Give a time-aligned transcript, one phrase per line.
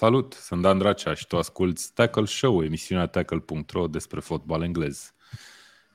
[0.00, 5.14] Salut, sunt Dan Dracea și tu asculti Tackle Show, emisiunea tackle.ro despre fotbal englez.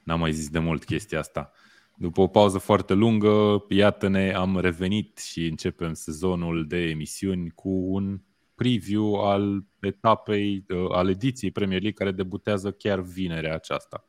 [0.03, 1.51] N-am mai zis de mult chestia asta.
[1.95, 8.21] După o pauză foarte lungă, iată-ne, am revenit și începem sezonul de emisiuni cu un
[8.55, 14.05] preview al etapei, uh, al ediției Premier League care debutează chiar vinerea aceasta.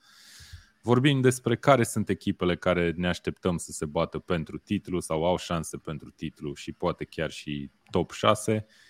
[0.82, 5.36] Vorbim despre care sunt echipele care ne așteptăm să se bată pentru titlu sau au
[5.36, 8.86] șanse pentru titlu și poate chiar și top 6, uh,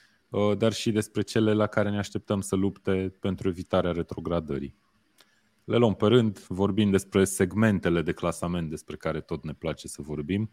[0.58, 4.76] dar și despre cele la care ne așteptăm să lupte pentru evitarea retrogradării.
[5.64, 10.03] Le luăm pe rând, vorbim despre segmentele de clasament despre care tot ne place să
[10.03, 10.50] vorbim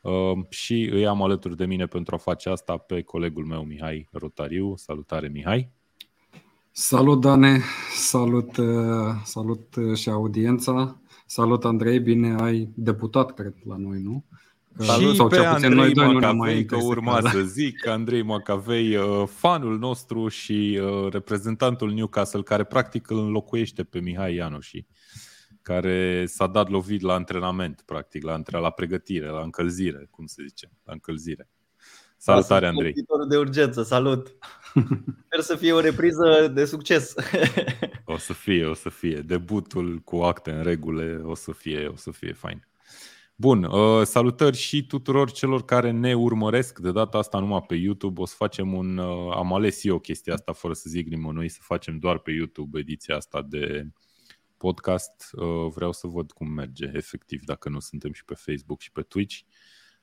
[0.00, 0.12] uh,
[0.48, 4.76] și îi am alături de mine pentru a face asta pe colegul meu Mihai Rotariu.
[4.76, 5.70] Salutare Mihai!
[6.70, 7.60] Salut Dane,
[7.94, 14.24] salut, uh, salut și audiența, salut Andrei, bine ai debutat cred la noi, nu?
[14.78, 19.28] Salut și sau pe Andrei noi doi Macavei, că urma să zic, Andrei Macavei, uh,
[19.28, 24.86] fanul nostru și uh, reprezentantul Newcastle, care practic îl înlocuiește pe Mihai Ianoși,
[25.62, 30.70] care s-a dat lovit la antrenament, practic, la, la pregătire, la încălzire, cum se zice,
[30.84, 31.48] la încălzire.
[32.16, 32.94] Salutare, Andrei.
[33.28, 34.36] de urgență, salut.
[35.26, 37.14] Sper să fie o repriză de succes.
[38.04, 39.20] o să fie, o să fie.
[39.20, 42.66] Debutul cu acte în regule o să fie, o să fie fain.
[43.38, 48.20] Bun, uh, salutări și tuturor celor care ne urmăresc de data asta numai pe YouTube.
[48.20, 51.58] O să facem un, uh, am ales eu chestia asta fără să zic nimănui, să
[51.62, 53.88] facem doar pe YouTube ediția asta de
[54.56, 55.30] podcast.
[55.32, 59.02] Uh, vreau să văd cum merge efectiv dacă nu suntem și pe Facebook și pe
[59.02, 59.38] Twitch.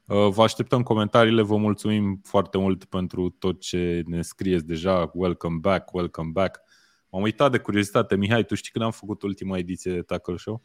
[0.06, 5.12] Vă așteptăm comentariile, vă mulțumim foarte mult pentru tot ce ne scrieți deja.
[5.14, 6.60] Welcome back, welcome back.
[7.10, 8.16] M-am uitat de curiozitate.
[8.16, 10.62] Mihai, tu știi când am făcut ultima ediție de Tackle Show?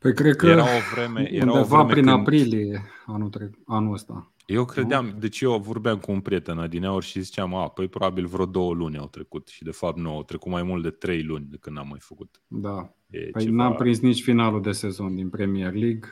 [0.00, 2.18] Păi cred că era o vreme, era undeva o vreme prin când...
[2.18, 4.32] aprilie anul, tre- anul ăsta.
[4.46, 5.18] Eu credeam, nu?
[5.18, 8.98] deci eu vorbeam cu un prieten adineauri și ziceam, a, păi probabil vreo două luni
[8.98, 11.78] au trecut și de fapt nu, au trecut mai mult de trei luni de când
[11.78, 12.40] am mai făcut.
[12.46, 13.54] Da, e păi ceva...
[13.54, 16.08] n-am prins nici finalul de sezon din Premier League.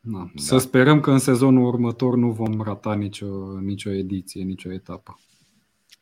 [0.00, 0.18] Na.
[0.18, 0.30] Da.
[0.34, 5.18] Să sperăm că în sezonul următor nu vom rata nicio, nicio ediție, nicio etapă.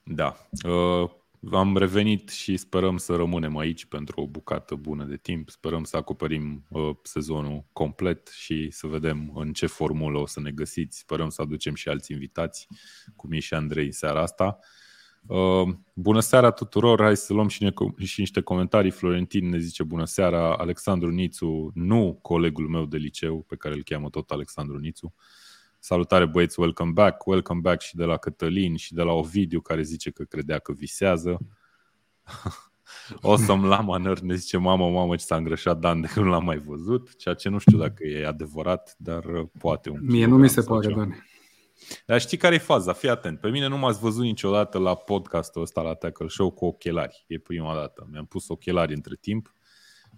[0.02, 0.36] Da.
[0.68, 1.10] Uh,
[1.52, 5.48] am revenit și sperăm să rămânem aici pentru o bucată bună de timp.
[5.48, 10.50] Sperăm să acoperim uh, sezonul complet și să vedem în ce formulă o să ne
[10.50, 10.98] găsiți.
[10.98, 12.66] Sperăm să aducem și alți invitați,
[13.16, 14.58] cum e și Andrei seara asta.
[15.26, 17.70] Uh, bună seara tuturor, hai să luăm și, ne,
[18.04, 18.90] și niște comentarii.
[18.90, 23.82] Florentin ne zice bună seara, Alexandru Nițu, nu colegul meu de liceu, pe care îl
[23.82, 25.14] cheamă tot Alexandru Nițu.
[25.86, 29.82] Salutare băieți, welcome back, welcome back și de la Cătălin și de la Ovidiu care
[29.82, 31.38] zice că credea că visează.
[33.22, 36.44] o să-mi la manăr, ne zice mamă, mamă ce s-a îngrășat Dan de când l-am
[36.44, 40.48] mai văzut, ceea ce nu știu dacă e adevărat, dar poate un Mie nu mi
[40.48, 41.24] se pare, Dan.
[42.06, 42.92] Dar știi care e faza?
[42.92, 43.40] Fii atent.
[43.40, 47.24] Pe mine nu m-ați văzut niciodată la podcastul ăsta, la Tackle Show, cu ochelari.
[47.26, 48.06] E prima dată.
[48.10, 49.52] Mi-am pus ochelari între timp.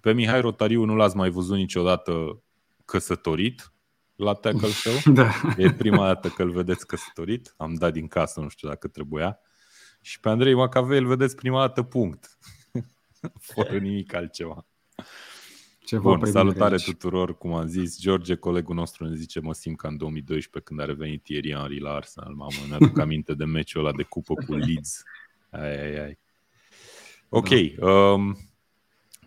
[0.01, 2.43] Pe Mihai Rotariu nu l-ați mai văzut niciodată
[2.85, 3.73] căsătorit
[4.19, 4.95] la Tackle Show.
[5.15, 5.33] Da.
[5.57, 7.55] E prima dată că îl vedeți căsătorit.
[7.57, 9.39] Am dat din casă, nu știu dacă trebuia.
[10.01, 12.39] Și pe Andrei Macavei îl vedeți prima dată, punct.
[13.55, 14.67] Fără nimic altceva.
[15.81, 16.85] Ce Bun, salutare aici.
[16.85, 18.01] tuturor, cum am zis.
[18.01, 21.81] George, colegul nostru, ne zice, mă simt ca în 2012 când a revenit Thierry Henry
[21.81, 22.33] la Arsenal.
[22.33, 25.03] Mamă, mi-aduc aminte de meciul ăla de cupă cu Leeds.
[25.51, 26.19] Ai, ai, ai.
[27.29, 27.49] Ok.
[27.49, 27.87] Da.
[27.87, 28.39] Um,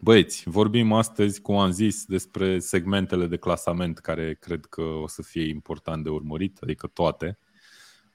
[0.01, 5.21] băieți, vorbim astăzi, cum am zis, despre segmentele de clasament care cred că o să
[5.21, 7.39] fie important de urmărit, adică toate.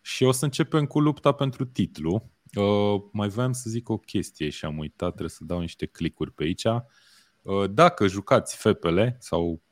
[0.02, 2.30] Și o să începem cu lupta pentru titlu.
[2.54, 6.32] Uh, mai voiam să zic o chestie și am uitat, trebuie să dau niște clicuri
[6.32, 6.64] pe aici.
[6.64, 9.62] Uh, dacă jucați FPL sau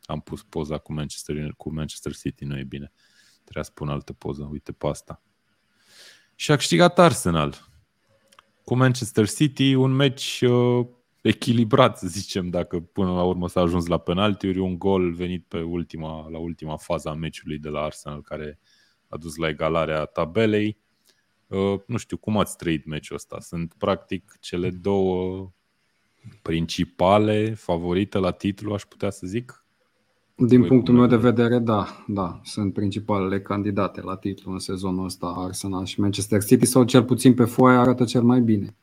[0.08, 2.92] Uh, am pus poza cu Manchester, cu Manchester City, nu e bine.
[3.44, 5.22] Trebuia să pun altă poză, uite pe asta.
[6.36, 7.72] Și a câștigat Arsenal
[8.64, 10.88] cu Manchester City, un meci uh,
[11.22, 15.62] echilibrat, să zicem, dacă până la urmă s-a ajuns la penaltiuri, un gol venit pe
[15.62, 18.60] ultima, la ultima fază a meciului de la Arsenal, care
[19.08, 20.78] a dus la egalarea tabelei.
[21.48, 23.40] Uh, nu știu, cum ați trăit meciul ăsta?
[23.40, 25.52] Sunt practic cele două
[26.42, 29.63] principale favorite la titlu, aș putea să zic?
[30.36, 35.06] Din Voi punctul meu de vedere, da, da, sunt principalele candidate la titlu în sezonul
[35.06, 38.76] ăsta Arsenal și Manchester City sau cel puțin pe foaie arată cel mai bine.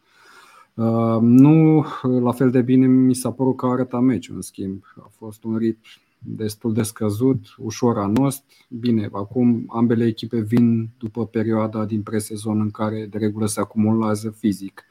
[0.74, 1.84] Uh, nu
[2.20, 4.82] la fel de bine mi s-a părut că arăta meciul, în schimb.
[4.96, 5.88] A fost un ritm
[6.18, 8.44] destul de scăzut, ușor anost.
[8.68, 14.30] Bine, acum ambele echipe vin după perioada din presezon în care de regulă se acumulează
[14.30, 14.84] fizic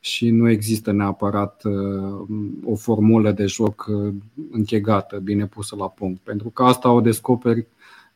[0.00, 2.26] și nu există neapărat uh,
[2.64, 4.14] o formulă de joc uh,
[4.50, 7.66] închegată, bine pusă la punct, pentru că asta o descoperi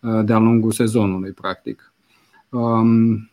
[0.01, 1.93] uh, de-a lungul sezonului, practic.
[2.49, 3.31] Um,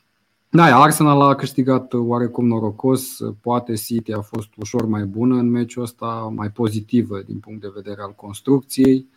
[0.51, 5.83] da, Arsenal a câștigat oarecum norocos, poate City a fost ușor mai bună în meciul
[5.83, 9.07] ăsta, mai pozitivă din punct de vedere al construcției.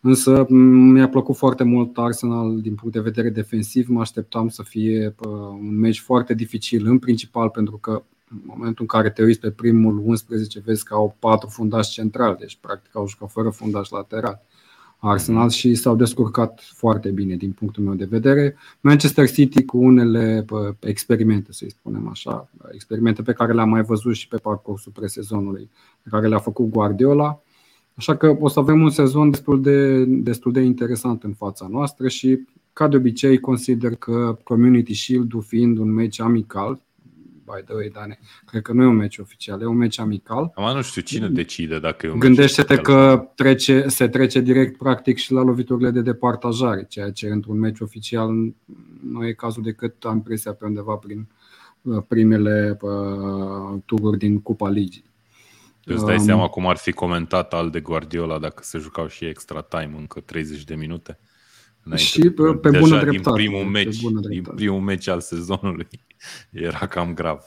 [0.00, 3.88] Însă mi-a plăcut foarte mult Arsenal din punct de vedere defensiv.
[3.88, 5.14] Mă așteptam să fie
[5.60, 9.50] un meci foarte dificil, în principal pentru că în momentul în care te uiți pe
[9.50, 14.42] primul 11, vezi că au patru fundași centrali, deci practic au jucat fără fundaș lateral.
[14.98, 18.56] Arsenal și s-au descurcat foarte bine din punctul meu de vedere.
[18.80, 20.44] Manchester City cu unele
[20.78, 25.70] experimente, să-i spunem așa, experimente pe care le-am mai văzut și pe parcursul presezonului,
[26.02, 27.42] pe care le-a făcut Guardiola.
[27.94, 32.08] Așa că o să avem un sezon destul de, destul de interesant în fața noastră
[32.08, 36.80] și, ca de obicei, consider că Community Shield-ul fiind un meci amical,
[37.54, 38.18] by the way, Dane.
[38.46, 40.52] Cred că nu e un meci oficial, e un meci amical.
[40.54, 45.16] Am nu știu cine decide dacă e un Gândește-te că trece, se trece direct practic
[45.16, 48.30] și la loviturile de departajare, ceea ce într-un meci oficial
[49.10, 51.28] nu e cazul decât am impresia pe undeva prin
[51.82, 55.04] uh, primele uh, tururi din Cupa Ligii.
[55.84, 59.24] Îți dai um, seama cum ar fi comentat al de Guardiola dacă se jucau și
[59.24, 61.18] extra time încă 30 de minute?
[61.82, 62.10] Înainte.
[62.10, 63.10] Și pe, pe bună dreptate.
[63.10, 65.88] Din primul, meci, din primul meci al sezonului
[66.68, 67.40] era cam grav.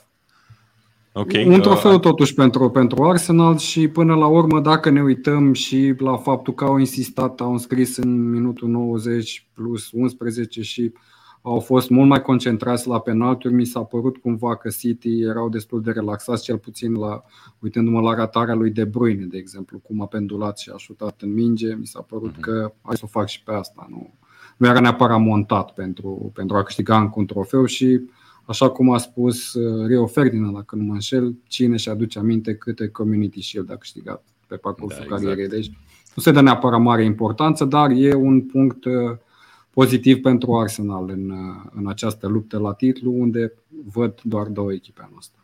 [1.15, 1.45] Okay.
[1.45, 6.17] Un trofeu totuși pentru, pentru Arsenal și până la urmă, dacă ne uităm și la
[6.17, 10.93] faptul că au insistat, au înscris în minutul 90 plus 11 și
[11.41, 15.81] au fost mult mai concentrați la penalturi, mi s-a părut cumva că City erau destul
[15.81, 17.23] de relaxați, cel puțin la,
[17.59, 21.33] uitându-mă la ratarea lui De Bruyne, de exemplu, cum a pendulat și a șutat în
[21.33, 22.39] minge, mi s-a părut mm-hmm.
[22.39, 23.87] că hai să o fac și pe asta.
[23.89, 24.13] Nu,
[24.57, 28.01] nu era neapărat montat pentru, pentru a câștiga încă un trofeu și
[28.45, 32.55] Așa cum a spus uh, Rio Ferdinand, dacă nu mă înșel, cine și aduce aminte
[32.55, 35.43] câte Community Shield a câștigat pe parcursul da, carierei.
[35.43, 35.55] Exact.
[35.55, 35.71] Deci
[36.15, 39.17] nu se dă neapărat mare importanță, dar e un punct uh,
[39.69, 43.53] pozitiv pentru Arsenal în, uh, în această luptă la titlu, unde
[43.91, 45.37] văd doar două echipe anul ăsta.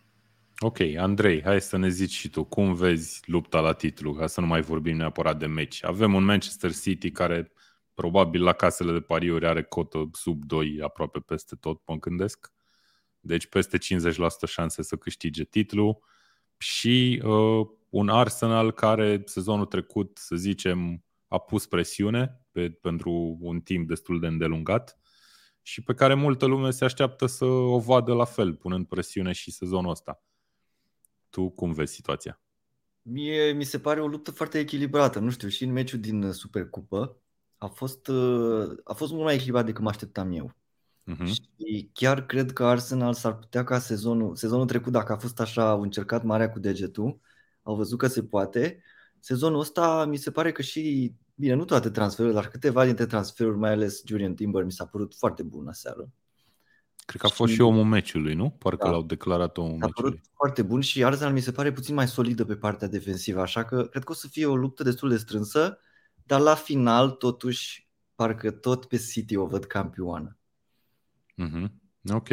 [0.60, 4.42] Ok, Andrei, hai să ne zici și tu, cum vezi lupta la titlu, ca să
[4.42, 5.86] nu mai vorbim neapărat de meci.
[5.86, 7.52] Avem un Manchester City care
[7.94, 12.52] probabil la casele de pariuri are cotă sub 2 aproape peste tot, mă gândesc
[13.19, 13.81] deci peste 50%
[14.48, 16.00] șanse să câștige titlul
[16.57, 23.62] și uh, un Arsenal care sezonul trecut, să zicem, a pus presiune pe, pentru un
[23.62, 25.00] timp destul de îndelungat
[25.62, 29.51] și pe care multă lume se așteaptă să o vadă la fel, punând presiune și
[29.51, 30.24] sezonul ăsta.
[31.30, 32.42] Tu cum vezi situația?
[33.01, 35.19] Mie mi se pare o luptă foarte echilibrată.
[35.19, 37.21] Nu știu, și în meciul din Supercupă
[37.57, 40.56] a fost, uh, a fost mult mai echilibrat decât mă așteptam eu.
[41.09, 41.25] Uh-huh.
[41.25, 45.69] Și chiar cred că Arsenal s-ar putea ca sezonul, sezonul trecut, dacă a fost așa,
[45.69, 47.19] au încercat marea cu degetul,
[47.63, 48.83] au văzut că se poate.
[49.19, 53.57] Sezonul ăsta mi se pare că și, bine, nu toate transferurile, dar câteva dintre transferuri,
[53.57, 56.09] mai ales Julian Timber, mi s-a părut foarte bun seară.
[57.06, 58.49] Cred că a fost și, și omul meciului, nu?
[58.49, 58.92] Parcă da.
[58.92, 60.21] l-au declarat omul a meciului.
[60.33, 63.83] foarte bun și Arsenal mi se pare puțin mai solidă pe partea defensivă, așa că
[63.83, 65.80] cred că o să fie o luptă destul de strânsă,
[66.23, 70.39] dar la final, totuși, parcă tot pe City o văd campioană.
[71.44, 71.68] Mm-hmm.
[72.14, 72.30] Ok.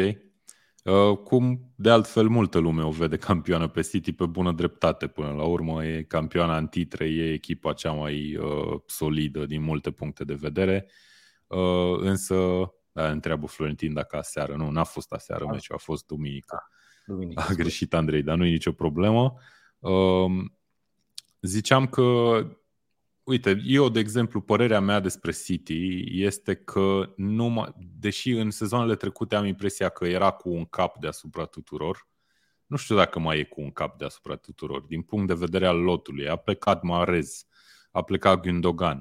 [0.83, 5.31] Uh, cum de altfel multă lume o vede campioană pe City pe bună dreptate până
[5.31, 5.85] la urmă.
[5.85, 10.87] E campioana în titre, e echipa cea mai uh, solidă din multe puncte de vedere.
[11.47, 12.35] Uh, însă,
[12.91, 14.55] da, întreabă Florentin dacă aseară.
[14.55, 15.51] Nu, n-a fost aseară da.
[15.51, 16.67] meciul, a fost duminică.
[17.05, 17.45] Da, duminică.
[17.49, 19.33] A greșit Andrei, dar nu e nicio problemă.
[19.79, 20.31] Uh,
[21.41, 22.39] ziceam că
[23.27, 29.35] Uite, eu, de exemplu, părerea mea despre City este că, numai, deși în sezoanele trecute
[29.35, 32.07] am impresia că era cu un cap deasupra tuturor,
[32.65, 34.81] nu știu dacă mai e cu un cap deasupra tuturor.
[34.81, 37.45] Din punct de vedere al lotului, a plecat Marez,
[37.91, 38.99] a plecat Gündogan.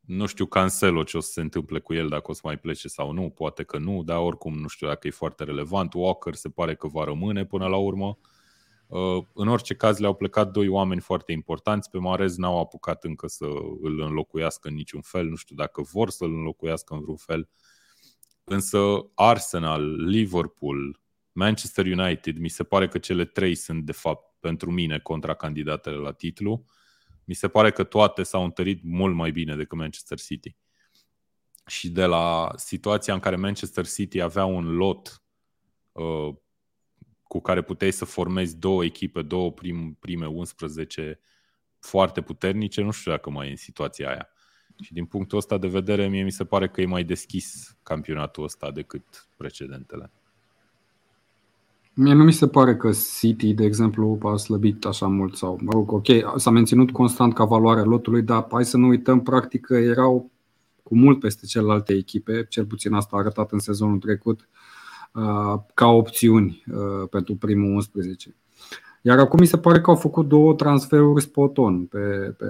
[0.00, 2.88] Nu știu Cancelo ce o să se întâmple cu el, dacă o să mai plece
[2.88, 5.94] sau nu, poate că nu, dar oricum nu știu dacă e foarte relevant.
[5.94, 8.06] Walker se pare că va rămâne până la urmă.
[8.06, 8.33] Uh,
[9.34, 13.44] în orice caz le-au plecat doi oameni foarte importanți, pe Marez n-au apucat încă să
[13.80, 17.48] îl înlocuiască în niciun fel, nu știu dacă vor să îl înlocuiască în vreun fel.
[18.44, 18.78] Însă
[19.14, 21.00] Arsenal, Liverpool,
[21.32, 25.96] Manchester United, mi se pare că cele trei sunt de fapt pentru mine contra candidatele
[25.96, 26.64] la titlu.
[27.24, 30.56] Mi se pare că toate s-au întărit mult mai bine decât Manchester City.
[31.66, 35.22] Și de la situația în care Manchester City avea un lot
[35.92, 36.34] uh,
[37.34, 41.20] cu care puteai să formezi două echipe, două prim, prime 11
[41.78, 44.28] foarte puternice, nu știu dacă mai e în situația aia.
[44.82, 48.44] Și din punctul ăsta de vedere, mie mi se pare că e mai deschis campionatul
[48.44, 50.10] ăsta decât precedentele.
[51.94, 55.70] Mie nu mi se pare că City, de exemplu, a slăbit așa mult sau, mă
[55.72, 59.74] rog, ok, s-a menținut constant ca valoare lotului, dar hai să nu uităm, practic, că
[59.74, 60.30] erau
[60.82, 64.46] cu mult peste celelalte echipe, cel puțin asta a arătat în sezonul trecut, uh,
[65.74, 68.36] ca opțiuni uh, pentru primul 11.
[69.02, 72.46] Iar acum mi se pare că au făcut două transferuri spot on pe, pe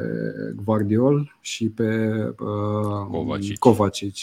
[0.64, 3.58] Guardiol și pe uh, Kovacic.
[3.58, 4.14] Kovacic.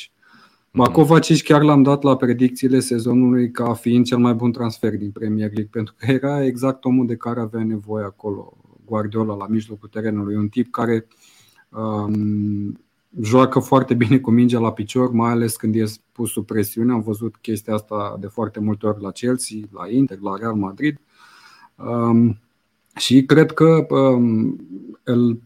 [0.71, 0.93] Ma mhm.
[0.93, 5.51] Kovacic chiar l-am dat la predicțiile sezonului ca fiind cel mai bun transfer din Premier
[5.53, 8.57] League, pentru că era exact omul de care avea nevoie acolo.
[8.85, 11.07] Guardiola la mijlocul terenului, un tip care
[11.69, 12.79] um,
[13.19, 16.91] joacă foarte bine cu mingea la picior, mai ales când e pus sub presiune.
[16.91, 20.99] Am văzut chestia asta de foarte multe ori la Chelsea, la Inter, la Real Madrid.
[21.75, 22.39] Um,
[22.95, 24.67] și cred că um,
[25.03, 25.41] îl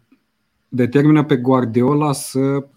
[0.70, 2.68] determină pe Guardiola să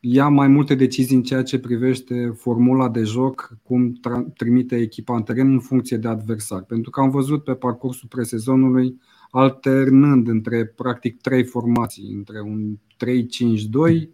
[0.00, 4.00] ia mai multe decizii în ceea ce privește formula de joc, cum
[4.36, 6.62] trimite echipa în teren în funcție de adversar.
[6.62, 12.76] Pentru că am văzut pe parcursul presezonului alternând între practic trei formații, între un
[14.04, 14.08] 3-5-2,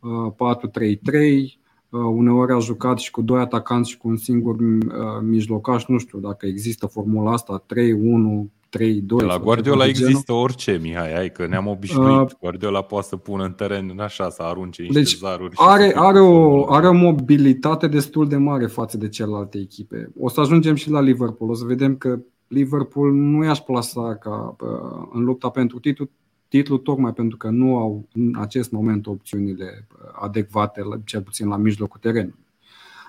[0.00, 4.80] 4-3-3, uneori a jucat și cu doi atacanți și cu un singur uh,
[5.22, 9.26] mijlocaș, nu știu dacă există formula asta, 3-1 3, 2.
[9.26, 12.30] La Guardiola există orice, Mihai, hai că ne-am obișnuit.
[12.30, 15.54] Uh, Guardiola poate să pună în teren așa, să arunce niște deci zaruri.
[15.56, 20.10] Are, are, o, are o mobilitate destul de mare față de celelalte echipe.
[20.18, 21.50] O să ajungem și la Liverpool.
[21.50, 26.10] O să vedem că Liverpool nu i-aș plasa ca uh, în lupta pentru titlu,
[26.50, 29.86] titlu tocmai pentru că nu au în acest moment opțiunile
[30.20, 32.48] adecvate, cel puțin la mijlocul terenului.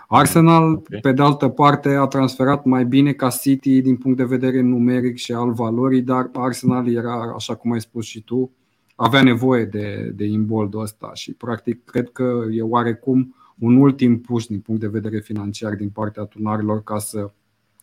[0.07, 0.99] Arsenal, okay.
[0.99, 5.17] pe de altă parte, a transferat mai bine ca City din punct de vedere numeric
[5.17, 8.51] și al valorii, dar Arsenal era, așa cum ai spus și tu,
[8.95, 14.45] avea nevoie de, de imboldul ăsta și practic cred că e oarecum un ultim push
[14.45, 17.31] din punct de vedere financiar din partea tunarilor ca să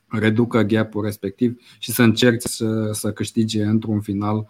[0.07, 4.47] reducă gap-ul respectiv și să încerce să, să câștige într-un final uh,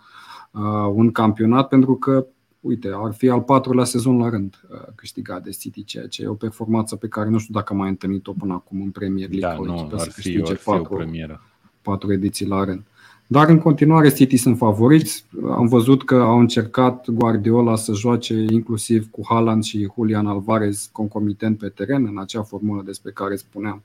[0.94, 2.26] un campionat pentru că
[2.60, 6.26] uite, ar fi al patrulea sezon la rând uh, câștigat de City, ceea ce e
[6.26, 9.66] o performanță pe care nu știu dacă am mai întâlnit-o până acum în Premier League.
[9.66, 11.42] Da, nu, ar fi, ar fi patru, o premieră.
[11.82, 12.82] patru ediții la rând.
[13.26, 15.24] Dar în continuare City sunt favoriți.
[15.50, 21.58] Am văzut că au încercat Guardiola să joace inclusiv cu Haaland și Julian Alvarez concomitent
[21.58, 23.82] pe teren în acea formulă despre care spuneam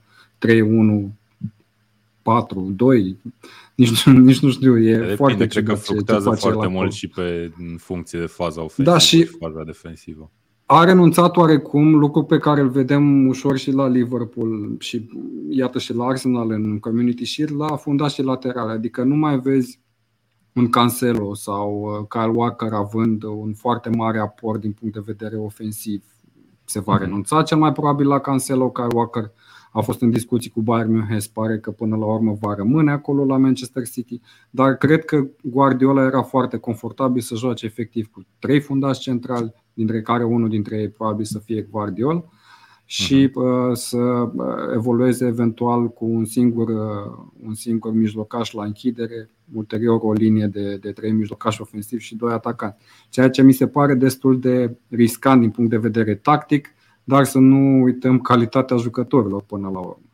[0.48, 1.10] 3-1
[2.24, 3.18] 4, 2,
[3.75, 7.77] nici, nici nu știu, e Depinde, foarte cred că fluctuează foarte mult și pe în
[7.77, 10.32] funcție de faza ofensivă da, și, și faza defensivă.
[10.65, 15.10] A renunțat oarecum, lucru pe care îl vedem ușor și la Liverpool și
[15.50, 18.72] iată și la Arsenal în Community Shield, la fundașii laterale.
[18.72, 19.80] Adică nu mai vezi
[20.53, 25.36] un Cancelo sau uh, Kyle Walker având un foarte mare aport din punct de vedere
[25.36, 26.03] ofensiv.
[26.65, 27.01] Se va mm-hmm.
[27.01, 29.32] renunța cel mai probabil la Cancelo, Kyle Walker
[29.74, 33.25] a fost în discuții cu Bayern München, pare că până la urmă va rămâne acolo
[33.25, 38.60] la Manchester City, dar cred că Guardiola era foarte confortabil să joace efectiv cu trei
[38.60, 42.24] fundași centrali, dintre care unul dintre ei probabil să fie Guardiola
[42.86, 43.74] și uh-huh.
[43.74, 50.13] să uh, evolueze eventual cu un singur, uh, un singur mijlocaș la închidere, ulterior o
[50.13, 52.77] linie de, de trei mijlocași ofensiv și doi atacanți.
[53.10, 56.68] Ceea ce mi se pare destul de riscant din punct de vedere tactic,
[57.03, 60.10] dar să nu uităm calitatea jucătorilor până la urmă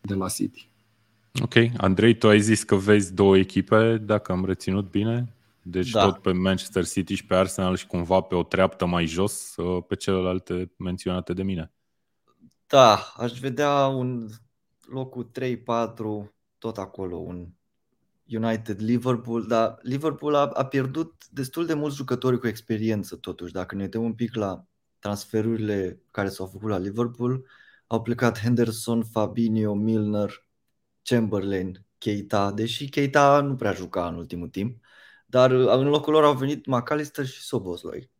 [0.00, 0.70] de la City.
[1.42, 1.54] Ok.
[1.76, 5.34] Andrei, tu ai zis că vezi două echipe, dacă am reținut bine.
[5.62, 6.04] Deci da.
[6.04, 9.84] tot pe Manchester City și pe Arsenal și cumva pe o treaptă mai jos uh,
[9.86, 11.72] pe celelalte menționate de mine.
[12.66, 14.28] Da, aș vedea un
[14.86, 17.48] locul 3-4 tot acolo, un
[18.26, 23.52] United-Liverpool, dar Liverpool a, a pierdut destul de mulți jucători cu experiență totuși.
[23.52, 24.64] Dacă ne uităm un pic la
[25.02, 27.46] transferurile care s-au făcut la Liverpool,
[27.86, 30.46] au plecat Henderson, Fabinho, Milner,
[31.02, 34.84] Chamberlain, Keita, deși Keita nu prea juca în ultimul timp,
[35.26, 38.10] dar în locul lor au venit McAllister și Soboslai,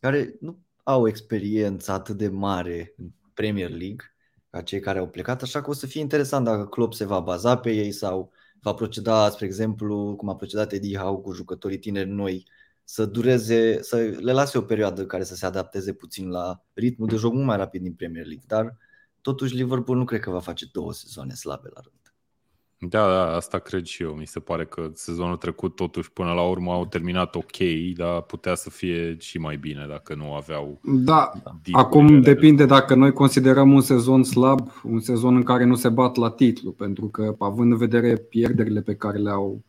[0.00, 4.14] care nu au experiență atât de mare în Premier League
[4.50, 7.20] ca cei care au plecat, așa că o să fie interesant dacă Klopp se va
[7.20, 11.78] baza pe ei sau va proceda, spre exemplu, cum a procedat Eddie Howe cu jucătorii
[11.78, 12.46] tineri noi
[12.92, 17.16] să dureze, să le lase o perioadă care să se adapteze puțin la ritmul de
[17.16, 18.76] joc mult mai rapid din Premier League, dar
[19.20, 22.14] totuși Liverpool nu cred că va face două sezoane slabe la rând.
[22.92, 24.12] Da, da, asta cred și eu.
[24.12, 27.56] Mi se pare că sezonul trecut totuși până la urmă au terminat ok,
[27.96, 30.80] dar putea să fie și mai bine dacă nu aveau...
[30.82, 31.32] Da,
[31.72, 36.16] acum depinde dacă noi considerăm un sezon slab, un sezon în care nu se bat
[36.16, 39.64] la titlu, pentru că având în vedere pierderile pe care le-au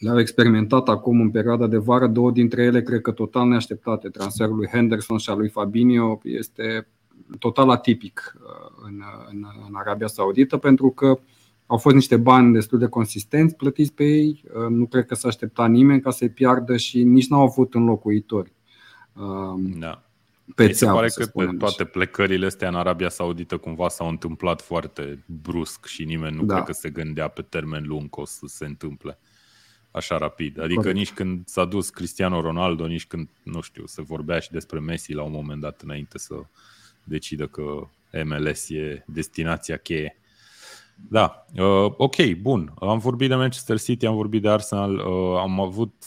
[0.00, 4.08] le-au experimentat acum în perioada de vară, două dintre ele cred că total neașteptate.
[4.08, 6.86] Transferul lui Henderson și al lui Fabinho este
[7.38, 11.18] total atipic uh, în, în, în Arabia Saudită pentru că
[11.66, 15.28] au fost niște bani destul de consistenți plătiți pe ei, uh, nu cred că s-a
[15.28, 18.52] așteptat nimeni ca să-i piardă și nici n-au avut înlocuitori.
[19.12, 20.02] Um, da.
[20.54, 21.26] Pe Mi se pare că
[21.58, 26.54] toate plecările astea în Arabia Saudită cumva s-au întâmplat foarte brusc și nimeni nu da.
[26.54, 29.18] cred că se gândea pe termen lung că o să se întâmple
[29.90, 30.60] așa rapid.
[30.60, 30.96] Adică Corect.
[30.96, 35.12] nici când s-a dus Cristiano Ronaldo, nici când, nu știu, se vorbea și despre Messi
[35.12, 36.34] la un moment dat înainte să
[37.04, 37.88] decidă că
[38.24, 40.14] MLS e destinația cheie.
[41.08, 42.72] Da, uh, ok, bun.
[42.78, 46.04] Am vorbit de Manchester City, am vorbit de Arsenal, uh, am avut,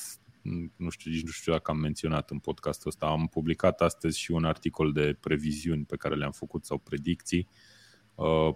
[0.75, 4.31] nu știu, nici nu știu dacă am menționat în podcastul ăsta, am publicat astăzi și
[4.31, 7.47] un articol de previziuni pe care le-am făcut sau predicții.
[7.49, 7.72] Uh,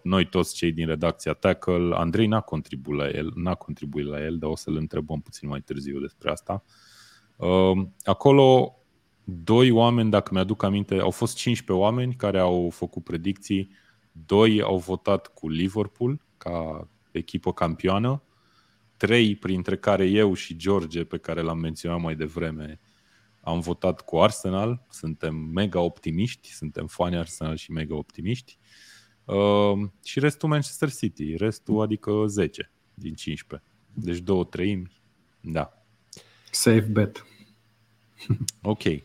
[0.04, 4.38] noi toți cei din redacția Tackle, Andrei n-a contribuit la el, n-a contribuit la el,
[4.38, 6.64] dar o să-l întrebăm puțin mai târziu despre asta.
[7.36, 8.76] Uh, acolo
[9.24, 13.72] doi oameni, dacă mi-aduc aminte, au fost 15 oameni care au făcut predicții,
[14.12, 18.24] doi au votat cu Liverpool ca echipă campioană,
[18.98, 22.80] trei printre care eu și George, pe care l-am menționat mai devreme,
[23.42, 28.58] am votat cu Arsenal, suntem mega optimiști, suntem fani Arsenal și mega optimiști.
[28.60, 28.87] Uh,
[30.04, 33.70] și restul Manchester City, restul adică 10 din 15.
[33.94, 35.02] Deci două treimi,
[35.42, 35.84] da.
[36.52, 37.26] Safe bet.
[38.62, 38.84] ok.
[38.84, 39.02] Uh,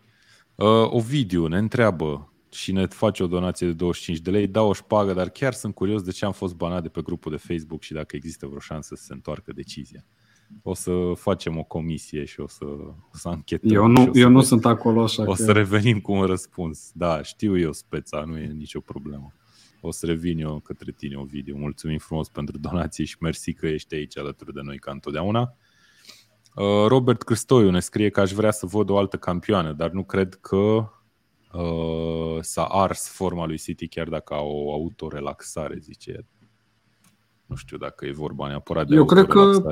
[0.91, 5.12] Ovidiu ne întreabă și ne face o donație de 25 de lei, dau o șpagă,
[5.12, 7.93] dar chiar sunt curios de ce am fost banat de pe grupul de Facebook și
[7.93, 10.05] dacă există vreo șansă să se întoarcă decizia.
[10.62, 13.71] O să facem o comisie și o să, o să anchetăm.
[13.71, 15.43] Eu nu, eu nu sunt acolo așa O că...
[15.43, 16.91] să revenim cu un răspuns.
[16.95, 19.33] Da, știu eu speța, nu e nicio problemă.
[19.85, 21.57] O să revin eu către tine, o video.
[21.57, 25.57] Mulțumim frumos pentru donație și mersi că ești aici alături de noi ca întotdeauna.
[26.55, 30.05] Uh, Robert Cristoiu ne scrie că aș vrea să văd o altă campioană, dar nu
[30.05, 30.88] cred că
[31.53, 36.27] uh, s-a ars forma lui City chiar dacă au o autorelaxare, zice el.
[37.47, 39.62] Nu știu dacă e vorba neapărat de Eu cred că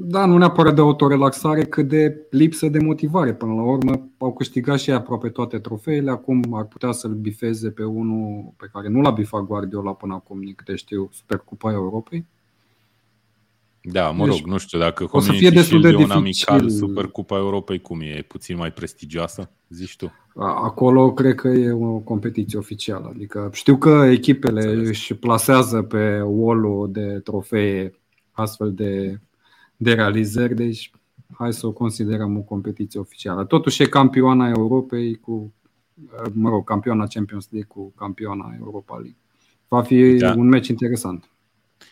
[0.00, 3.34] da, nu neapărat de autorelaxare, cât de lipsă de motivare.
[3.34, 7.84] Până la urmă au câștigat și aproape toate trofeele, acum ar putea să-l bifeze pe
[7.84, 12.26] unul pe care nu l-a bifat Guardiola până acum, din câte știu, Supercupa Europei.
[13.80, 16.12] Da, mă deci, rog, nu știu dacă o să fie destul de dificil.
[16.12, 18.04] amical, Supercupa Europei cum e?
[18.04, 20.12] E puțin mai prestigioasă, zici tu?
[20.36, 23.10] Acolo cred că e o competiție oficială.
[23.14, 24.88] Adică știu că echipele Înțeles.
[24.88, 27.94] își plasează pe wall de trofee
[28.32, 29.20] astfel de
[29.80, 30.90] de realizări, deci
[31.34, 33.44] hai să o considerăm o competiție oficială.
[33.44, 35.54] Totuși e campioana Europei cu,
[36.32, 39.16] mă rog, campioana Champions League cu campioana Europa League.
[39.68, 40.34] Va fi da.
[40.36, 41.30] un meci interesant.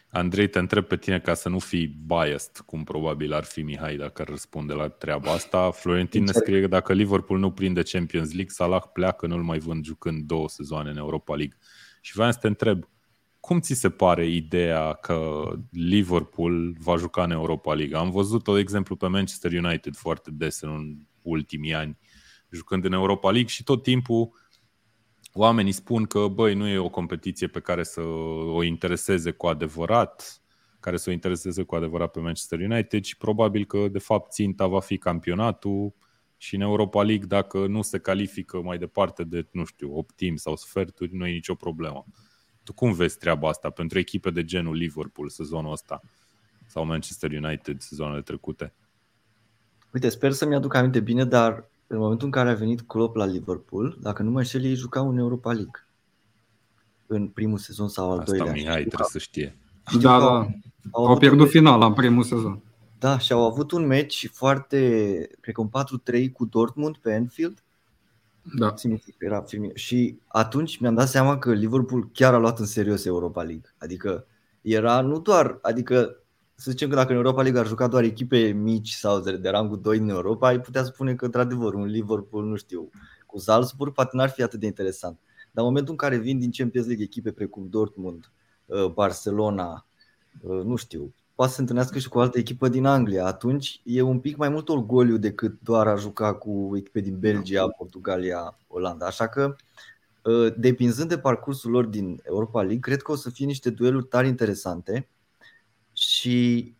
[0.08, 3.96] Andrei, te întreb pe tine ca să nu fii biased, cum probabil ar fi Mihai
[3.96, 5.70] dacă ar răspunde la treaba asta.
[5.70, 9.84] Florentin ne scrie că dacă Liverpool nu prinde Champions League, Salah pleacă, nu-l mai vând
[9.84, 11.56] jucând două sezoane în Europa League.
[12.00, 12.88] Și vreau să te întreb,
[13.46, 17.96] cum ți se pare ideea că Liverpool va juca în Europa League?
[17.96, 21.98] Am văzut, de exemplu, pe Manchester United foarte des în ultimii ani,
[22.50, 24.30] jucând în Europa League și tot timpul
[25.32, 28.00] oamenii spun că, băi, nu e o competiție pe care să
[28.54, 30.42] o intereseze cu adevărat,
[30.80, 34.66] care să o intereseze cu adevărat pe Manchester United și probabil că, de fapt, ținta
[34.66, 35.94] va fi campionatul
[36.36, 40.56] și în Europa League, dacă nu se califică mai departe de, nu știu, optim sau
[40.56, 42.06] sferturi, nu e nicio problemă.
[42.66, 46.00] Tu cum vezi treaba asta pentru echipe de genul Liverpool sezonul ăsta
[46.66, 48.72] sau Manchester United sezonele trecute?
[49.92, 53.24] Uite, sper să-mi aduc aminte bine, dar în momentul în care a venit Klopp la
[53.24, 55.86] Liverpool, dacă nu mă înșel, ei jucau în Europa League.
[57.06, 58.52] În primul sezon sau al Asta doilea.
[58.52, 59.56] Asta Mihai trebuie să știe.
[59.86, 60.46] Știu da, da.
[60.90, 62.62] Au, au pierdut finala în primul sezon.
[62.98, 64.78] Da, și au avut un meci foarte,
[65.40, 65.70] cred că un
[66.28, 67.64] 4-3 cu Dortmund pe Anfield
[68.54, 68.74] da.
[69.18, 69.70] Era film.
[69.74, 73.74] Și atunci mi-am dat seama că Liverpool chiar a luat în serios Europa League.
[73.78, 74.26] Adică
[74.60, 76.20] era nu doar, adică
[76.54, 79.48] să zicem că dacă în Europa League ar juca doar echipe mici sau de, de
[79.48, 82.90] rangul 2 în Europa, ai putea spune că, într-adevăr, un Liverpool, nu știu,
[83.26, 85.18] cu Salzburg, poate n-ar fi atât de interesant.
[85.50, 88.32] Dar în momentul în care vin din Champions League echipe precum Dortmund,
[88.66, 89.86] uh, Barcelona,
[90.40, 93.26] uh, nu știu, poate să se întâlnească și cu o altă echipă din Anglia.
[93.26, 97.68] Atunci e un pic mai mult orgoliu decât doar a juca cu echipe din Belgia,
[97.68, 99.06] Portugalia, Olanda.
[99.06, 99.56] Așa că,
[100.24, 104.06] ă, depinzând de parcursul lor din Europa League, cred că o să fie niște dueluri
[104.06, 105.08] tare interesante
[105.92, 106.74] și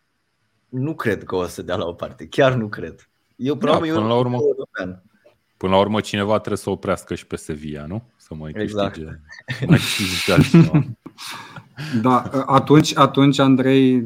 [0.69, 2.27] nu cred că o să dea la o parte.
[2.27, 3.09] Chiar nu cred.
[3.37, 4.38] Eu, da, până, la urmă,
[5.57, 8.03] până la urmă, cineva trebuie să oprească și pe Sevilla, nu?
[8.16, 8.92] Să mai exact.
[8.92, 9.21] câștige,
[9.66, 10.97] mai câștige
[12.03, 14.05] Da, atunci, atunci, Andrei,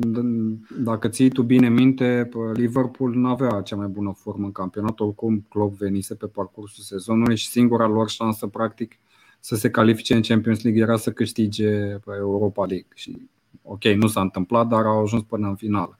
[0.78, 5.46] dacă ții tu bine minte, Liverpool nu avea cea mai bună formă în campionat, oricum
[5.48, 8.98] Klopp venise pe parcursul sezonului și singura lor șansă, practic,
[9.40, 12.88] să se califice în Champions League era să câștige Europa League.
[12.94, 13.28] Și,
[13.62, 15.98] ok, nu s-a întâmplat, dar au ajuns până în finală.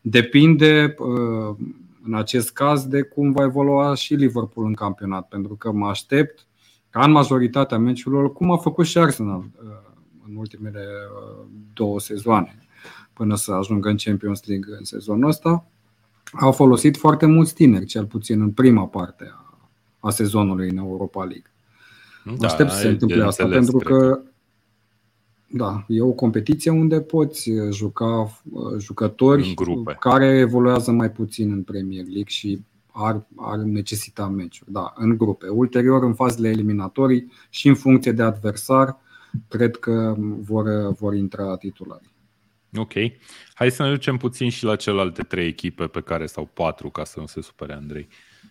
[0.00, 0.94] Depinde,
[2.04, 6.46] în acest caz, de cum va evolua și Liverpool în campionat, pentru că mă aștept
[6.90, 9.44] ca în majoritatea meciurilor, cum a făcut și Arsenal
[10.28, 12.58] în ultimele uh, două sezoane
[13.12, 15.66] până să ajungă în Champions League în sezonul ăsta.
[16.32, 19.34] Au folosit foarte mulți tineri, cel puțin în prima parte
[19.98, 21.52] a sezonului în Europa League.
[22.38, 24.20] Da, Aștept să se întâmple asta pentru că
[25.56, 29.54] da, e o competiție unde poți juca uh, jucători
[29.98, 34.72] care evoluează mai puțin în Premier League și ar, ar necesita meciuri.
[34.72, 35.48] Da, în grupe.
[35.48, 38.96] Ulterior, în fazele eliminatorii și în funcție de adversar,
[39.48, 42.14] cred că vor, vor intra titulari.
[42.76, 42.92] Ok.
[43.54, 47.04] Hai să ne ducem puțin și la celelalte trei echipe pe care, sau patru, ca
[47.04, 48.08] să nu se supere Andrei,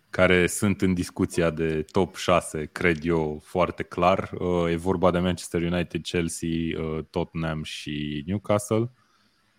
[0.09, 4.31] care sunt în discuția de top 6, cred eu, foarte clar.
[4.39, 8.91] Uh, e vorba de Manchester United, Chelsea, uh, Tottenham și Newcastle.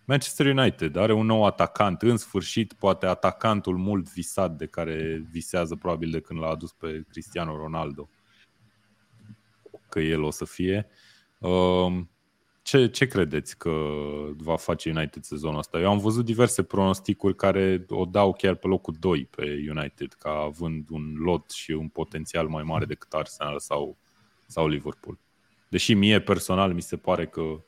[0.05, 5.75] Manchester United are un nou atacant, în sfârșit, poate atacantul mult visat de care visează
[5.75, 8.09] probabil de când l-a adus pe Cristiano Ronaldo,
[9.89, 10.87] că el o să fie.
[10.87, 10.95] Um,
[12.61, 13.71] ce, ce credeți că
[14.37, 15.79] va face United sezonul ăsta?
[15.79, 20.29] Eu am văzut diverse pronosticuri care o dau chiar pe locul 2 pe United, ca
[20.29, 23.97] având un lot și un potențial mai mare decât Arsenal sau,
[24.47, 25.19] sau Liverpool.
[25.69, 27.63] Deși mie personal mi se pare că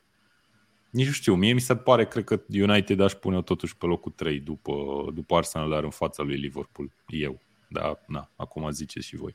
[0.90, 4.12] nici nu știu, mie mi se pare, cred că United aș pune totuși pe locul
[4.12, 4.74] 3 după,
[5.14, 6.92] după Arsenal, dar în fața lui Liverpool.
[7.06, 7.40] Eu.
[7.68, 9.34] Da, na, acum ziceți și voi.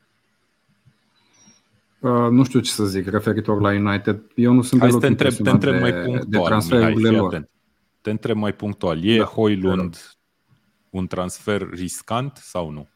[2.03, 4.21] Uh, nu știu ce să zic referitor la United.
[4.35, 7.15] Eu nu sunt Hai deloc te întreb, te întreb de, mai punctual, de transferurile Mihai,
[7.15, 7.27] lor.
[7.27, 7.49] Atent.
[8.01, 9.05] Te întreb mai punctual.
[9.05, 9.97] E da, Hoylund
[10.89, 12.87] un transfer riscant sau nu?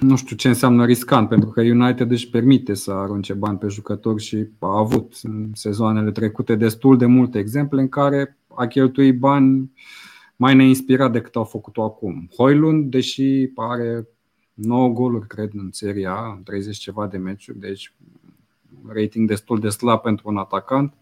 [0.00, 4.22] Nu știu ce înseamnă riscant, pentru că United își permite să arunce bani pe jucători
[4.22, 9.72] și a avut în sezoanele trecute destul de multe exemple în care a cheltuit bani
[10.36, 12.30] mai neinspirat decât au făcut-o acum.
[12.36, 14.08] Hoylund, deși are
[14.62, 17.92] 9 goluri, cred, în Serie A, în 30 ceva de meciuri, deci
[18.86, 20.94] rating destul de slab pentru un atacant.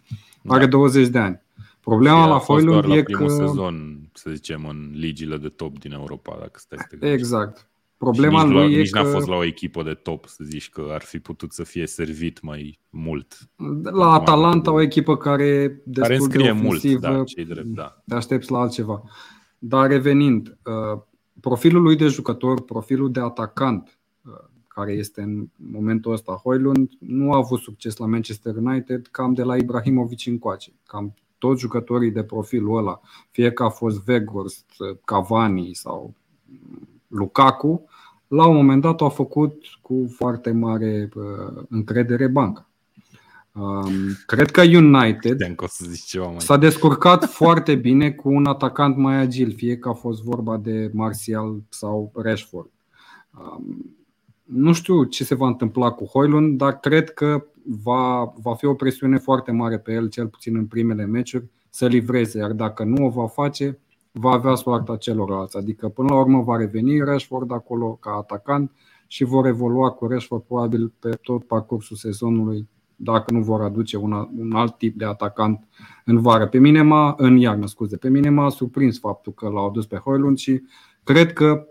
[0.43, 0.55] Da.
[0.55, 1.41] Are 20 de ani.
[1.81, 3.29] Problema la Hoylund e că...
[3.29, 7.69] sezon, să zicem, în ligile de top din Europa, dacă stai să te Exact.
[7.97, 9.03] Problema nici lui la, e nici că...
[9.03, 11.87] n-a fost la o echipă de top, să zici că ar fi putut să fie
[11.87, 13.37] servit mai mult.
[13.83, 18.03] La Atalanta, o echipă care destul care înscrie de ofensivă, mult, da, cei drept, da.
[18.07, 19.03] Te aștepți la altceva.
[19.59, 21.01] Dar revenind, uh,
[21.41, 24.33] profilul lui de jucător, profilul de atacant, uh,
[24.69, 29.43] care este în momentul ăsta Hoylund, nu a avut succes la Manchester United cam de
[29.43, 30.73] la Ibrahimovic încoace.
[30.87, 34.67] Cam toți jucătorii de profilul ăla, fie că a fost Weghorst,
[35.05, 36.15] Cavani sau
[37.07, 37.85] Lukaku,
[38.29, 42.68] la un moment dat au făcut cu foarte mare uh, încredere banca.
[43.59, 43.91] Um,
[44.27, 45.39] cred că United
[46.37, 50.91] s-a descurcat foarte bine cu un atacant mai agil, fie că a fost vorba de
[50.93, 52.71] Martial sau Rashford.
[53.39, 53.97] Um,
[54.45, 57.47] nu știu ce se va întâmpla cu Hoylund, dar cred că
[57.83, 61.87] va, va fi o presiune foarte mare pe el, cel puțin în primele meciuri, să
[61.87, 63.79] livreze, iar dacă nu o va face,
[64.13, 65.57] va avea soarta celorlalți.
[65.57, 68.73] Adică până la urmă va reveni Rashford acolo ca atacant
[69.07, 72.69] și vor evolua cu Rashford probabil pe tot parcursul sezonului
[73.01, 75.69] dacă nu vor aduce una, un alt tip de atacant
[76.05, 76.49] în vară.
[76.49, 79.97] Pe mine m-a, în iarnă, scuze, pe mine m-a surprins faptul că l-au adus pe
[79.97, 80.63] Hoylund și
[81.05, 81.67] cred că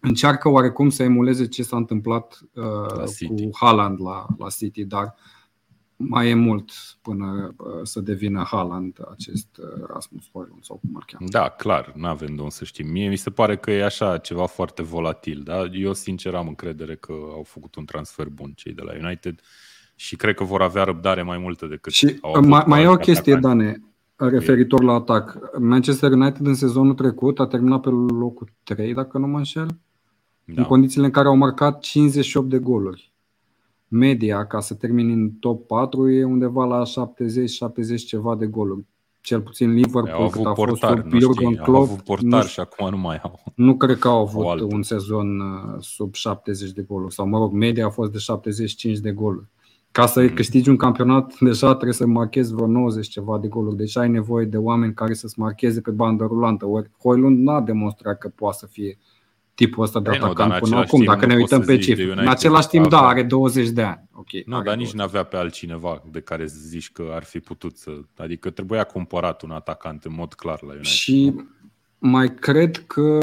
[0.00, 5.14] încearcă oarecum să emuleze ce s-a întâmplat uh, cu Haaland la, la City, dar
[5.96, 6.70] mai e mult
[7.02, 11.28] până uh, să devină Haaland acest uh, Rasmus Hoylund sau cum ar cheamă.
[11.30, 12.90] Da, clar, nu avem de unde să știm.
[12.90, 15.64] Mie mi se pare că e așa ceva foarte volatil, da?
[15.64, 19.40] Eu sincer am încredere că au făcut un transfer bun cei de la United.
[19.40, 19.71] Uh,
[20.02, 22.86] și cred că vor avea răbdare mai multă decât și au avut mai, mai e
[22.86, 23.82] o chestie, Dane,
[24.16, 25.38] referitor la atac.
[25.58, 29.66] Manchester United în sezonul trecut a terminat pe locul 3, dacă nu mă înșel,
[30.44, 30.62] da.
[30.62, 33.12] în condițiile în care au marcat 58 de goluri.
[33.88, 38.84] Media, ca să termini în top 4, e undeva la 70-70 ceva de goluri.
[39.20, 41.68] Cel puțin Liverpool, au avut a portar, fost sub Jurgen Klopp.
[41.68, 43.40] Au avut portar nu, și acum nu mai au.
[43.54, 47.14] Nu cred că au avut un sezon uh, sub 70 de goluri.
[47.14, 49.50] Sau, mă rog, media a fost de 75 de goluri.
[49.92, 50.28] Ca să mm.
[50.28, 53.76] câștigi un campionat, deja trebuie să marchezi vreo 90 ceva de goluri.
[53.76, 56.66] Deci ai nevoie de oameni care să-ți marcheze pe bandă rulantă.
[56.66, 58.98] Ori Hoylund n-a demonstrat că poate să fie
[59.54, 62.12] tipul ăsta de Ei, atacant până acum, dacă ne uităm pe cifre.
[62.12, 64.08] În același timp, da, are 20 de ani.
[64.12, 67.40] Okay, nu, dar nici nu avea pe altcineva de care să zici că ar fi
[67.40, 67.90] putut să...
[68.16, 70.86] Adică trebuia cumpărat un atacant în mod clar la United.
[70.86, 71.34] Și
[71.98, 73.18] mai cred că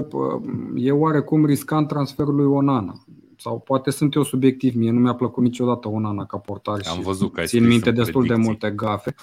[0.76, 3.04] e oarecum riscant transferul lui Onana.
[3.42, 7.02] Sau poate sunt eu subiectiv, mie nu mi-a plăcut niciodată Onana ca portar Am și
[7.02, 8.44] văzut că țin minte destul predicții.
[8.44, 9.16] de multe gafe.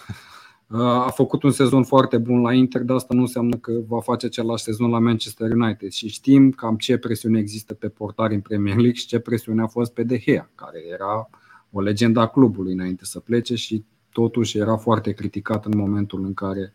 [0.69, 4.27] A făcut un sezon foarte bun la Inter, dar asta nu înseamnă că va face
[4.27, 5.91] același sezon la Manchester United.
[5.91, 9.67] Și știm cam ce presiune există pe portari în Premier League și ce presiune a
[9.67, 11.31] fost pe De Gea, care era
[11.71, 16.35] o legendă a clubului înainte să plece și totuși era foarte criticat în momentul în
[16.35, 16.75] care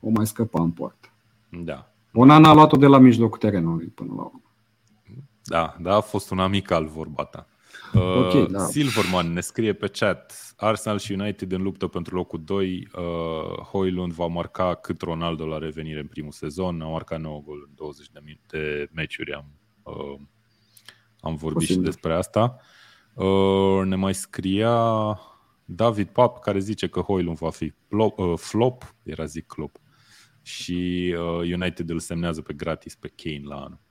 [0.00, 1.08] o mai scăpa în poartă.
[1.64, 1.90] Da.
[2.12, 4.42] Onana a luat-o de la mijlocul terenului până la urmă.
[5.48, 7.46] Da, da, a fost un amic al vorba ta.
[7.94, 8.64] Uh, okay, da.
[8.64, 14.12] Silverman ne scrie pe chat Arsenal și United în luptă pentru locul 2 uh, Hoylund
[14.12, 18.08] va marca cât Ronaldo la revenire în primul sezon A marcat 9 gol în 20
[18.12, 19.44] de, de meciuri Am,
[19.82, 20.20] uh,
[21.20, 21.76] am vorbit Posibil.
[21.76, 22.56] și despre asta
[23.14, 25.18] uh, Ne mai scria
[25.64, 29.70] David Pap care zice că Hoylund va fi flop, uh, flop era zic club
[30.42, 33.86] și uh, United îl semnează pe gratis pe Kane la anul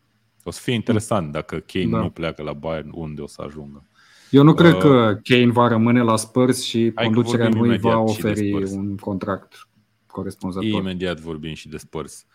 [0.47, 1.99] o să fie interesant dacă Kane da.
[1.99, 3.83] nu pleacă la Bayern, unde o să ajungă.
[4.29, 7.97] Eu nu cred uh, că Kane va rămâne la Spurs și conducerea nu îi va
[7.97, 9.67] oferi un contract
[10.07, 10.69] corespunzător.
[10.69, 12.25] Imediat vorbim și de Spurs.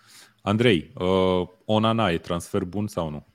[0.42, 3.27] Andrei, uh, Onana e transfer bun sau nu?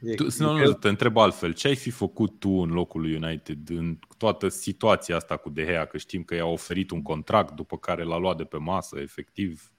[0.00, 1.52] E, tu, e nu, nu, te întreb altfel.
[1.52, 5.64] Ce ai fi făcut tu în locul lui United în toată situația asta cu De
[5.64, 5.84] Gea?
[5.84, 9.70] Că știm că i-a oferit un contract după care l-a luat de pe masă, efectiv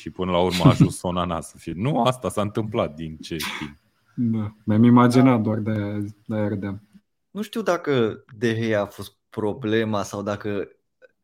[0.00, 1.72] și până la urmă a ajuns Onana să fie.
[1.76, 3.76] Nu asta s-a întâmplat din ce știm.
[4.14, 6.80] Da, mi-am imaginat doar de, de aia
[7.30, 10.68] Nu știu dacă De Gea a fost problema sau dacă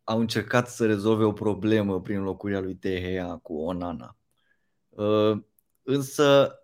[0.05, 4.17] au încercat să rezolve o problemă prin locuirea lui De Gea cu Onana.
[4.89, 5.39] Uh,
[5.83, 6.59] însă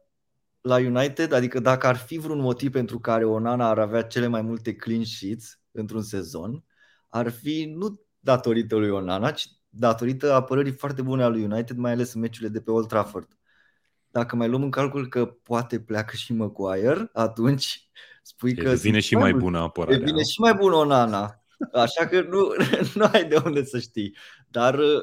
[0.61, 4.43] la United, adică dacă ar fi vreun motiv pentru care Onana ar avea cele mai
[4.43, 6.65] multe clean sheets într-un sezon,
[7.09, 11.93] ar fi nu datorită lui Onana, ci datorită apărării foarte bune a lui United, mai
[11.93, 13.29] ales în meciurile de pe Old Trafford.
[14.11, 17.89] Dacă mai luăm în calcul că poate pleacă și Maguire, atunci
[18.23, 18.69] spui e că...
[18.69, 19.99] Devine și mai bună apărarea.
[19.99, 21.45] Devine și mai bună Onana.
[21.73, 22.55] Așa că nu,
[22.95, 24.17] nu ai de unde să știi.
[24.49, 25.03] Dar uh,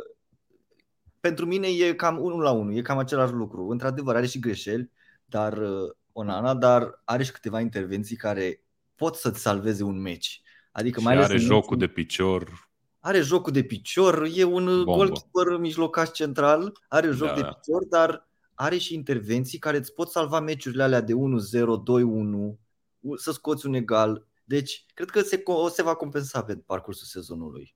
[1.20, 3.68] pentru mine e cam unul la unul, e cam același lucru.
[3.68, 4.92] Într-adevăr, are și greșeli,
[5.26, 8.64] dar uh, Onana, dar are și câteva intervenții care
[8.96, 10.42] pot să-ți salveze un meci.
[10.72, 12.71] Adică și mai ales are jocul de picior
[13.02, 14.84] are jocul de picior, e un Bombă.
[14.84, 17.48] goalkeeper mijlocaș central, are joc da, de da.
[17.48, 23.32] picior, dar are și intervenții care îți pot salva meciurile alea de 1-0, 2-1, să
[23.32, 24.28] scoți un egal.
[24.44, 27.76] Deci, cred că se, o se va compensa pe parcursul sezonului.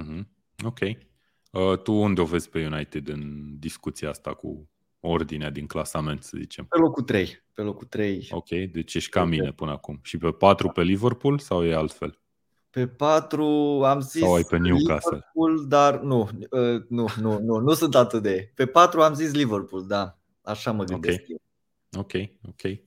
[0.00, 0.22] Mm-hmm.
[0.64, 0.78] Ok.
[0.80, 4.68] Uh, tu unde o vezi pe United în discuția asta cu
[5.00, 6.64] ordinea din clasament, să zicem?
[6.64, 7.44] Pe locul 3.
[7.52, 8.28] Pe locul 3.
[8.30, 10.00] Ok, deci ești ca mine până acum.
[10.02, 12.21] Și pe 4 pe Liverpool sau e altfel?
[12.72, 13.44] Pe 4
[13.84, 15.10] am zis Sau ai pe Newcastle.
[15.10, 18.52] Liverpool, dar nu, uh, nu, nu, nu, nu sunt atât de.
[18.54, 20.18] Pe 4 am zis Liverpool, da.
[20.42, 21.26] Așa mă gândesc okay.
[21.28, 22.00] eu.
[22.00, 22.12] Ok,
[22.48, 22.78] ok.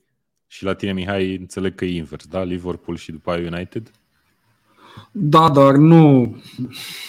[0.48, 2.43] Și la tine, Mihai, înțeleg că e invers, da?
[2.43, 3.91] Liverpool și după aia United?
[5.12, 6.36] Da, dar nu,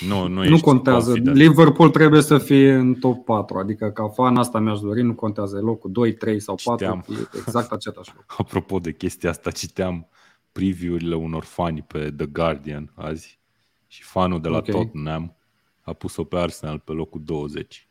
[0.08, 1.10] nu, nu, nu contează.
[1.10, 1.36] Confident.
[1.36, 5.60] Liverpool trebuie să fie în top 4, adică ca fan asta mi-aș dori, nu contează
[5.60, 7.04] locul 2, 3 sau 4, citeam.
[7.08, 8.36] e exact același lucru.
[8.38, 10.08] Apropo de chestia asta, citeam
[10.56, 13.38] preview-urile unor fani pe The Guardian azi
[13.86, 14.74] și fanul de la okay.
[14.74, 15.36] Tottenham
[15.80, 17.88] a pus-o pe Arsenal pe locul 20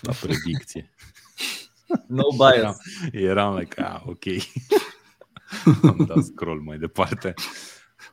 [0.00, 0.90] la predicție.
[2.06, 2.54] No bias.
[2.56, 2.76] Eram,
[3.12, 4.24] eram like, ah, ok.
[5.90, 7.34] Am dat scroll mai departe.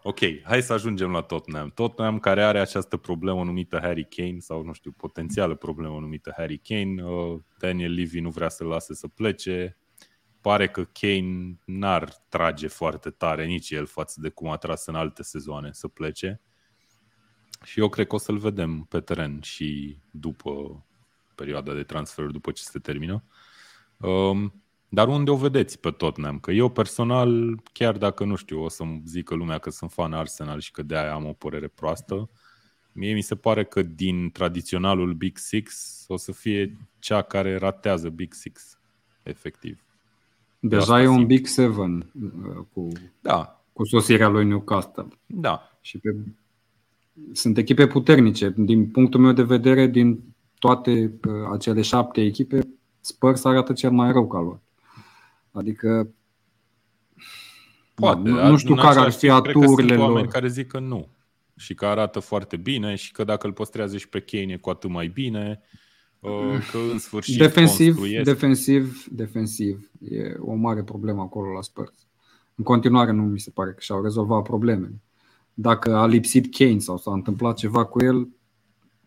[0.04, 1.70] Ok, hai să ajungem la Tottenham.
[1.70, 6.58] Tottenham care are această problemă numită Harry Kane sau nu știu, potențială problemă numită Harry
[6.58, 7.04] Kane.
[7.04, 9.78] Uh, Daniel Levy nu vrea să-l lase să plece
[10.48, 14.96] pare că Kane n-ar trage foarte tare nici el față de cum a tras în
[14.96, 16.42] alte sezoane să plece.
[17.64, 20.86] Și eu cred că o să-l vedem pe teren și după
[21.36, 23.24] perioada de transfer, după ce se termină.
[23.98, 26.40] Um, dar unde o vedeți pe Tottenham?
[26.40, 30.60] Că eu personal, chiar dacă nu știu, o să-mi zică lumea că sunt fan Arsenal
[30.60, 32.30] și că de aia am o părere proastă,
[32.92, 38.10] mie mi se pare că din tradiționalul Big Six o să fie cea care ratează
[38.10, 38.80] Big Six,
[39.24, 39.87] efectiv.
[40.60, 42.88] Deja e un Big Seven uh, cu,
[43.22, 43.64] da.
[43.74, 45.08] cu sosirea lui Newcastle.
[45.26, 45.78] Da.
[45.82, 46.16] Și pe,
[47.32, 48.54] sunt echipe puternice.
[48.58, 52.60] Din punctul meu de vedere, din toate uh, acele șapte echipe,
[53.00, 54.60] Spurs arată cel mai rău ca lor.
[55.52, 56.10] Adică
[57.96, 60.10] Poate, nu, nu știu care ar fi aturile lor.
[60.10, 61.08] oameni care zic că nu
[61.56, 64.70] și că arată foarte bine și că dacă îl păstrează și pe Kane e cu
[64.70, 65.62] atât mai bine.
[66.20, 72.08] Uh, că în sfârșit defensiv, defensiv, defensiv e o mare problemă acolo la Spurs.
[72.56, 75.02] În continuare nu mi se pare că și-au rezolvat problemele.
[75.54, 78.30] Dacă a lipsit Kane sau s-a întâmplat ceva cu el,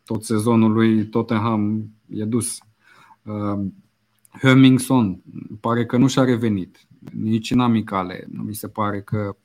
[0.05, 2.59] tot sezonul lui Tottenham e dus.
[3.23, 3.67] Uh,
[4.41, 5.23] Hemmingson
[5.61, 8.27] pare că nu și-a revenit, nici în amicale.
[8.31, 9.37] Nu mi se pare că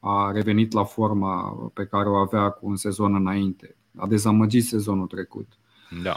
[0.00, 3.76] a revenit la forma pe care o avea cu un sezon înainte.
[3.96, 5.58] A dezamăgit sezonul trecut.
[6.02, 6.16] Da.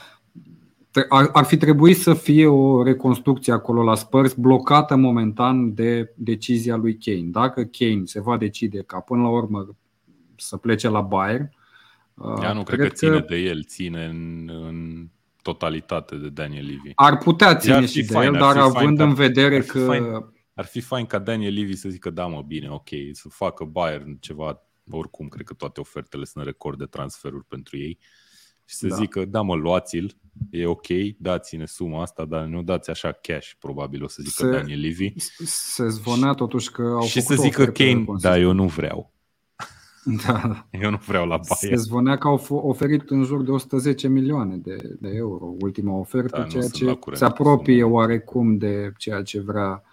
[1.10, 6.76] Ar, ar fi trebuit să fie o reconstrucție acolo la Spurs blocată momentan de decizia
[6.76, 7.24] lui Kane.
[7.24, 9.76] Dacă Kane se va decide ca până la urmă
[10.36, 11.50] să plece la Bayern,
[12.42, 15.08] Ea nu cred, cred că ține că de el, ține în, în
[15.42, 16.92] totalitate de Daniel Levy.
[16.96, 20.04] Ar putea ține și de el, dar având în vedere că fain
[20.54, 24.18] ar fi fain ca Daniel Levy să zică da mă bine, ok, să facă Bayern
[24.20, 28.00] ceva, oricum cred că toate ofertele sunt record de transferuri pentru ei
[28.70, 28.96] și să da.
[28.96, 30.16] zică da mă luați-l,
[30.50, 34.52] e ok, dați-ne suma asta, dar nu dați așa cash, probabil o să zică se,
[34.52, 35.14] Daniel Levy.
[35.46, 39.12] Se zvonea totuși că au Și să zică Kane, da, eu nu vreau.
[40.26, 40.68] Da.
[40.82, 41.78] Eu nu vreau la Bayern.
[41.78, 46.38] Se zvonea că au oferit în jur de 110 milioane de, de euro ultima ofertă,
[46.38, 49.84] da, ceea ce se apropie oarecum de ceea ce vrea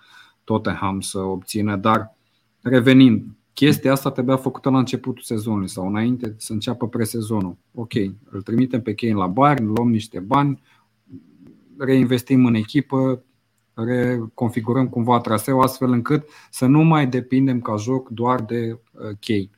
[0.45, 2.17] Tottenham să obțină, dar
[2.63, 7.57] revenind, chestia asta trebuia făcută la începutul sezonului sau înainte să înceapă presezonul.
[7.75, 7.93] Ok,
[8.31, 10.63] îl trimitem pe Kane la Bayern, luăm niște bani,
[11.79, 13.23] reinvestim în echipă,
[13.75, 19.51] reconfigurăm cumva traseul astfel încât să nu mai depindem ca joc doar de uh, Kane.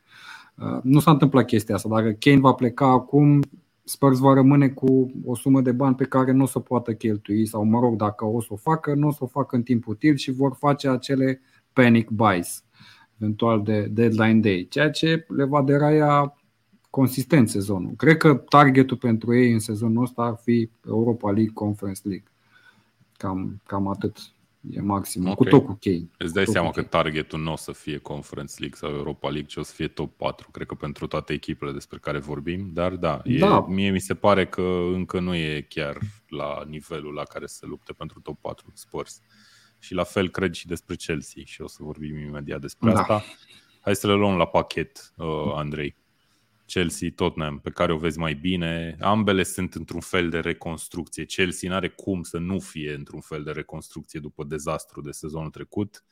[0.55, 1.89] Uh, nu s-a întâmplat chestia asta.
[1.89, 3.41] Dacă Kane va pleca acum,
[3.85, 7.47] Spurs va rămâne cu o sumă de bani pe care nu o să poată cheltui
[7.47, 9.87] sau, mă rog, dacă o să o facă, nu o să o facă în timp
[9.87, 11.41] util și vor face acele
[11.73, 12.65] panic buys,
[13.21, 16.39] eventual de deadline day, ceea ce le va deraia
[16.91, 17.93] consistent sezonul.
[17.97, 22.27] Cred că targetul pentru ei în sezonul ăsta ar fi Europa League, Conference League.
[23.17, 24.19] Cam, cam atât.
[24.71, 25.23] E maxim.
[25.23, 25.35] Okay.
[25.35, 26.09] Cu tot cu Kane.
[26.19, 29.57] Îți dai seama că targetul nu o să fie Conference League sau Europa League, ci
[29.57, 33.21] o să fie top 4, cred că pentru toate echipele despre care vorbim, dar da,
[33.25, 33.67] e, da.
[33.69, 37.93] mie mi se pare că încă nu e chiar la nivelul la care se lupte
[37.93, 39.21] pentru top 4 Spurs.
[39.79, 43.01] Și la fel cred și despre Chelsea și o să vorbim imediat despre da.
[43.01, 43.25] asta.
[43.81, 45.97] Hai să le luăm la pachet, uh, Andrei.
[46.67, 48.97] Chelsea, Tottenham, pe care o vezi mai bine.
[49.01, 51.25] Ambele sunt într-un fel de reconstrucție.
[51.25, 55.51] Chelsea nu are cum să nu fie într-un fel de reconstrucție după dezastru de sezonul
[55.51, 56.05] trecut.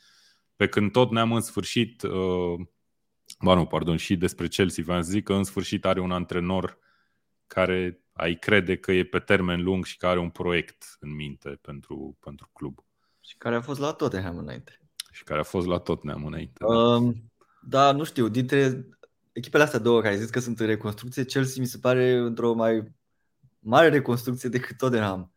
[0.57, 2.67] Pe când Tottenham în sfârșit, uh,
[3.41, 6.79] ba nu, pardon, și despre Chelsea v-am zis că în sfârșit are un antrenor
[7.47, 11.49] care ai crede că e pe termen lung și care are un proiect în minte
[11.49, 12.86] pentru, pentru club.
[13.27, 14.81] Și care a fost la Tottenham înainte.
[15.11, 16.65] Și care a fost la Tottenham înainte.
[16.65, 17.85] Um, da.
[17.85, 18.89] da, nu știu, dintre
[19.33, 22.93] echipele astea două care zis că sunt în reconstrucție, Chelsea mi se pare într-o mai
[23.59, 25.33] mare reconstrucție decât Tottenham.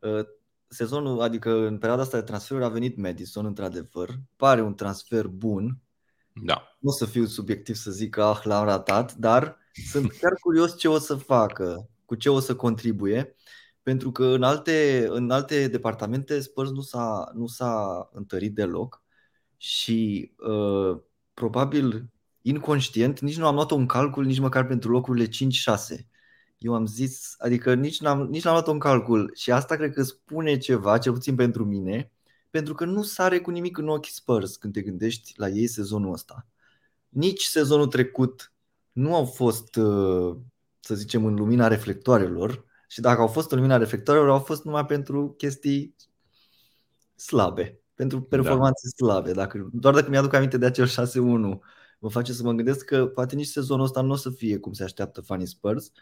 [0.00, 0.24] Uh,
[0.68, 4.10] sezonul, adică în perioada asta de transferuri a venit Madison, într-adevăr.
[4.36, 5.78] Pare un transfer bun.
[6.44, 6.76] Da.
[6.78, 9.58] Nu o să fiu subiectiv să zic că ah, l-am ratat, dar
[9.90, 13.36] sunt chiar curios ce o să facă, cu ce o să contribuie,
[13.82, 19.02] pentru că în alte, în alte departamente Spurs nu s-a, nu s-a întărit deloc
[19.56, 21.00] și uh,
[21.34, 22.10] probabil
[22.42, 25.30] inconștient, nici nu am luat un calcul nici măcar pentru locurile 5-6.
[26.58, 30.02] Eu am zis, adică nici n-am, nici n-am luat un calcul și asta cred că
[30.02, 32.12] spune ceva, cel puțin pentru mine,
[32.50, 36.12] pentru că nu sare cu nimic în ochii Spurs când te gândești la ei sezonul
[36.12, 36.46] ăsta.
[37.08, 38.52] Nici sezonul trecut
[38.92, 40.36] nu au fost, uh,
[40.80, 44.86] să zicem, în lumina reflectoarelor și dacă au fost în lumina reflectoarelor, au fost numai
[44.86, 45.96] pentru chestii
[47.14, 48.24] slabe, pentru da.
[48.28, 49.06] performanțe da.
[49.06, 49.32] slabe.
[49.32, 50.90] Dacă, doar dacă mi-aduc aminte de acel 6-1
[51.98, 54.72] mă face să mă gândesc că poate nici sezonul ăsta nu o să fie cum
[54.72, 55.92] se așteaptă fanii Spurs.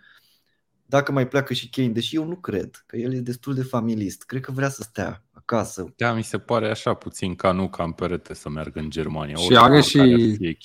[0.90, 4.22] Dacă mai pleacă și Kane, deși eu nu cred, că el e destul de familist,
[4.22, 5.92] cred că vrea să stea acasă.
[5.96, 9.35] Da, mi se pare așa puțin ca nu ca în perete să meargă în Germania.
[9.35, 9.98] Și are și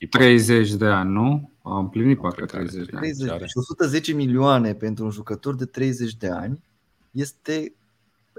[0.09, 1.51] 30 de ani, nu?
[1.63, 3.11] A împlinit parcă 30 de ani.
[3.13, 6.63] 30, și 110 milioane pentru un jucător de 30 de ani
[7.11, 7.75] este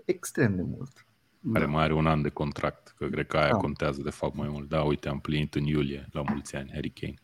[0.04, 1.06] extrem de mult.
[1.52, 1.70] Care da.
[1.70, 3.56] mai are un an de contract, că cred că aia da.
[3.56, 4.68] contează de fapt mai mult.
[4.68, 7.14] Da, uite, am plinit în iulie, la mulți ani, Harry Kane.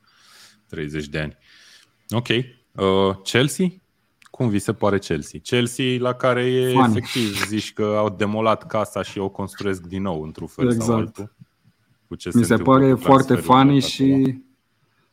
[0.69, 1.37] 30 de ani.
[2.11, 2.29] Ok.
[2.29, 3.67] Uh, Chelsea?
[4.33, 5.41] Cum vi se pare Chelsea?
[5.43, 6.97] Chelsea la care e Funny.
[6.97, 10.85] efectiv, zici că au demolat casa și o construiesc din nou într-un fel exact.
[10.85, 11.35] sau altul.
[12.09, 14.39] Cu ce Mi se, se pare foarte funny și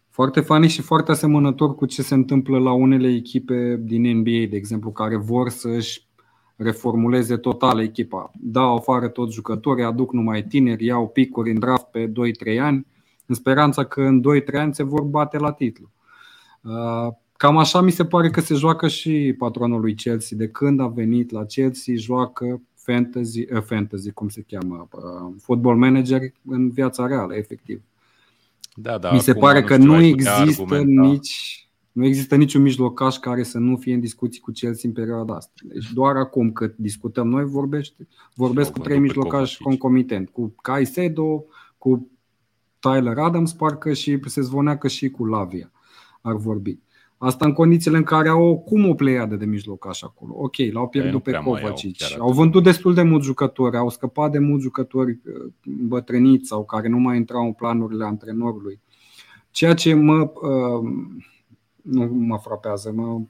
[0.09, 4.55] foarte funny și foarte asemănător cu ce se întâmplă la unele echipe din NBA, de
[4.55, 6.07] exemplu, care vor să-și
[6.55, 8.31] reformuleze total echipa.
[8.35, 12.11] Dau afară toți jucătorii, aduc numai tineri, iau picuri în draft pe
[12.55, 12.85] 2-3 ani
[13.25, 15.91] în speranța că în 2-3 ani se vor bate la titlu.
[17.39, 20.37] Cam așa mi se pare că se joacă și patronul lui Chelsea.
[20.37, 25.77] De când a venit la Chelsea, joacă fantasy, uh, fantasy cum se cheamă, uh, football
[25.77, 27.81] manager în viața reală, efectiv.
[28.75, 31.01] Da, da, mi se pare că nu există argumenta.
[31.01, 35.35] nici nu există niciun mijlocaș care să nu fie în discuții cu Chelsea în perioada
[35.35, 35.53] asta.
[35.63, 41.45] Deci doar acum cât discutăm noi vorbește, vorbesc cu trei mijlocași concomitent, cu Caicedo,
[41.77, 42.11] cu
[42.79, 45.71] Tyler Adams parcă și se zvoneacă și cu Lavia
[46.21, 46.79] ar vorbi.
[47.21, 50.33] Asta în condițiile în care au cum o pleiadă de mijlocaș acolo.
[50.37, 51.95] Ok, l-au pierdut pe Kovacic.
[52.19, 56.87] Au vândut destul de mulți jucători, au scăpat de mulți jucători uh, bătrâniți sau care
[56.87, 58.81] nu mai intrau în planurile antrenorului.
[59.51, 60.89] Ceea ce mă, uh,
[61.81, 63.21] nu mă frapează, mă,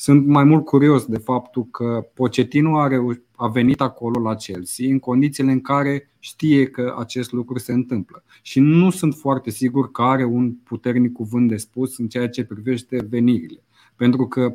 [0.00, 4.86] sunt mai mult curios de faptul că Pochettino a, reu- a venit acolo la Chelsea
[4.88, 8.24] în condițiile în care știe că acest lucru se întâmplă.
[8.42, 12.44] Și nu sunt foarte sigur că are un puternic cuvânt de spus în ceea ce
[12.44, 13.62] privește venirile.
[13.96, 14.54] Pentru că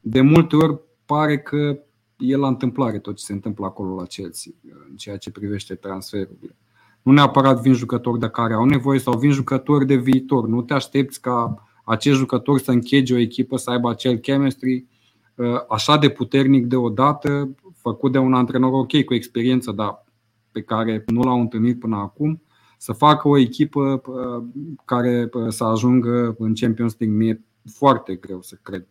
[0.00, 1.78] de multe ori pare că
[2.16, 4.52] e la întâmplare tot ce se întâmplă acolo la Chelsea
[4.90, 6.56] în ceea ce privește transferurile.
[7.02, 10.48] Nu neapărat vin jucători de care au nevoie sau vin jucători de viitor.
[10.48, 14.86] Nu te aștepți ca acești jucători să închege o echipă, să aibă acel chemistry
[15.34, 20.04] uh, așa de puternic deodată, făcut de un antrenor ok, cu experiență, dar
[20.52, 22.42] pe care nu l-au întâlnit până acum,
[22.78, 24.44] să facă o echipă uh,
[24.84, 27.16] care uh, să ajungă în Champions League.
[27.16, 28.86] Mi-e foarte greu să cred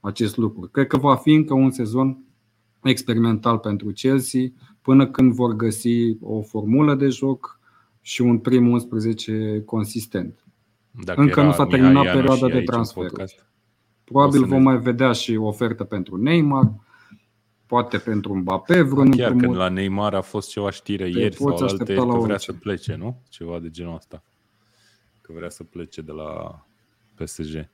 [0.00, 0.68] acest lucru.
[0.72, 2.24] Cred că va fi încă un sezon
[2.82, 4.40] experimental pentru Chelsea
[4.82, 7.60] până când vor găsi o formulă de joc
[8.00, 10.45] și un prim 11 consistent.
[11.04, 13.10] Dacă Încă nu s-a terminat Mihai perioada de transfer.
[14.04, 16.72] Probabil vom mai vedea și ofertă pentru Neymar,
[17.66, 19.42] poate pentru Mbappé vreun Chiar împrumut.
[19.42, 22.38] când la Neymar a fost ceva știre Te ieri sau alte că vrea orice.
[22.38, 23.22] să plece, nu?
[23.28, 24.22] Ceva de genul ăsta.
[25.20, 26.60] Că vrea să plece de la
[27.14, 27.68] PSG.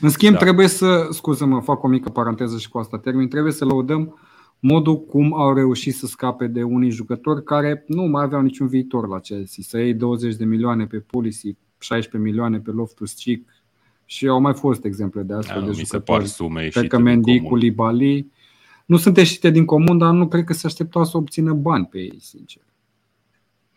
[0.00, 0.38] În schimb, da.
[0.38, 4.18] trebuie să, scuză-mă, fac o mică paranteză și cu asta termin, trebuie să lăudăm
[4.60, 9.08] modul cum au reușit să scape de unii jucători care nu mai aveau niciun viitor
[9.08, 9.62] la Chelsea.
[9.66, 13.40] Să iei 20 de milioane pe Pulisic, 16 milioane pe Loftus Cheek
[14.04, 15.92] și au mai fost exemple de astfel da, de jucători.
[15.92, 18.30] Mi se par sume Cred că Mendy, Koulibaly
[18.86, 21.98] nu sunt ieșite din comun, dar nu cred că se așteptau să obțină bani pe
[21.98, 22.62] ei, sincer.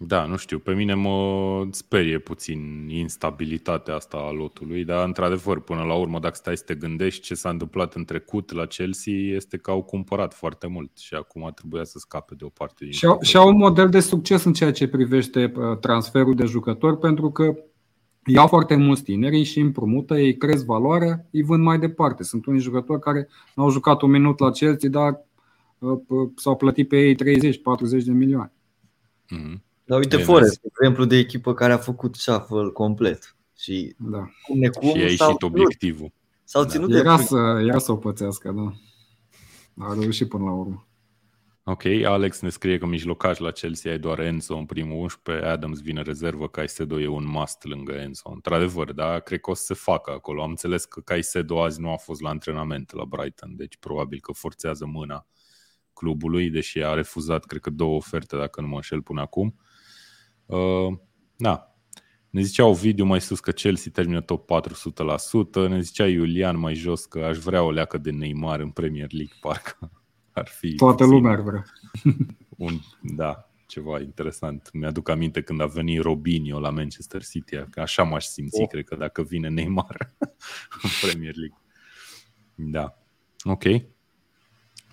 [0.02, 5.82] Da, nu știu, pe mine mă sperie puțin instabilitatea asta a lotului, dar într-adevăr, până
[5.82, 9.58] la urmă, dacă stai să te gândești ce s-a întâmplat în trecut la Chelsea, este
[9.58, 13.06] că au cumpărat foarte mult și acum trebuia să scape de o parte din și
[13.06, 16.98] au, și au un model de succes în ceea ce privește uh, transferul de jucători,
[16.98, 17.56] pentru că
[18.26, 22.24] iau foarte mulți tineri și împrumută, ei cresc valoarea, îi vând mai departe.
[22.24, 25.26] Sunt unii jucători care nu au jucat un minut la Chelsea, dar
[25.78, 27.18] uh, uh, s-au plătit pe ei 30-40
[28.06, 28.52] de milioane.
[29.36, 29.68] Mm-hmm.
[29.84, 33.36] Dar uite, Forest, exemplu de echipă care a făcut shuffle complet.
[33.58, 34.30] Și da.
[34.44, 36.12] cum necum și a ieșit obiectivul.
[36.44, 36.70] S-au da.
[36.70, 38.74] ținut era, de să, era să o pățească, da.
[39.86, 40.88] A reușit până la urmă.
[41.72, 45.82] Ok, Alex ne scrie că mijlocaș la Chelsea ai doar Enzo în primul 11, Adams
[45.82, 48.32] vine rezervă, Caicedo e un must lângă Enzo.
[48.34, 50.42] Într-adevăr, da, cred că o să se facă acolo.
[50.42, 54.32] Am înțeles că Caicedo azi nu a fost la antrenament la Brighton, deci probabil că
[54.32, 55.28] forțează mâna
[55.94, 59.60] clubului, deși a refuzat, cred că, două oferte, dacă nu mă înșel până acum.
[60.46, 60.98] Uh,
[61.36, 61.76] da.
[62.30, 64.50] Ne zicea o video mai sus că Chelsea termină top
[65.66, 69.12] 400%, ne zicea Iulian mai jos că aș vrea o leacă de Neymar în Premier
[69.12, 69.92] League, parcă
[70.32, 70.76] ar fi...
[70.76, 71.16] Toată puțin.
[71.16, 71.66] lumea ar vrea.
[72.58, 74.70] Un, da, ceva interesant.
[74.74, 78.68] Mi-aduc aminte când a venit Robinho la Manchester City, că așa m-aș simți, oh.
[78.68, 80.14] cred că dacă vine Neymar
[80.84, 81.58] în Premier League.
[82.56, 82.98] Da.
[83.44, 83.64] Ok.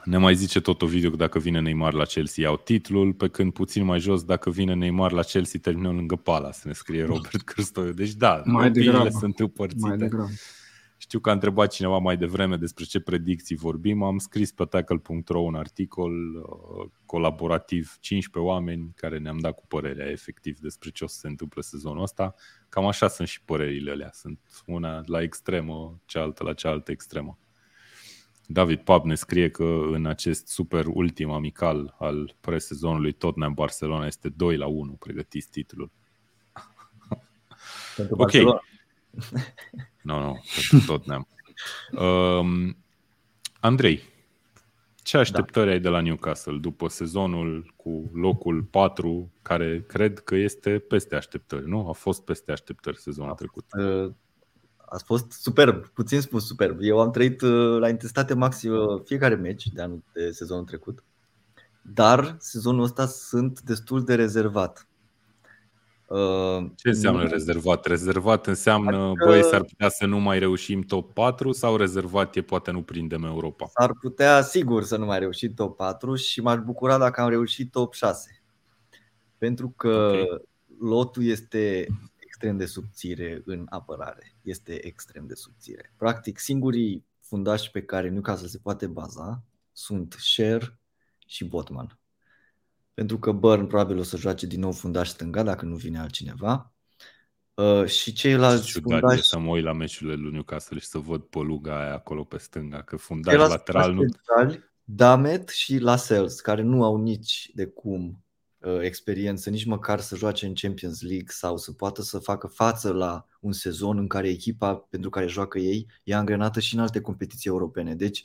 [0.04, 3.28] Ne mai zice tot o video că dacă vine Neymar la Chelsea iau titlul, pe
[3.28, 7.04] când puțin mai jos, dacă vine Neymar la Chelsea termină lângă Pala, să ne scrie
[7.04, 7.92] Robert Cârstoiu.
[7.92, 9.88] Deci da, mai opiniile sunt împărțite.
[9.88, 10.30] Mai degrabă.
[10.98, 14.02] Știu că a întrebat cineva mai devreme despre ce predicții vorbim.
[14.02, 20.10] Am scris pe tackle.ro un articol uh, colaborativ, 15 oameni care ne-am dat cu părerea
[20.10, 22.34] efectiv despre ce o să se întâmple sezonul ăsta.
[22.68, 24.10] Cam așa sunt și părerile alea.
[24.12, 27.38] Sunt una la extremă, cealaltă la cealaltă extremă.
[28.46, 34.28] David Pab ne scrie că în acest super ultim amical al presezonului Tottenham Barcelona este
[34.28, 35.90] 2 la 1, pregătiți titlul.
[37.96, 38.62] Pentru ok.
[40.02, 41.26] Nu, nu, no, pentru Tottenham.
[41.92, 42.76] Um,
[43.60, 44.02] Andrei,
[45.02, 45.72] ce așteptări da.
[45.72, 51.68] ai de la Newcastle după sezonul cu locul 4, care cred că este peste așteptări,
[51.68, 51.88] nu?
[51.88, 53.64] A fost peste așteptări sezonul trecut.
[53.78, 54.12] Uh,
[54.88, 56.78] a fost superb, puțin spus superb.
[56.80, 61.04] Eu am trăit uh, la intensitate maximă fiecare meci de anul de sezonul trecut,
[61.82, 64.88] dar sezonul ăsta sunt destul de rezervat.
[66.06, 67.28] Uh, Ce înseamnă nu...
[67.28, 67.86] rezervat?
[67.86, 69.24] Rezervat înseamnă, adică...
[69.24, 73.24] băi, s-ar putea să nu mai reușim top 4 sau rezervat e poate nu prindem
[73.24, 73.66] Europa?
[73.66, 77.70] S-ar putea, sigur, să nu mai reușim top 4 și m-aș bucura dacă am reușit
[77.70, 78.42] top 6.
[79.38, 80.42] Pentru că okay.
[80.80, 81.86] lotul este
[82.16, 84.34] extrem de subțire în apărare.
[84.42, 85.92] Este extrem de subțire.
[85.96, 89.42] Practic, singurii fundași pe care Newcastle se poate baza
[89.72, 90.78] sunt Sher
[91.26, 91.98] și Botman
[92.96, 96.72] pentru că Burn probabil o să joace din nou fundaș stânga dacă nu vine altcineva.
[97.54, 99.22] Uh, și ceilalți Ciudat fundași...
[99.22, 102.82] să mă uit la meciurile lui Newcastle și să văd poluga aia acolo pe stânga,
[102.82, 104.04] că fundaș lateral nu...
[104.84, 108.24] Damet și Lascelles, care nu au nici de cum
[108.58, 112.92] uh, experiență, nici măcar să joace în Champions League sau să poată să facă față
[112.92, 117.00] la un sezon în care echipa pentru care joacă ei e angrenată și în alte
[117.00, 117.94] competiții europene.
[117.94, 118.24] Deci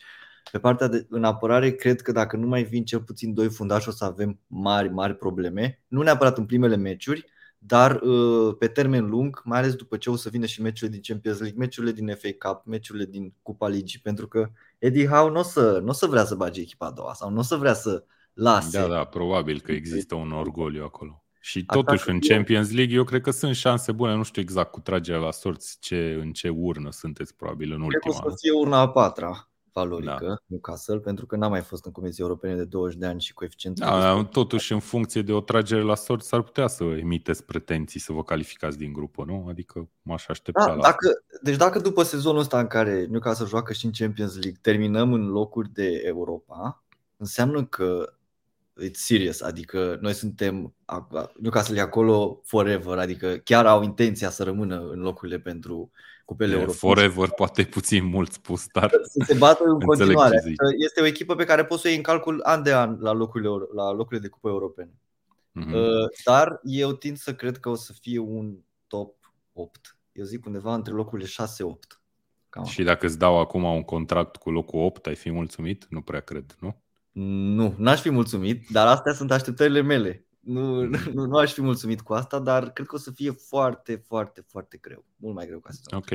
[0.51, 3.87] pe partea de, în apărare, cred că dacă nu mai vin cel puțin doi fundași,
[3.87, 5.81] o să avem mari, mari probleme.
[5.87, 7.25] Nu neapărat în primele meciuri,
[7.57, 11.01] dar uh, pe termen lung, mai ales după ce o să vină și meciurile din
[11.07, 15.39] Champions League, meciurile din FA Cup, meciurile din Cupa Ligii, pentru că Eddie Howe nu
[15.39, 17.73] o să, n-o să vrea să bage echipa a doua sau nu o să vrea
[17.73, 18.79] să lase.
[18.79, 21.23] Da, da, probabil că există un orgoliu acolo.
[21.39, 24.79] Și totuși în Champions League eu cred că sunt șanse bune, nu știu exact cu
[24.79, 27.99] tragerea la sorți ce, în ce urnă sunteți probabil în ultima.
[27.99, 30.35] Cred că o să fie urna a patra valorică da.
[30.45, 33.85] Newcastle, pentru că n-a mai fost în Comisia Europene de 20 de ani și coeficientul.
[33.85, 38.13] Da, totuși, în funcție de o tragere la sort, s-ar putea să emiteți pretenții să
[38.13, 39.45] vă calificați din grupă, nu?
[39.49, 43.73] Adică m-aș aștepta da, la dacă, Deci dacă după sezonul ăsta în care Newcastle joacă
[43.73, 46.83] și în Champions League, terminăm în locuri de Europa,
[47.17, 48.13] înseamnă că
[48.79, 50.75] it's serious, adică noi suntem,
[51.39, 55.91] Newcastle e acolo forever, adică chiar au intenția să rămână în locurile pentru
[56.31, 56.77] cupele europene.
[56.77, 60.37] Forever poate puțin mult spus, dar să se bată în continuare.
[60.37, 62.97] Adică este o echipă pe care poți să o iei în calcul an de an
[62.99, 64.91] la locurile, la locurile de cupă europene.
[65.59, 66.23] Mm-hmm.
[66.25, 68.57] Dar eu tind să cred că o să fie un
[68.87, 69.15] top
[69.53, 69.97] 8.
[70.11, 71.31] Eu zic undeva între locurile 6-8.
[72.49, 75.85] Cam și dacă îți dau acum un contract cu locul 8, ai fi mulțumit?
[75.89, 76.81] Nu prea cred, nu?
[77.55, 80.25] Nu, n-aș fi mulțumit, dar astea sunt așteptările mele.
[80.41, 80.81] Nu,
[81.13, 84.41] nu, nu aș fi mulțumit cu asta, dar cred că o să fie foarte, foarte,
[84.47, 85.05] foarte greu.
[85.15, 86.09] Mult mai greu ca să Ok.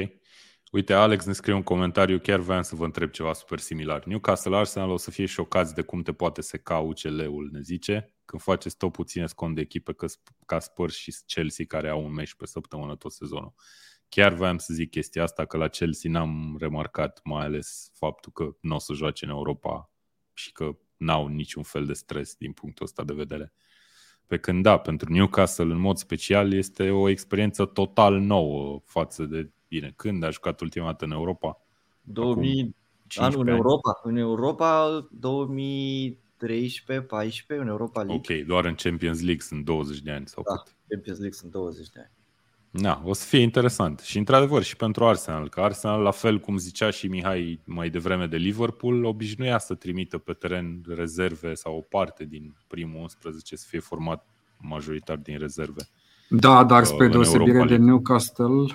[0.72, 4.04] Uite, Alex ne scrie un comentariu, chiar vreau să vă întreb ceva super similar.
[4.04, 8.42] Newcastle Arsenal o să fie șocați de cum te poate seca UCL-ul, ne zice, când
[8.42, 10.06] faceți tot puțin scont de echipe că,
[10.46, 13.54] ca Spurs și Chelsea care au un meci pe săptămână tot sezonul.
[14.08, 18.56] Chiar vreau să zic chestia asta, că la Chelsea n-am remarcat mai ales faptul că
[18.60, 19.90] nu o să joace în Europa
[20.32, 23.52] și că n-au niciun fel de stres din punctul ăsta de vedere.
[24.26, 29.50] Pe când da, pentru Newcastle în mod special este o experiență total nouă față de,
[29.68, 31.60] bine, când a jucat ultima dată în Europa?
[32.00, 32.76] 2000,
[33.14, 38.40] anul în Europa, în Europa 2013, 14, în Europa League.
[38.40, 40.76] Ok, doar în Champions League sunt 20 de ani sau da, cât?
[40.88, 42.10] Champions League sunt 20 de ani.
[42.80, 44.00] Da, o să fie interesant.
[44.00, 48.26] Și într-adevăr și pentru Arsenal, că Arsenal, la fel cum zicea și Mihai mai devreme
[48.26, 53.66] de Liverpool, obișnuia să trimită pe teren rezerve sau o parte din primul 11 să
[53.68, 54.26] fie format
[54.60, 55.88] majoritar din rezerve.
[56.28, 58.68] Da, dar uh, spre deosebire de Newcastle, uh,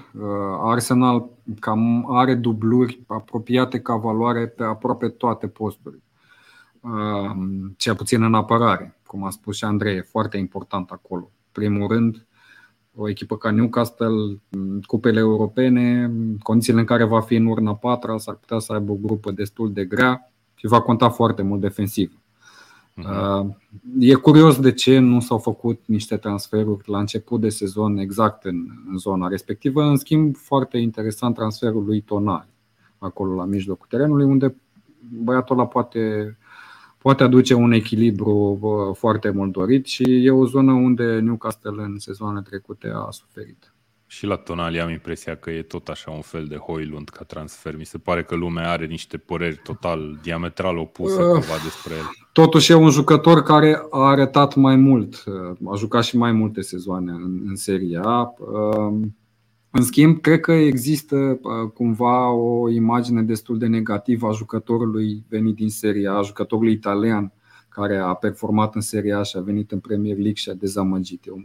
[0.62, 1.30] Arsenal
[1.60, 6.04] cam are dubluri apropiate ca valoare pe aproape toate posturile.
[6.80, 7.36] Uh,
[7.78, 11.32] cel puțin în apărare, cum a spus și Andrei, e foarte important acolo.
[11.52, 12.26] Primul rând,
[12.96, 14.42] o echipă ca Newcastle,
[14.86, 16.12] cupele europene,
[16.44, 19.74] condițiile în care va fi în urna patra, s-ar putea să aibă o grupă destul
[19.74, 22.16] de grea și va conta foarte mult defensiv.
[22.98, 23.46] Uh-huh.
[24.00, 28.68] E curios de ce nu s-au făcut niște transferuri la început de sezon exact în,
[28.92, 29.84] în zona respectivă.
[29.84, 32.50] În schimb, foarte interesant transferul lui Tonali
[32.98, 34.56] acolo la mijlocul terenului, unde
[35.24, 36.38] băiatul ăla poate
[37.02, 38.60] poate aduce un echilibru
[38.98, 43.74] foarte mult dorit și e o zonă unde Newcastle în sezoanele trecute a suferit.
[44.08, 47.78] Și la Tonali am impresia că e tot așa un fel de Hoylund ca transfer.
[47.78, 52.10] Mi se pare că lumea are niște păreri total diametral opuse uh, cumva despre el.
[52.34, 55.24] Totuși e un jucător care a arătat mai mult,
[55.72, 58.34] a jucat și mai multe sezoane în, în Serie A.
[58.38, 59.02] Uh,
[59.72, 65.56] în schimb, cred că există uh, cumva o imagine destul de negativă a jucătorului venit
[65.56, 67.34] din Serie A, a jucătorului italian
[67.70, 71.26] care a performat în Serie A și a venit în Premier League și a dezamăgit.
[71.26, 71.42] Eu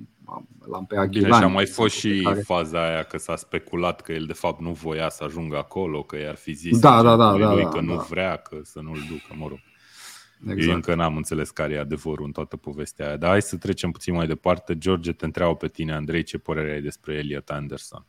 [0.71, 1.31] l-am pe Aguilan.
[1.31, 2.41] Bine, și a mai fost și care...
[2.41, 6.17] faza aia că s-a speculat că el de fapt nu voia să ajungă acolo, că
[6.17, 8.81] i-ar fi zis da, da, da, da, lui da, că da, nu vrea, că să
[8.83, 9.59] nu-l ducă, mă rog.
[10.41, 10.69] Exact.
[10.69, 13.17] Eu încă n-am înțeles care e adevărul în toată povestea aia.
[13.17, 14.79] Dar hai să trecem puțin mai departe.
[14.79, 18.07] George, te întreabă pe tine, Andrei, ce părere ai despre Elliot Anderson?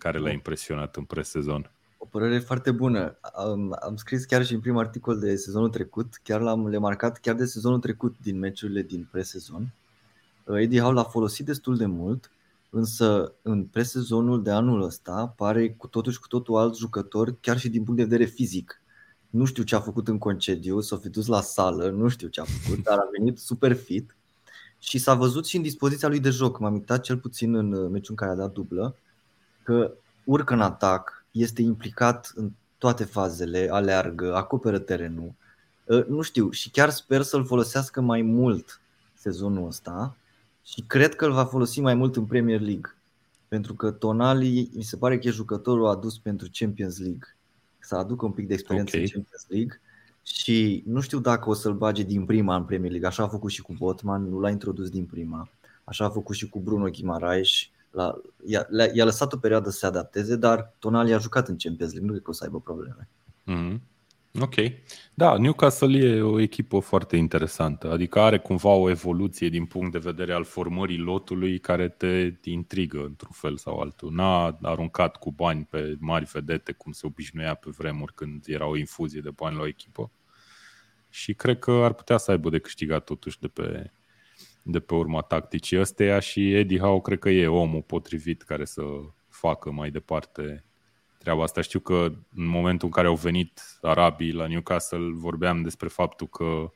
[0.00, 1.70] Care l-a impresionat în presezon?
[1.98, 3.18] O părere foarte bună.
[3.34, 7.34] Am, am scris chiar și în primul articol de sezonul trecut, chiar l-am remarcat chiar
[7.34, 9.72] de sezonul trecut din meciurile din presezon.
[10.46, 12.30] Eddie Howe l-a folosit destul de mult,
[12.70, 17.58] însă în presezonul de anul ăsta pare cu totul și cu totul alt jucător, chiar
[17.58, 18.80] și din punct de vedere fizic.
[19.30, 22.40] Nu știu ce a făcut în concediu, s-a fi dus la sală, nu știu ce
[22.40, 24.16] a făcut, dar a venit super fit
[24.78, 26.58] și s-a văzut și în dispoziția lui de joc.
[26.58, 28.96] M-am uitat cel puțin în uh, meciul în care a dat dublă,
[29.70, 29.92] că
[30.24, 35.32] urcă în atac, este implicat în toate fazele, aleargă, acoperă terenul.
[35.84, 38.80] Uh, nu știu, și chiar sper să-l folosească mai mult
[39.14, 40.16] sezonul ăsta
[40.64, 42.94] și cred că îl va folosi mai mult în Premier League.
[43.48, 47.36] Pentru că Tonali mi se pare că e jucătorul adus pentru Champions League.
[47.78, 49.00] Să aducă un pic de experiență okay.
[49.00, 49.80] în Champions League
[50.22, 53.08] și nu știu dacă o să-l bage din prima în Premier League.
[53.08, 55.48] Așa a făcut și cu Botman, nu l-a introdus din prima.
[55.84, 57.48] Așa a făcut și cu Bruno Guimaraes.
[57.90, 58.14] La,
[58.46, 62.06] i-a, i-a lăsat o perioadă să se adapteze, dar Tonali a jucat în Champions League,
[62.08, 63.08] nu cred că o să aibă probleme.
[63.46, 63.88] Mm-hmm.
[64.40, 64.54] Ok.
[65.14, 69.98] Da, Newcastle e o echipă foarte interesantă, adică are cumva o evoluție din punct de
[69.98, 74.12] vedere al formării lotului care te intrigă într-un fel sau altul.
[74.12, 78.76] N-a aruncat cu bani pe mari vedete cum se obișnuia pe vremuri când era o
[78.76, 80.10] infuzie de bani la o echipă
[81.08, 83.92] și cred că ar putea să aibă de câștigat totuși de pe,
[84.62, 88.82] de pe urma tacticii ăsteia și Eddie Howe cred că e omul potrivit care să
[89.28, 90.64] facă mai departe
[91.18, 91.60] treaba asta.
[91.60, 96.70] Știu că în momentul în care au venit arabii la Newcastle vorbeam despre faptul că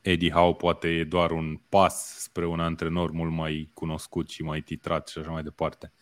[0.00, 4.60] Eddie Howe poate e doar un pas spre un antrenor mult mai cunoscut și mai
[4.60, 5.92] titrat și așa mai departe.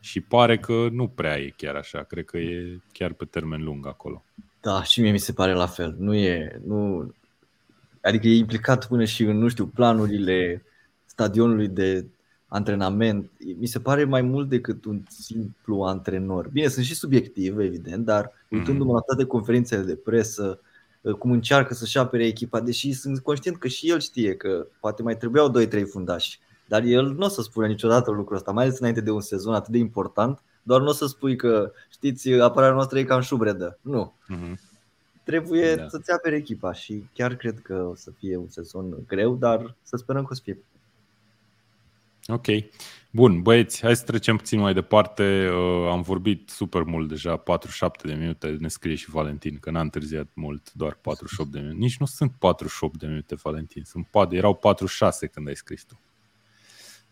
[0.00, 3.86] Și pare că nu prea e chiar așa, cred că e chiar pe termen lung
[3.86, 4.24] acolo.
[4.60, 5.94] Da, și mie mi se pare la fel.
[5.98, 7.10] Nu e, nu,
[8.02, 10.64] adică e implicat până și în, nu știu, planurile
[11.04, 12.06] stadionului de
[12.46, 13.30] antrenament.
[13.58, 16.48] Mi se pare mai mult decât un simplu antrenor.
[16.48, 20.60] Bine, sunt și subiectiv, evident, dar uitându-mă la toate conferințele de presă,
[21.18, 25.16] cum încearcă să-și apere echipa, deși sunt conștient că și el știe că poate mai
[25.16, 29.00] trebuiau 2-3 fundași, dar el nu o să spună niciodată lucrul ăsta, mai ales înainte
[29.00, 32.98] de un sezon atât de important, doar nu o să spui că, știți, apărarea noastră
[32.98, 33.78] e cam șubredă.
[33.80, 34.14] Nu.
[34.34, 34.69] Uh-huh.
[35.30, 35.88] Trebuie da.
[35.88, 39.96] să-ți apere echipa și chiar cred că o să fie un sezon greu, dar să
[39.96, 40.58] sperăm că o să fie.
[42.26, 42.46] Ok.
[43.12, 45.48] Bun, băieți, hai să trecem puțin mai departe.
[45.48, 49.80] Uh, am vorbit super mult deja, 47 de minute, ne scrie și Valentin, că n-a
[49.80, 51.78] întârziat mult, doar 48 de minute.
[51.78, 56.00] Nici nu sunt 48 de minute, Valentin, sunt, erau 46 când ai scris tu.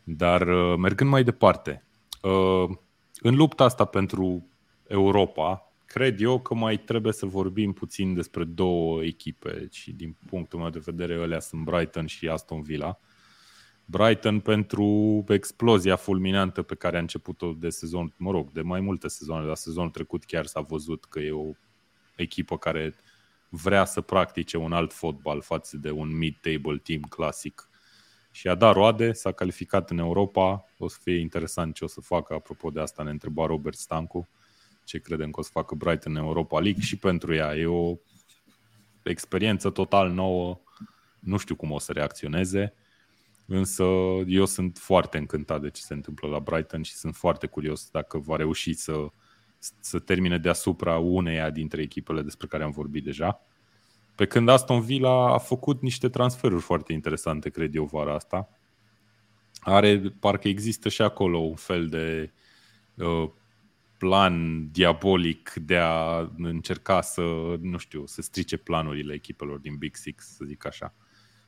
[0.05, 1.87] Dar uh, mergând mai departe,
[2.23, 2.77] uh,
[3.21, 4.47] în lupta asta pentru
[4.87, 10.59] Europa, cred eu că mai trebuie să vorbim puțin despre două echipe și din punctul
[10.59, 12.99] meu de vedere alea sunt Brighton și Aston Villa.
[13.85, 19.09] Brighton pentru explozia fulminantă pe care a început-o de sezon, mă rog, de mai multe
[19.09, 21.51] sezoane, la sezonul trecut chiar s-a văzut că e o
[22.17, 22.95] echipă care
[23.49, 27.69] vrea să practice un alt fotbal față de un mid-table team clasic.
[28.31, 32.01] Și a dat roade, s-a calificat în Europa, o să fie interesant ce o să
[32.01, 34.29] facă, apropo de asta ne întreba Robert Stancu,
[34.89, 37.97] ce credem că o să facă Brighton în Europa League și pentru ea e o
[39.03, 40.61] experiență total nouă,
[41.19, 42.75] nu știu cum o să reacționeze,
[43.47, 43.85] însă
[44.27, 48.19] eu sunt foarte încântat de ce se întâmplă la Brighton și sunt foarte curios dacă
[48.19, 49.07] va reuși să,
[49.81, 53.41] să termine deasupra uneia dintre echipele despre care am vorbit deja.
[54.15, 58.49] Pe când Aston Villa a făcut niște transferuri foarte interesante, cred eu, vara asta.
[59.61, 62.33] Are, parcă există și acolo un fel de
[62.95, 63.31] uh,
[63.99, 67.23] plan diabolic de a încerca să,
[67.61, 70.95] nu știu, să strice planurile echipelor din Big Six, să zic așa.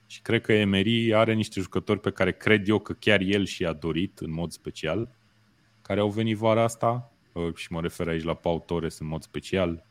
[0.07, 3.73] Și cred că Emery are niște jucători pe care cred eu că chiar el și-a
[3.73, 5.09] dorit în mod special,
[5.83, 9.23] care au venit vara asta, uh, și mă refer aici la Pau Torres în mod
[9.23, 9.85] special,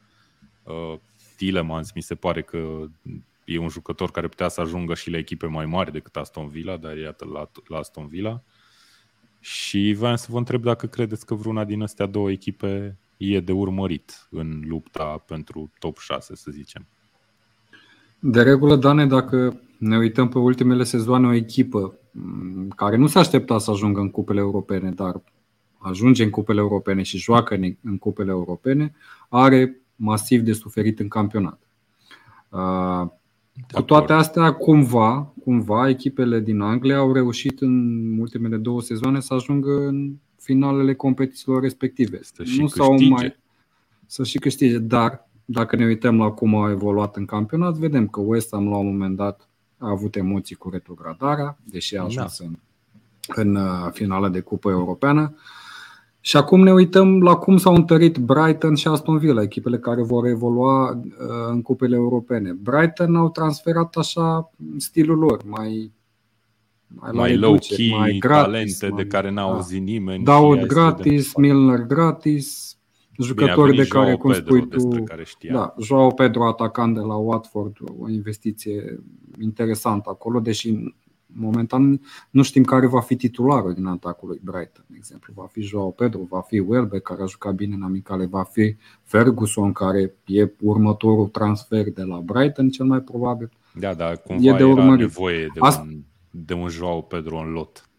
[0.63, 0.99] uh,
[1.37, 2.85] Tillemans mi se pare că
[3.45, 6.77] e un jucător care putea să ajungă și la echipe mai mari decât Aston Villa,
[6.77, 8.43] dar iată la, la Aston Villa.
[9.39, 13.51] Și vreau să vă întreb dacă credeți că vreuna din astea două echipe e de
[13.51, 16.87] urmărit în lupta pentru top 6, să zicem.
[18.19, 23.19] De regulă, Dane, dacă ne uităm pe ultimele sezoane, o echipă mm, care nu se
[23.19, 25.21] aștepta să ajungă în cupele europene, dar
[25.77, 28.95] ajunge în cupele europene și joacă în cupele europene,
[29.29, 31.59] are masiv de suferit în campionat.
[33.67, 39.19] Uh, cu toate astea, cumva, cumva, echipele din Anglia au reușit în ultimele două sezoane
[39.19, 42.19] să ajungă în finalele competițiilor respective.
[42.21, 43.37] Să și nu s-au mai
[44.05, 48.19] să și câștige, dar dacă ne uităm la cum au evoluat în campionat, vedem că
[48.19, 49.47] West Ham la un moment dat
[49.77, 52.45] a avut emoții cu retrogradarea, deși a ajuns da.
[52.45, 52.55] în,
[53.35, 55.35] în uh, finala de cupă europeană.
[56.29, 60.25] Și acum ne uităm la cum s-au întărit Brighton și Aston Villa, echipele care vor
[60.25, 61.01] evolua uh,
[61.49, 62.53] în cupele europene.
[62.53, 65.91] Brighton au transferat așa stilul lor, mai
[66.87, 69.53] mai, mai low key, mai gratis, talente mai, de care n-a da.
[69.53, 70.23] auzit nimeni.
[70.23, 72.77] Daud gratis, Milner gratis,
[73.19, 77.77] jucători de care, cum Pedro, spui tu, care da, Joao Pedro atacant de la Watford,
[77.99, 78.99] o investiție
[79.41, 80.93] interesantă acolo, deși
[81.33, 85.33] momentan nu știm care va fi titularul din atacul lui Brighton, de exemplu.
[85.35, 88.75] Va fi Joao Pedro, va fi Welbeck, care a jucat bine în amicale, va fi
[89.03, 93.51] Ferguson, care e următorul transfer de la Brighton, cel mai probabil.
[93.73, 95.81] Da, dar cumva e de era nevoie de Asta...
[95.81, 97.89] un, de un Joao Pedro în lot.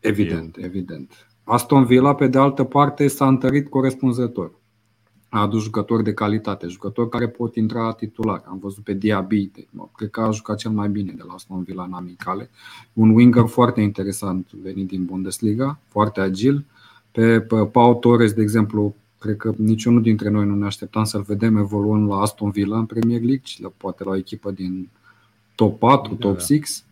[0.00, 0.64] Evident, e...
[0.64, 1.26] evident.
[1.44, 4.59] Aston Villa, pe de altă parte, s-a întărit corespunzător
[5.30, 8.42] a adus jucători de calitate, jucători care pot intra titular.
[8.46, 9.50] Am văzut pe Diaby,
[9.96, 12.50] cred că a jucat cel mai bine de la Aston Villa în amicale.
[12.92, 16.64] Un winger foarte interesant venit din Bundesliga, foarte agil.
[17.10, 21.22] Pe, pe Pau Torres, de exemplu, cred că niciunul dintre noi nu ne așteptam să-l
[21.22, 24.88] vedem evoluând la Aston Villa în Premier League, poate la o echipă din
[25.54, 26.40] top 4, da, top da.
[26.40, 26.82] 6.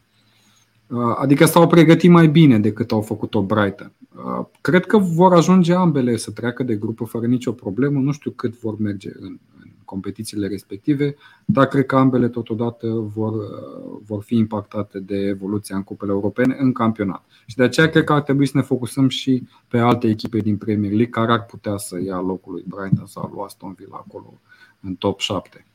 [1.16, 3.92] Adică s-au pregătit mai bine decât au făcut-o Brighton.
[4.16, 8.00] Uh, cred că vor ajunge ambele să treacă de grupă fără nicio problemă.
[8.00, 13.32] Nu știu cât vor merge în, în competițiile respective, dar cred că ambele totodată vor,
[13.32, 17.24] uh, vor fi impactate de evoluția în cupele europene în campionat.
[17.46, 20.56] Și de aceea cred că ar trebui să ne focusăm și pe alte echipe din
[20.56, 24.40] Premier League care ar putea să ia locul lui Brighton sau lui Aston Villa acolo
[24.80, 25.66] în top 7.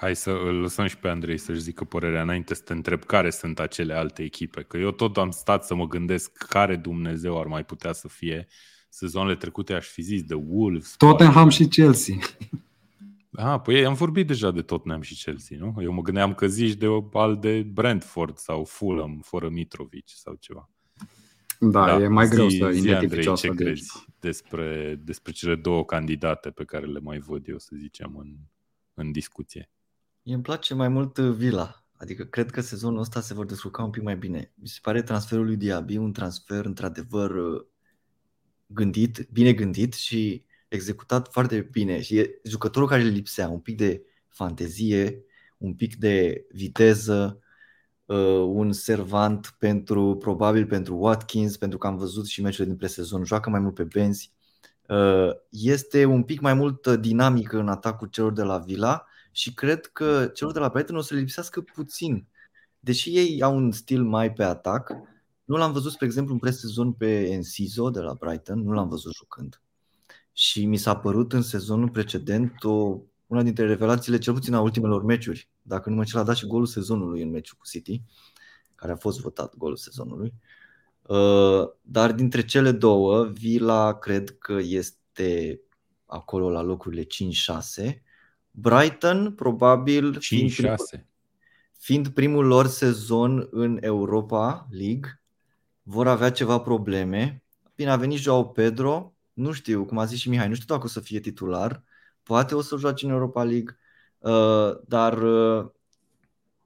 [0.00, 3.30] Hai să îl lăsăm și pe Andrei să-și zică părerea înainte să te întreb care
[3.30, 4.62] sunt acele alte echipe.
[4.62, 8.46] Că eu tot am stat să mă gândesc care Dumnezeu ar mai putea să fie.
[8.88, 10.94] Sezonele trecute aș fi zis de Wolves.
[10.96, 12.14] Tottenham și Chelsea.
[13.32, 15.82] Ah, păi am vorbit deja de Tottenham și Chelsea, nu?
[15.82, 20.70] Eu mă gândeam că zici de al de Brentford sau Fulham fără Mitrovic sau ceva.
[21.60, 25.84] Da, da e mai zi, greu să zi, Andrei, ce crezi despre, despre cele două
[25.84, 28.34] candidate pe care le mai văd eu, să zicem, în,
[28.94, 29.70] în discuție?
[30.28, 31.84] Mie îmi place mai mult uh, Vila.
[31.96, 34.52] Adică cred că sezonul ăsta se vor descurca un pic mai bine.
[34.54, 37.66] Mi se pare transferul lui Diaby un transfer într-adevăr uh,
[38.66, 42.00] gândit, bine gândit și executat foarte bine.
[42.00, 45.24] Și e jucătorul care le lipsea, un pic de fantezie,
[45.58, 47.40] un pic de viteză,
[48.04, 53.24] uh, un servant pentru, probabil pentru Watkins, pentru că am văzut și meciurile din presezon,
[53.24, 54.32] joacă mai mult pe benzi.
[55.50, 59.07] Este un pic mai mult dinamică în atacul celor de la Vila
[59.38, 62.26] și cred că celor de la Brighton o să le lipsească puțin.
[62.80, 64.92] Deși ei au un stil mai pe atac,
[65.44, 69.14] nu l-am văzut, spre exemplu, în presezon pe Enciso de la Brighton, nu l-am văzut
[69.14, 69.60] jucând.
[70.32, 75.04] Și mi s-a părut în sezonul precedent o, una dintre revelațiile, cel puțin a ultimelor
[75.04, 75.48] meciuri.
[75.62, 78.02] Dacă nu mă cel a dat și golul sezonului în meciul cu City,
[78.74, 80.32] care a fost votat golul sezonului.
[81.02, 85.60] Uh, dar dintre cele două, Villa cred că este
[86.06, 87.06] acolo la locurile
[87.82, 88.07] 5-6
[88.60, 91.06] Brighton, probabil, 5, fiind, primul,
[91.78, 95.20] fiind primul lor sezon în Europa League,
[95.82, 97.42] vor avea ceva probleme.
[97.74, 100.86] Bine, a venit Joao Pedro, nu știu, cum a zis și Mihai, nu știu dacă
[100.86, 101.82] o să fie titular,
[102.22, 103.78] poate o să joace în Europa League,
[104.18, 105.70] uh, dar uh,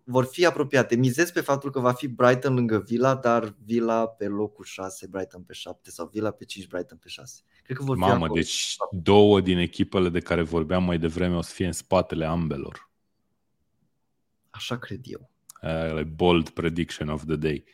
[0.05, 0.97] vor fi apropiate.
[0.97, 5.43] Mizez pe faptul că va fi Brighton lângă Villa, dar Villa pe locul 6, Brighton
[5.43, 7.43] pe 7 sau Villa pe 5, Brighton pe 6.
[7.63, 8.35] Cred că vor Mamă, fi acolo.
[8.35, 12.91] deci două din echipele de care vorbeam mai devreme o să fie în spatele ambelor.
[14.51, 15.31] Așa cred eu.
[15.63, 17.65] Uh, bold prediction of the day.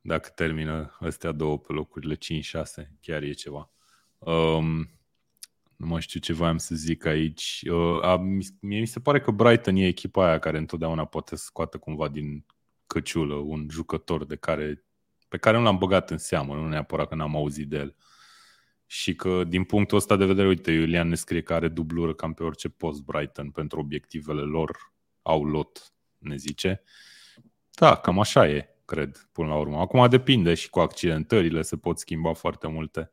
[0.00, 2.18] Dacă termină astea două pe locurile 5-6,
[3.00, 3.70] chiar e ceva.
[4.18, 4.90] Um,
[5.76, 7.64] nu mai știu ce voiam să zic aici.
[7.70, 8.16] Uh, a,
[8.60, 12.08] mie mi se pare că Brighton e echipa aia care întotdeauna poate să scoată cumva
[12.08, 12.44] din
[12.86, 14.84] căciulă un jucător de care,
[15.28, 17.96] pe care nu l-am băgat în seamă, nu neapărat că n-am auzit de el.
[18.92, 22.34] Și că din punctul ăsta de vedere, uite, Iulian ne scrie că are dublură cam
[22.34, 26.82] pe orice post Brighton pentru obiectivele lor, au lot, ne zice.
[27.70, 29.78] Da, cam așa e, cred, până la urmă.
[29.78, 33.10] Acum depinde și cu accidentările, se pot schimba foarte multe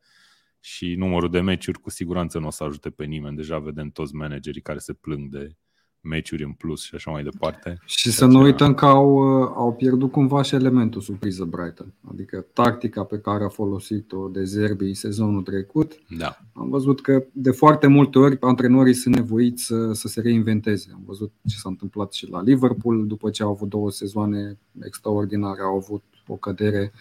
[0.60, 3.36] și numărul de meciuri cu siguranță nu o să ajute pe nimeni.
[3.36, 5.56] Deja vedem toți managerii care se plâng de
[6.00, 7.78] meciuri în plus și așa mai departe.
[7.84, 11.92] Și să nu uităm că au, au pierdut cumva și elementul surpriză Brighton.
[12.10, 15.98] Adică tactica pe care a folosit-o de Zerbi în sezonul trecut.
[16.18, 16.38] Da.
[16.52, 20.90] Am văzut că de foarte multe ori antrenorii sunt nevoiți să, să se reinventeze.
[20.92, 25.60] Am văzut ce s-a întâmplat și la Liverpool după ce au avut două sezoane extraordinare,
[25.60, 26.92] au avut o cădere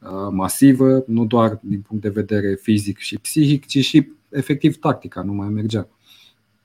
[0.00, 5.22] uh, masivă, nu doar din punct de vedere fizic și psihic, ci și efectiv tactica,
[5.22, 5.88] nu mai mergea.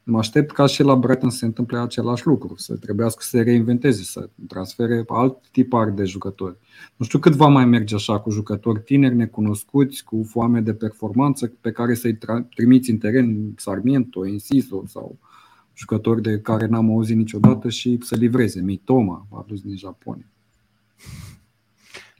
[0.09, 3.41] Mă aștept ca și la Brighton să se întâmple același lucru, să trebuiască să se
[3.41, 6.57] reinventeze, să transfere alt tipar de jucători.
[6.95, 11.53] Nu știu cât va mai merge așa cu jucători tineri, necunoscuți, cu foame de performanță,
[11.61, 12.17] pe care să-i
[12.55, 15.17] trimiți în teren Sarmiento, Enciso sau
[15.73, 18.61] jucători de care n-am auzit niciodată și să livreze.
[18.61, 20.25] Mitoma, adus din Japonia.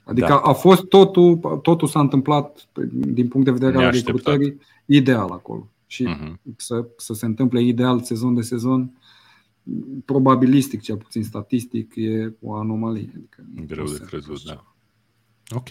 [0.04, 0.38] Adică da.
[0.38, 5.68] a fost totul, totul s-a întâmplat din punct de vedere al recrutării ideal acolo.
[5.90, 6.56] Și uh-huh.
[6.58, 9.02] să, să se întâmple ideal sezon de sezon,
[10.06, 13.12] probabilistic, cel puțin statistic, e o anomalie.
[13.16, 14.76] Adică Greu de crezut, da.
[15.50, 15.68] Ok.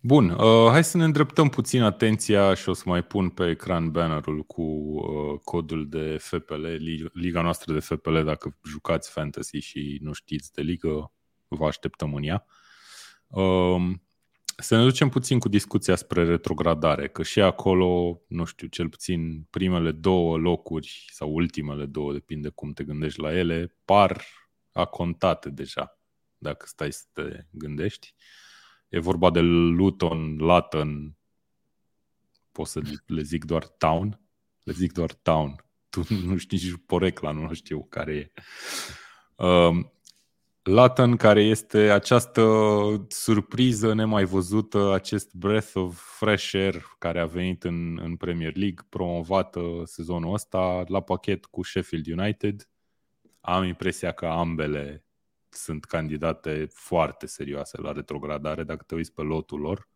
[0.00, 3.90] Bun, uh, hai să ne îndreptăm puțin atenția și o să mai pun pe ecran
[3.90, 6.66] bannerul cu uh, codul de FPL,
[7.12, 11.12] liga noastră de FPL, dacă jucați fantasy și nu știți de ligă,
[11.48, 12.46] vă așteptăm în ea.
[13.26, 13.90] Uh,
[14.56, 19.46] să ne ducem puțin cu discuția spre retrogradare, că și acolo, nu știu, cel puțin
[19.50, 24.24] primele două locuri sau ultimele două, depinde cum te gândești la ele, par
[24.72, 25.98] acontate deja,
[26.38, 28.14] dacă stai să te gândești.
[28.88, 31.16] E vorba de Luton, Laton,
[32.52, 34.20] pot să le zic doar Town,
[34.62, 35.64] le zic doar Town.
[35.88, 38.32] Tu nu știi nici porecla, nu știu care e.
[39.44, 39.93] Um,
[40.66, 42.42] Latin, care este această
[43.08, 48.86] surpriză nemai văzută, acest breath of fresh air care a venit în, în Premier League,
[48.88, 52.68] promovată sezonul ăsta la pachet cu Sheffield United.
[53.40, 55.04] Am impresia că ambele
[55.48, 59.88] sunt candidate foarte serioase la retrogradare dacă te uiți pe lotul lor.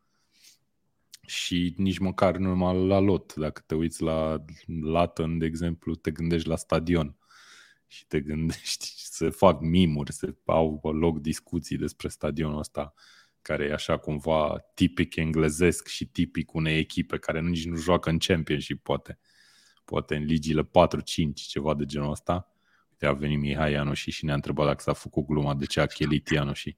[1.27, 3.35] Și nici măcar numai la lot.
[3.35, 4.45] Dacă te uiți la
[4.83, 7.18] Latin, de exemplu, te gândești la stadion
[7.89, 12.95] și te gândești să fac mimuri, să au loc discuții despre stadionul ăsta
[13.43, 18.19] care e așa cumva tipic englezesc și tipic unei echipe care nici nu joacă în
[18.19, 19.19] Championship, poate.
[19.85, 20.69] Poate în ligile 4-5,
[21.35, 22.53] ceva de genul ăsta.
[22.91, 25.81] Uite, a venit Mihai Ianu și, și ne-a întrebat dacă s-a făcut gluma de ce
[25.81, 26.77] a chelit Ianu și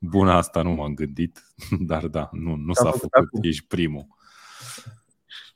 [0.00, 1.42] bună asta nu m-am gândit,
[1.90, 3.44] dar da, nu, nu s-a făcut, făcut.
[3.44, 4.06] ești primul.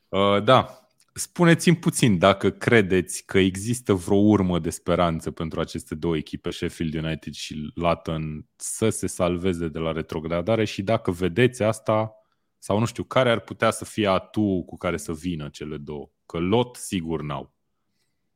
[0.08, 0.88] Uh, da,
[1.20, 6.94] Spuneți-mi puțin dacă credeți că există vreo urmă de speranță pentru aceste două echipe, Sheffield
[6.94, 12.12] United și Luton, să se salveze de la retrogradare și dacă vedeți asta,
[12.58, 16.10] sau nu știu, care ar putea să fie atu cu care să vină cele două.
[16.26, 17.54] Că lot sigur n-au.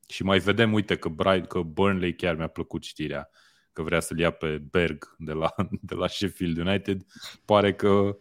[0.09, 3.31] Și mai vedem, uite, că, Bright, că Burnley chiar mi-a plăcut știrea
[3.73, 5.55] că vrea să-l ia pe Berg de la,
[5.89, 7.07] de la Sheffield United.
[7.45, 8.17] Pare că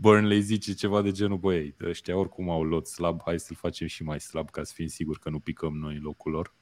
[0.00, 4.02] Burnley zice ceva de genul, băi, ăștia oricum au lot slab, hai să-l facem și
[4.02, 6.54] mai slab ca să fim siguri că nu picăm noi în locul lor.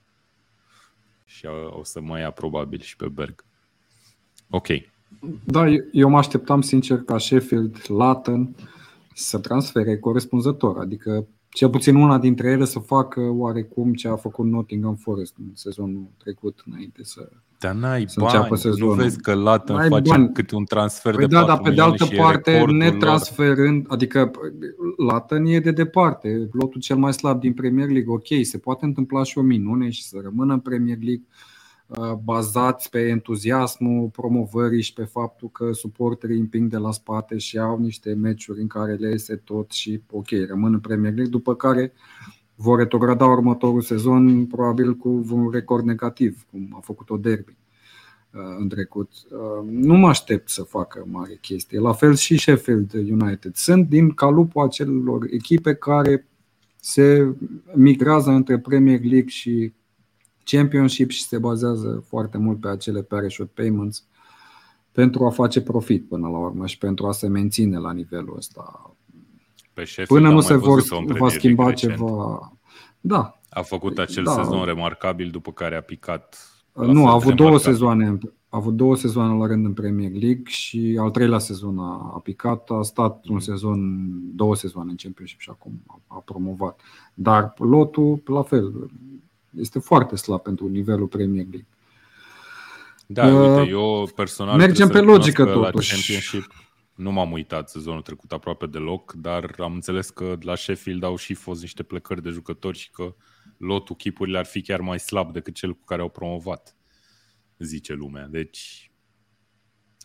[1.25, 3.45] Și o să mai ia probabil și pe Berg.
[4.51, 4.67] Ok.
[5.45, 8.57] Da, eu mă așteptam sincer ca Sheffield, Latten
[9.15, 14.47] să transfere corespunzător, adică cel puțin una dintre ele să facă oarecum ce a făcut
[14.47, 17.29] Nottingham Forest în sezonul trecut înainte să
[17.59, 20.33] dar n-ai bani, nu vezi că Latin face bani.
[20.33, 23.93] câte un transfer păi de da, dar pe de altă parte, netransferând, lor.
[23.93, 24.31] adică
[24.97, 29.23] Latin e de departe, lotul cel mai slab din Premier League, ok, se poate întâmpla
[29.23, 31.50] și o minune și să rămână în Premier League, uh,
[32.25, 37.79] bazați pe entuziasmul promovării și pe faptul că suporterii împing de la spate și au
[37.79, 41.93] niște meciuri în care le iese tot și ok, rămân în Premier League, după care
[42.55, 47.57] vor retrograda următorul sezon probabil cu un record negativ, cum a făcut-o derby
[48.31, 49.11] uh, în trecut.
[49.31, 51.79] Uh, nu mă aștept să facă mare chestie.
[51.79, 53.55] La fel și Sheffield United.
[53.55, 56.27] Sunt din calupul acelor echipe care
[56.77, 57.35] se
[57.75, 59.73] migrează între Premier League și
[60.45, 64.05] Championship și se bazează foarte mult pe acele parachute payments
[64.93, 68.95] pentru a face profit până la urmă și pentru a se menține la nivelul ăsta
[69.81, 70.83] pe Sheffield Până nu se vor,
[71.19, 71.93] va schimba recent.
[71.93, 72.53] ceva.
[73.01, 73.41] Da.
[73.51, 74.31] A făcut acel da.
[74.31, 76.37] sezon remarcabil după care a picat.
[76.73, 78.19] Nu, a avut două sezoane.
[78.49, 82.21] A avut două sezoane la rând în Premier League și al treilea sezon a, a
[82.23, 86.81] picat, a stat un sezon, două sezoane în Championship și acum a, a promovat.
[87.15, 88.91] Dar lotul, la fel,
[89.57, 91.67] este foarte slab pentru nivelul Premier League.
[93.07, 95.91] Da, uh, uite, eu personal mergem pe logică totuși.
[95.91, 96.53] La Championship
[96.95, 101.35] nu m-am uitat sezonul trecut aproape deloc, dar am înțeles că la Sheffield au și
[101.35, 103.15] fost niște plecări de jucători și că
[103.57, 106.77] lotul chipurile ar fi chiar mai slab decât cel cu care au promovat,
[107.59, 108.27] zice lumea.
[108.27, 108.91] Deci,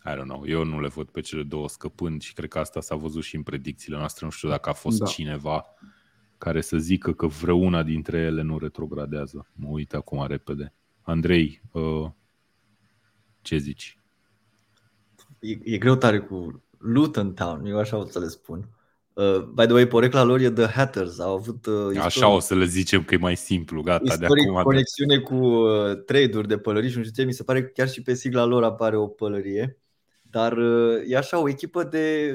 [0.04, 2.80] I don't know, eu nu le văd pe cele două scăpând și cred că asta
[2.80, 4.24] s-a văzut și în predicțiile noastre.
[4.24, 5.06] Nu știu dacă a fost da.
[5.06, 5.64] cineva
[6.38, 9.46] care să zică că vreuna dintre ele nu retrogradează.
[9.52, 10.72] Mă uit acum repede.
[11.02, 12.10] Andrei, uh,
[13.42, 13.98] ce zici?
[15.38, 18.68] E, e greu tare cu Luton Town, eu așa o să le spun.
[19.12, 21.18] Uh, by the way, porecla lor e The Hatters.
[21.18, 24.44] Au avut uh, istoric, Așa o să le zicem că e mai simplu, gata, istoric,
[24.44, 24.62] de acum.
[24.62, 27.88] conexiune cu uh, trade-uri de pălării și nu știu ce, mi se pare că chiar
[27.88, 29.78] și pe sigla lor apare o pălărie.
[30.22, 32.34] Dar uh, e așa o echipă de...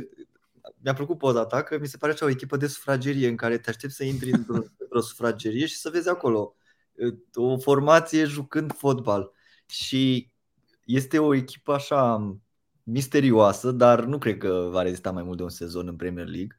[0.77, 3.57] Mi-a plăcut poza ta, că mi se pare așa o echipă de sufragerie în care
[3.57, 6.55] te aștepți să intri într-o, într sufragerie și să vezi acolo
[6.93, 9.31] uh, o formație jucând fotbal.
[9.65, 10.31] Și
[10.85, 12.31] este o echipă așa
[12.83, 16.55] misterioasă, dar nu cred că va rezista mai mult de un sezon în Premier League.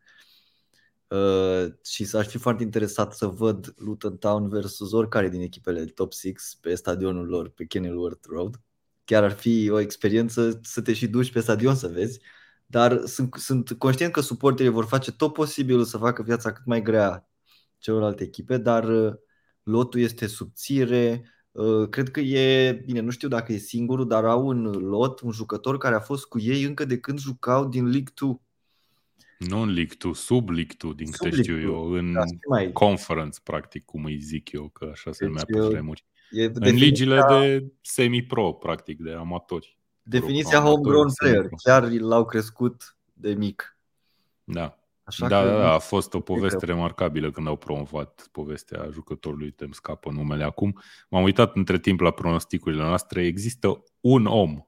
[1.12, 6.12] Uh, și s-aș fi foarte interesat să văd Luton Town versus oricare din echipele top
[6.12, 8.60] 6 pe stadionul lor, pe Kenilworth Road.
[9.04, 12.20] Chiar ar fi o experiență să te și duci pe stadion să vezi,
[12.72, 16.82] dar sunt, sunt conștient că suporterii vor face tot posibilul să facă viața cât mai
[16.82, 17.28] grea
[17.78, 19.12] celorlalte echipe, dar uh,
[19.62, 24.46] lotul este subțire, uh, cred că e, bine, nu știu dacă e singurul, dar au
[24.46, 28.12] un lot, un jucător care a fost cu ei încă de când jucau din League
[28.14, 28.40] 2
[29.38, 32.72] nu în League 2, sub League 2, din sub câte știu eu, în da, mai...
[32.72, 36.04] conference, practic, cum îi zic eu, că așa se deci numea pe vremuri.
[36.30, 36.86] E în definiția...
[36.86, 39.78] ligile de semi-pro, practic, de amatori.
[40.02, 43.76] Definiția homegrown player, chiar l-au crescut de mic.
[44.44, 44.76] Da.
[45.04, 49.66] Așa da, da, da, a fost o poveste remarcabilă când au promovat povestea jucătorului, te
[49.70, 50.80] scapă numele acum.
[51.08, 53.24] M-am uitat între timp la pronosticurile noastre.
[53.24, 54.66] Există un om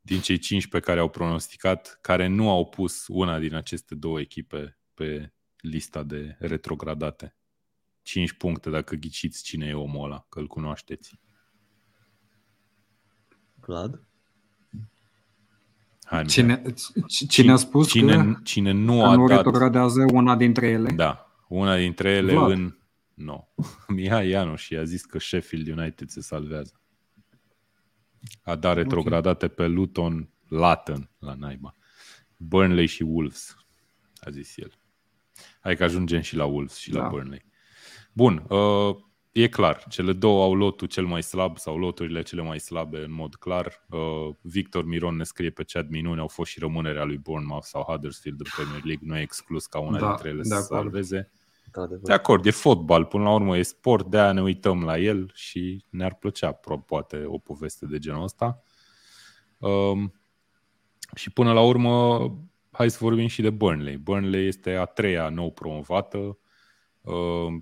[0.00, 4.20] din cei cinci pe care au pronosticat, care nu au pus una din aceste două
[4.20, 7.36] echipe pe lista de retrogradate.
[8.02, 11.18] 5 puncte dacă ghiciți cine e omul ăla, că îl cunoașteți.
[13.70, 14.02] Vlad?
[16.02, 16.62] Hai, cine,
[17.28, 19.36] cine a spus cine, că cine nu a nu dat...
[19.36, 20.90] retrogradează una dintre ele?
[20.90, 22.50] Da, una dintre ele Vlad.
[22.50, 22.74] în...
[23.14, 23.24] Nu.
[23.24, 23.64] No.
[23.94, 26.80] Mihai Ianu și a zis că Sheffield United se salvează.
[28.42, 29.56] A dat retrogradate okay.
[29.56, 31.74] pe Luton, Latten la naiba.
[32.36, 33.56] Burnley și Wolves,
[34.20, 34.78] a zis el.
[35.60, 37.02] Hai că ajungem și la Wolves și da.
[37.02, 37.44] la Burnley.
[38.12, 38.96] Bun, uh,
[39.42, 43.12] e clar, cele două au lotul cel mai slab sau loturile cele mai slabe în
[43.12, 43.86] mod clar.
[43.90, 47.82] Uh, Victor Miron ne scrie pe chat minuni, au fost și rămânerea lui Bournemouth sau
[47.82, 51.32] Huddersfield în Premier League, nu e exclus ca una da, dintre ele să salveze.
[52.02, 55.30] De acord, e fotbal, până la urmă e sport, de aia ne uităm la el
[55.34, 56.52] și ne-ar plăcea
[56.86, 58.62] poate o poveste de genul ăsta.
[59.58, 60.12] Um,
[61.14, 62.24] și până la urmă,
[62.70, 63.96] hai să vorbim și de Burnley.
[63.96, 66.34] Burnley este a treia nou promovată, uh,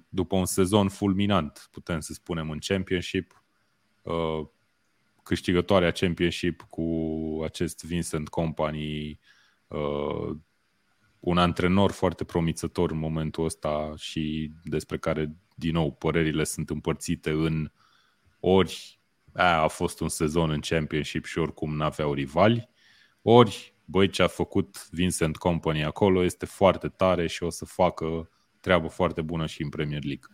[0.08, 3.44] după un sezon fulminant, putem să spunem, în Championship.
[4.02, 4.46] Uh,
[5.22, 6.84] câștigătoarea Championship cu
[7.44, 9.20] acest Vincent Company
[9.68, 10.36] uh,
[11.20, 17.30] un antrenor foarte promițător în momentul ăsta și despre care, din nou, părerile sunt împărțite
[17.30, 17.70] în
[18.40, 19.00] ori
[19.32, 22.68] a, a fost un sezon în Championship și oricum n-aveau rivali,
[23.22, 28.30] ori, băi, ce a făcut Vincent Company acolo este foarte tare și o să facă
[28.60, 30.28] treabă foarte bună și în Premier League.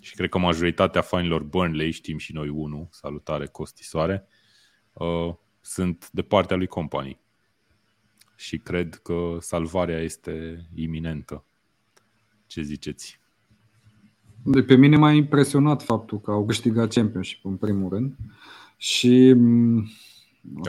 [0.00, 4.26] Și cred că majoritatea fanilor Burnley, știm și noi unul, salutare costisoare,
[4.92, 7.18] uh, sunt de partea lui Company
[8.36, 11.44] și cred că salvarea este iminentă.
[12.46, 13.20] Ce ziceți?
[14.44, 18.16] De pe mine m-a impresionat faptul că au câștigat Championship în primul rând
[18.76, 19.88] și mm,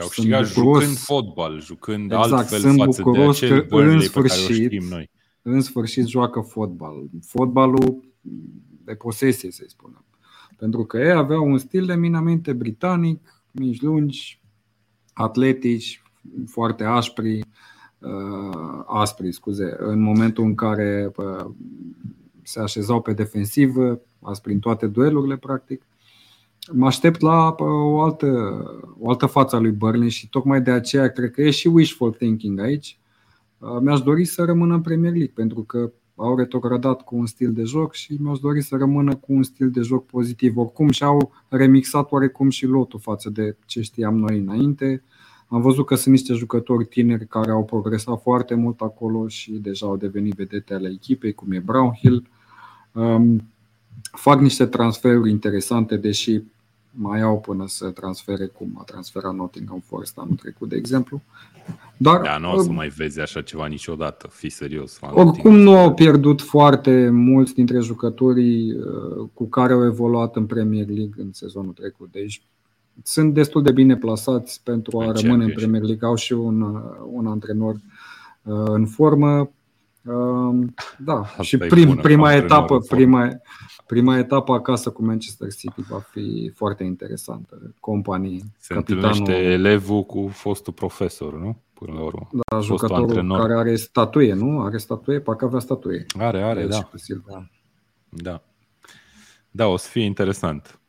[0.00, 4.12] au câștigat bucuros, jucând fotbal, jucând exact, altfel sunt față de acel că în sfârșit,
[4.12, 5.10] pe care o știm noi.
[5.48, 7.08] În sfârșit joacă fotbal.
[7.22, 8.04] Fotbalul
[8.84, 10.04] de posesie, să spunem.
[10.56, 14.42] Pentru că ei aveau un stil de minamente britanic, mici lungi,
[15.12, 16.02] atletici,
[16.46, 17.38] foarte aspri,
[17.98, 21.50] uh, aspri, scuze, în momentul în care uh,
[22.42, 25.82] se așezau pe defensivă, aspri în toate duelurile, practic.
[26.72, 28.26] Mă aștept la uh, o altă,
[28.98, 32.12] o altă față a lui Burnley și tocmai de aceea cred că e și wishful
[32.12, 32.98] thinking aici.
[33.80, 37.62] Mi-aș dori să rămână în Premier League pentru că au retrogradat cu un stil de
[37.62, 41.32] joc și mi-aș dori să rămână cu un stil de joc pozitiv oricum și au
[41.48, 45.02] remixat oarecum și lotul față de ce știam noi înainte.
[45.48, 49.86] Am văzut că sunt niște jucători tineri care au progresat foarte mult acolo și deja
[49.86, 52.28] au devenit vedete ale echipei, cum e Brownhill.
[52.92, 53.42] Um,
[54.00, 56.42] fac niște transferuri interesante, deși
[56.98, 61.22] mai au până să transfere cum a transferat Nottingham Forest anul trecut, de exemplu.
[61.96, 64.98] Dar, da, nu o să um, mai vezi așa ceva niciodată, fi serios.
[65.10, 70.86] Oricum nu au pierdut foarte mulți dintre jucătorii uh, cu care au evoluat în Premier
[70.86, 72.08] League în sezonul trecut.
[72.12, 72.42] Deci
[73.02, 76.08] sunt destul de bine plasați pentru a în rămâne în Premier League.
[76.08, 76.82] Au și un,
[77.12, 79.50] un antrenor uh, în formă.
[80.06, 80.66] Uh,
[80.98, 83.28] da, Asta și prim, bună, prima etapă, prima,
[83.86, 87.74] prima etapă acasă cu Manchester City va fi foarte interesantă.
[87.80, 91.62] Companii, Se capitanul, întâlnește elevul cu fostul profesor, nu?
[91.72, 92.28] Până la urmă.
[92.50, 93.40] Da, jucătorul antrenor.
[93.40, 94.60] care are statuie, nu?
[94.60, 96.06] Are statuie, parcă avea statuie.
[96.18, 96.88] Are, are, da.
[97.26, 97.46] da.
[98.08, 98.42] Da.
[99.50, 100.80] Da, o să fie interesant.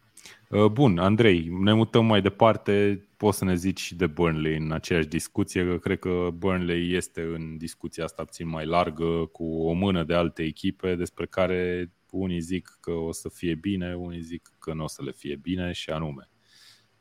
[0.49, 3.07] Uh, bun, Andrei, ne mutăm mai departe.
[3.17, 7.21] Poți să ne zici și de Burnley în aceeași discuție, că cred că Burnley este
[7.21, 12.39] în discuția asta puțin mai largă cu o mână de alte echipe despre care unii
[12.39, 15.71] zic că o să fie bine, unii zic că nu o să le fie bine
[15.71, 16.29] și anume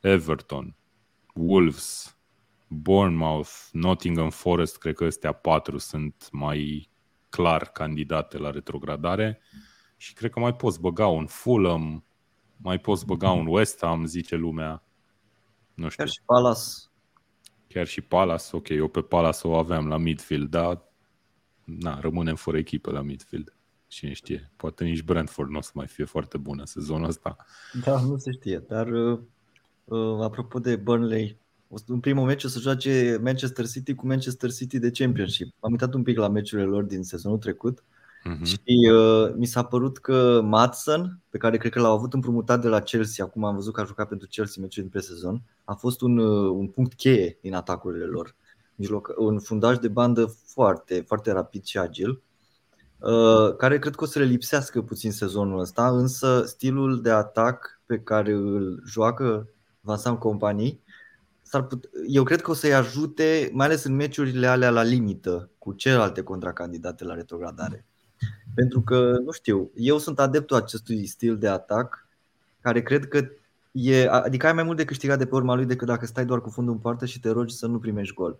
[0.00, 0.76] Everton,
[1.34, 2.18] Wolves,
[2.68, 6.90] Bournemouth, Nottingham Forest, cred că astea patru sunt mai
[7.28, 9.40] clar candidate la retrogradare
[9.96, 12.04] și cred că mai poți băga un Fulham,
[12.56, 14.82] mai poți băga un West Ham, zice lumea.
[15.74, 16.04] Nu știu.
[16.04, 16.60] Chiar și Palace.
[17.68, 20.82] Chiar și Palace, ok, eu pe Palace o aveam la midfield, dar
[21.64, 23.54] na, rămânem fără echipă la midfield.
[23.86, 27.36] Cine știe, poate nici Brentford nu o să mai fie foarte bună sezonul ăsta.
[27.84, 29.18] Da, nu se știe, dar uh,
[29.84, 31.38] uh, apropo de Burnley,
[31.86, 35.54] în primul meci o să joace Manchester City cu Manchester City de Championship.
[35.60, 37.84] Am uitat un pic la meciurile lor din sezonul trecut
[38.26, 38.44] uh-huh.
[38.44, 42.68] și uh, mi s-a părut că Matson, pe care cred că l-au avut împrumutat de
[42.68, 46.00] la Chelsea, acum am văzut că a jucat pentru Chelsea meciul din presezon, a fost
[46.00, 48.34] un, uh, un punct cheie din atacurile lor.
[48.74, 52.22] Mijloc, un fundaj de bandă foarte, foarte rapid și agil,
[52.98, 57.80] uh, care cred că o să le lipsească puțin sezonul ăsta, însă stilul de atac
[57.86, 59.48] pe care îl joacă
[59.80, 60.80] Vincent Company
[61.42, 65.50] s-ar put- eu cred că o să-i ajute, mai ales în meciurile alea la limită
[65.58, 67.86] cu celelalte contracandidate la retrogradare.
[68.54, 72.08] Pentru că, nu știu, eu sunt adeptul acestui stil de atac
[72.60, 73.28] care cred că
[73.72, 76.40] e, adică ai mai mult de câștigat de pe urma lui decât dacă stai doar
[76.40, 78.38] cu fundul în poartă și te rogi să nu primești gol.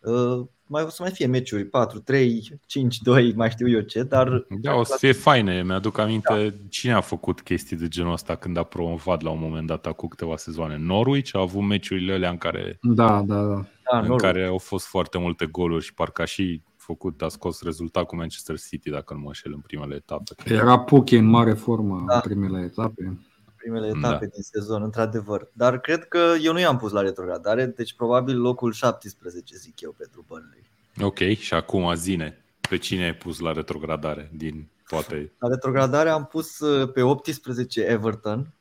[0.00, 4.02] Uh, mai o să mai fie meciuri 4, 3, 5, 2, mai știu eu ce,
[4.02, 4.46] dar...
[4.48, 5.62] Da, o să fie faine.
[5.62, 6.56] Mi-aduc aminte da.
[6.68, 10.08] cine a făcut chestii de genul ăsta când a promovat la un moment dat cu
[10.08, 10.76] câteva sezoane.
[10.78, 13.98] Norwich a avut meciurile alea în care, da, da, da.
[13.98, 17.62] în da, care au fost foarte multe goluri și parcă a și făcut, a scos
[17.62, 20.34] rezultat cu Manchester City, dacă nu mă înșel, în primele etape.
[20.44, 22.14] Era Puchi în mare formă da.
[22.14, 23.18] în primele etape
[23.64, 23.98] primele da.
[23.98, 24.30] etape da.
[24.34, 25.48] din sezon, într-adevăr.
[25.52, 29.94] Dar cred că eu nu i-am pus la retrogradare, deci probabil locul 17, zic eu,
[29.98, 30.64] pentru Burnley.
[31.00, 35.32] Ok, și acum zine, pe cine ai pus la retrogradare din toate?
[35.38, 38.52] La retrogradare am pus uh, pe 18 Everton,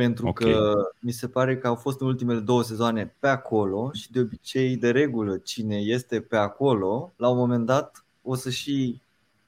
[0.00, 0.52] pentru okay.
[0.52, 4.20] că mi se pare că au fost în ultimele două sezoane pe acolo și de
[4.20, 9.00] obicei, de regulă, cine este pe acolo, la un moment dat o să și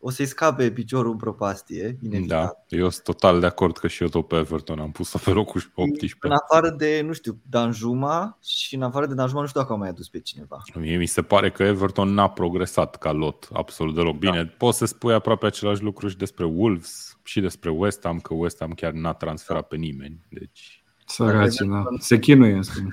[0.05, 4.09] o să-i scape piciorul în propastie, Da, eu sunt total de acord că și eu
[4.09, 6.17] tot pe Everton am pus-o pe locul 18.
[6.21, 9.79] În afară de, nu știu, Danjuma și în afară de Danjuma nu știu dacă au
[9.79, 10.63] mai adus pe cineva.
[10.75, 14.17] Mie mi se pare că Everton n-a progresat ca lot absolut deloc.
[14.17, 14.51] Bine, da.
[14.59, 18.57] poți să spui aproape același lucru și despre Wolves și despre West Ham, că West
[18.61, 20.21] Ham chiar n-a transferat pe nimeni.
[20.29, 20.85] Deci...
[21.07, 21.85] Săraci, da.
[21.99, 22.93] Se chinuie, în schimb.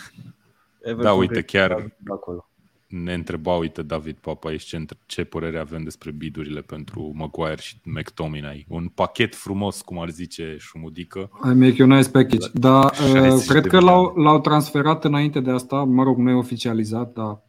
[1.01, 2.48] Da, uite, chiar acolo
[2.89, 7.81] ne întreba, uite, David Papa aici ce, ce părere avem despre bidurile pentru Maguire și
[7.83, 8.65] McTominay.
[8.69, 11.29] Un pachet frumos, cum ar zice Șumudică.
[11.43, 12.47] I make you nice package.
[12.53, 17.13] Da, uh, cred că l-au, l-au transferat înainte de asta, mă rog, nu e oficializat,
[17.13, 17.43] dar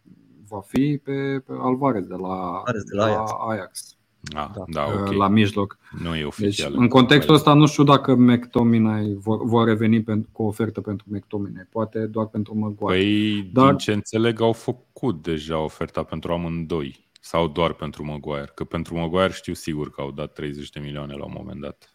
[0.49, 3.31] va fi pe, pe Alvarez de la, de la Ajax.
[3.31, 3.99] La Ajax.
[4.35, 5.17] Ah, da, da, okay.
[5.17, 5.79] la mijloc.
[6.03, 6.71] Nu e oficial.
[6.71, 11.07] Deci, în contextul ăsta nu știu dacă McTominay vor, vor reveni cu o ofertă pentru
[11.11, 12.99] McTominay, poate doar pentru Maguire.
[12.99, 13.69] Păi, Dar...
[13.69, 18.51] din ce înțeleg, au făcut deja oferta pentru amândoi sau doar pentru Maguire?
[18.55, 21.95] Că pentru Maguire știu sigur că au dat 30 de milioane la un moment dat.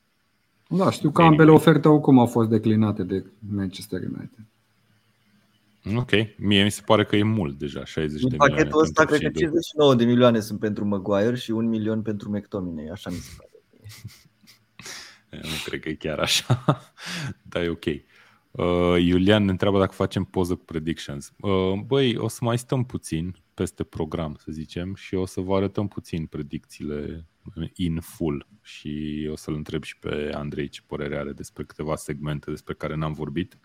[0.67, 4.45] Da, știu că ambele oferte cum au fost declinate de Manchester United.
[5.93, 8.55] Ok, mie mi se pare că e mult deja, 60 În de milioane.
[8.55, 12.85] pachetul ăsta cred că 59 de milioane sunt pentru Maguire și un milion pentru McTominay,
[12.91, 13.49] așa mi se pare.
[15.49, 16.61] nu cred că e chiar așa,
[17.49, 17.85] dar e ok.
[18.51, 21.33] Uh, Iulian ne întreabă dacă facem poză cu predictions.
[21.39, 25.55] Uh, băi, o să mai stăm puțin peste program, să zicem, și o să vă
[25.55, 27.27] arătăm puțin predicțiile
[27.73, 32.49] in full și o să-l întreb și pe Andrei ce părere are despre câteva segmente
[32.49, 33.57] despre care n-am vorbit.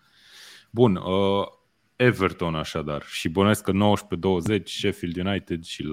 [0.71, 1.45] Bun, uh,
[2.01, 3.71] Everton așadar și bănuiesc că
[4.59, 5.83] 19-20 Sheffield United și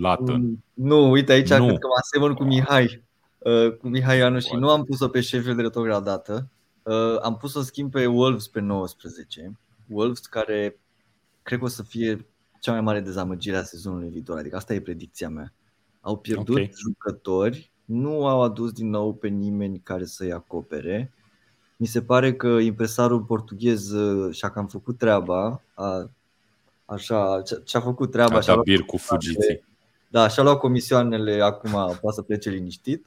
[0.00, 0.40] Luton.
[0.40, 1.66] Mm, nu, uite aici nu.
[1.66, 3.04] cred că mă asemăn cu Mihai.
[3.38, 6.48] Uh, cu Mihai Anu și nu am pus-o pe Sheffield retrogradată.
[6.82, 9.58] Uh, am pus-o în schimb pe Wolves pe 19.
[9.88, 10.78] Wolves care
[11.42, 12.26] cred că o să fie
[12.60, 14.38] cea mai mare dezamăgire a sezonului viitor.
[14.38, 15.52] Adică asta e predicția mea.
[16.00, 16.72] Au pierdut okay.
[16.74, 21.12] jucători, nu au adus din nou pe nimeni care să-i acopere
[21.76, 26.10] mi se pare că impresarul portughez uh, și-a cam făcut treaba, a,
[26.84, 28.36] așa, ce-a făcut treaba.
[28.36, 29.64] A dat bir cu fugiții.
[30.08, 33.06] Da, și-a luat comisioanele, acum poate să plece liniștit.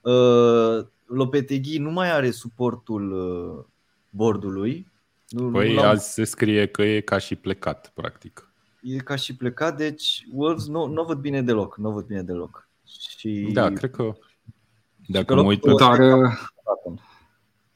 [0.00, 3.64] Uh, Lopetegui nu mai are suportul uh,
[4.10, 4.92] bordului.
[5.28, 8.52] Nu, păi nu azi se scrie că e ca și plecat, practic.
[8.82, 11.76] E ca și plecat, deci Wolves nu, nu văd bine deloc.
[11.76, 12.68] Nu văd bine deloc.
[13.16, 13.50] Și...
[13.52, 14.12] Da, cred că
[15.06, 15.72] dacă mă uit pe...
[15.78, 15.98] Dar,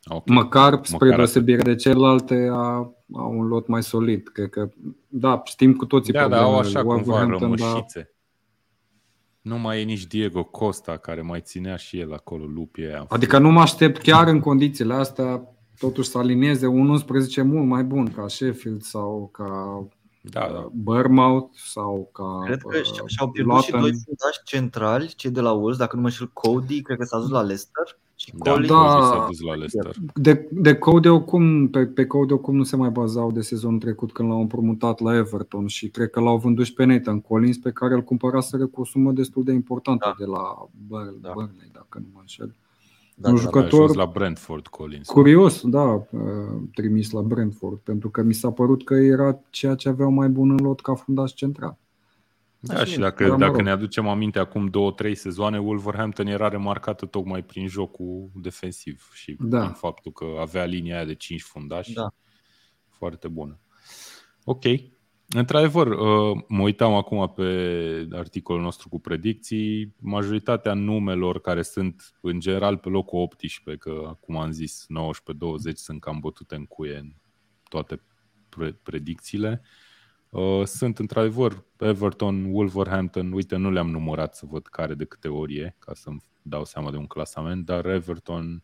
[0.09, 0.37] Okay.
[0.37, 4.29] Măcar, spre Măcar deosebire de celelalte, a, au un lot mai solid.
[4.29, 4.69] Cred că,
[5.09, 8.11] da, știm cu toții da, da, au așa cumva rămășițe.
[8.13, 8.17] Da.
[9.41, 13.05] Nu mai e nici Diego Costa care mai ținea și el acolo lupie.
[13.09, 15.43] Adică nu mă aștept chiar în condițiile astea
[15.79, 19.83] totuși să alinieze un 11 mult mai bun ca Sheffield sau ca
[20.21, 20.69] da, da.
[20.73, 25.79] Bournemouth sau ca Cred că și-au pierdut și doi fundași centrali, cei de la Wolves,
[25.79, 27.99] dacă nu mă știu, Cody, cred că s-a dus la Leicester.
[28.29, 28.69] Și da, Colin...
[28.69, 29.95] da, s-a dus la Leicester.
[30.15, 34.13] De, de Cody oricum, pe, pe Cody oricum nu se mai bazau de sezonul trecut
[34.13, 37.71] când l-au împrumutat la Everton și cred că l-au vândut și pe Nathan Collins pe
[37.71, 40.25] care îl cumpăraseră cu o sumă destul de importantă da.
[40.25, 41.31] de la Burnley, da.
[41.35, 42.57] Burnley, dacă nu mă înșel.
[43.15, 45.09] Da, un da, jucător la Brentford Collins.
[45.09, 46.11] Curios, da, uh,
[46.75, 50.51] trimis la Brentford, pentru că mi s-a părut că era ceea ce aveau mai bun
[50.51, 51.79] în lot ca fundaș central.
[52.61, 57.43] Da, și dacă, dacă ne aducem aminte acum două, trei sezoane, Wolverhampton era remarcată tocmai
[57.43, 59.61] prin jocul defensiv și da.
[59.61, 62.15] prin faptul că avea linia aia de cinci fundași da.
[62.89, 63.59] foarte bună.
[64.45, 64.65] Ok.
[65.29, 69.95] Într-adevăr, uh, mă uitam acum pe articolul nostru cu predicții.
[69.99, 74.87] Majoritatea numelor care sunt în general pe locul 18, că cum am zis,
[75.71, 77.13] 19-20 sunt cam bătute în cuie în
[77.69, 78.03] toate
[78.83, 79.61] predicțiile.
[79.63, 79.88] Uh,
[80.65, 85.77] sunt într-adevăr Everton, Wolverhampton, uite, nu le-am numărat să văd care de câte ori e,
[85.79, 88.63] ca să-mi dau seama de un clasament, dar Everton,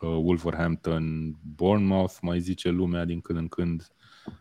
[0.00, 3.88] uh, Wolverhampton, Bournemouth, mai zice lumea din când în când,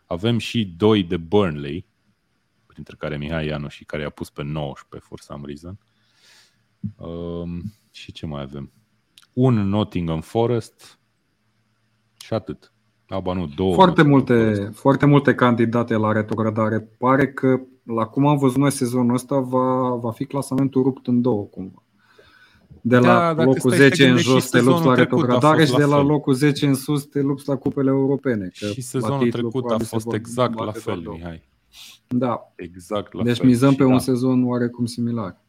[0.06, 1.88] avem și doi de Burnley,
[2.66, 5.80] printre care Mihai Ianu și care i-a pus pe 19 for some reason.
[6.96, 8.72] Um, și ce mai avem?
[9.34, 11.00] Un Nottingham Forest
[12.18, 12.74] și atât.
[13.10, 13.74] Aba nu, două.
[13.74, 16.80] Foarte multe, foarte multe candidate la retrogradare.
[16.98, 21.22] Pare că, la cum am văzut noi sezonul ăsta, va, va fi clasamentul rupt în
[21.22, 21.84] două cumva.
[22.82, 26.34] De la da, locul 10 în jos te lupți la retrogradare și de la locul
[26.34, 28.52] 10 în sus te lupți la cupele europene.
[28.60, 31.48] Că și sezonul trecut a fost exact la fel, Mihai.
[32.08, 32.52] Da.
[32.56, 33.48] Exact la deci fel.
[33.48, 33.90] mizăm pe da.
[33.90, 35.42] un sezon oarecum similar.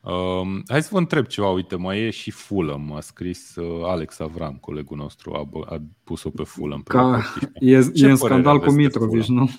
[0.00, 4.18] Um, hai să vă întreb ceva, uite, mai e și Fulham, a scris uh, Alex
[4.18, 6.82] Avram, colegul nostru, a, a pus-o pe Fulham.
[6.82, 7.22] Pe Ca,
[7.54, 9.50] e, e în scandal cu Mitrovic, nu?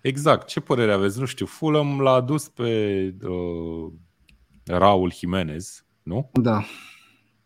[0.00, 1.18] Exact, ce părere aveți?
[1.18, 3.92] Nu știu, Fulham l-a adus pe uh,
[4.64, 6.30] Raul Jimenez, nu?
[6.32, 6.64] Da.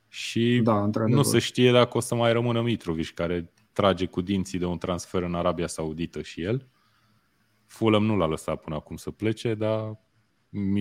[0.09, 4.59] Și da, nu se știe dacă o să mai rămână Mitrovic, care trage cu dinții
[4.59, 6.69] de un transfer în Arabia Saudită și el.
[7.67, 10.01] Fulham nu l-a lăsat până acum să plece, dar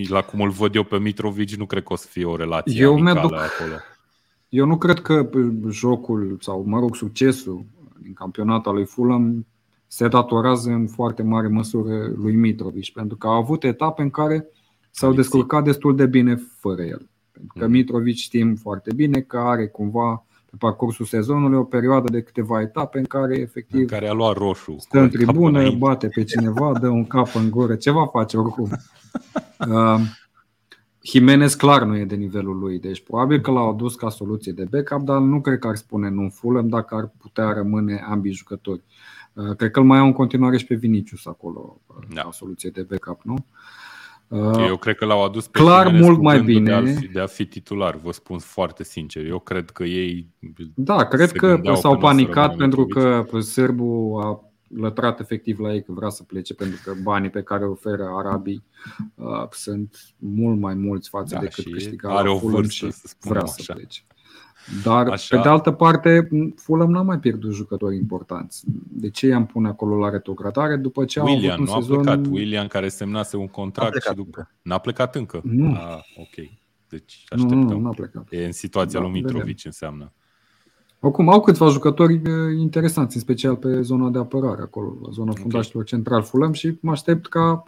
[0.08, 2.80] la cum îl văd eu pe Mitrovic, nu cred că o să fie o relație
[2.80, 3.74] eu amicală duc, acolo.
[4.48, 5.30] Eu nu cred că
[5.68, 7.64] jocul sau, mă rog, succesul
[8.02, 9.46] din campionatul lui Fulham
[9.86, 14.46] se datorează în foarte mare măsură lui Mitrovic, pentru că a avut etape în care
[14.90, 17.08] s-au descurcat destul de bine fără el.
[17.32, 17.70] Pentru că mm.
[17.70, 22.98] Mitrovic știm foarte bine că are cumva pe parcursul sezonului o perioadă de câteva etape
[22.98, 26.88] în care efectiv în care a luat roșu, stă în tribună, bate pe cineva, dă
[26.88, 28.70] un cap în gură, ceva face oricum.
[29.68, 30.00] Uh,
[31.02, 34.64] Jimenez clar nu e de nivelul lui, deci probabil că l-au adus ca soluție de
[34.70, 38.82] backup, dar nu cred că ar spune nu Fulham dacă ar putea rămâne ambii jucători.
[39.32, 42.22] Uh, cred că îl mai au în continuare și pe Vinicius acolo uh, da.
[42.22, 43.36] ca soluție de backup, nu?
[44.28, 47.20] Uh, Eu cred că l-au adus pe clar mult mai bine de a, fi, de
[47.20, 49.26] a fi titular, vă spun foarte sincer.
[49.26, 50.28] Eu cred că ei
[50.74, 56.08] Da, cred că s-au panicat pentru că sârbu a lătrat efectiv la ei că vrea
[56.08, 58.64] să plece pentru că banii pe care oferă arabii
[59.14, 63.42] uh, sunt mult mai mulți față da, decât câștiga are o vârstă, și să vrea
[63.42, 63.52] așa.
[63.52, 64.02] să plece.
[64.82, 65.36] Dar, Așa.
[65.36, 68.62] pe de altă parte, Fulham n-a mai pierdut jucători importanți.
[68.88, 71.98] De ce i-am pune acolo la retrogradare după ce William, avut un nu sezon...
[71.98, 72.32] a plecat.
[72.32, 74.50] William care semnase un contract și după...
[74.62, 75.40] N-a plecat încă?
[75.44, 75.74] Nu.
[75.74, 76.48] Ah, ok.
[76.88, 77.58] Deci așteptăm.
[77.58, 78.26] Nu, nu, n-a plecat.
[78.30, 79.62] E în situația da, lui Mitrovic vedem.
[79.64, 80.12] înseamnă.
[81.00, 82.20] Oricum, au câțiva jucători
[82.58, 85.42] interesanți, în special pe zona de apărare, acolo, la zona okay.
[85.42, 87.62] fundaștilor central Fulham și mă aștept ca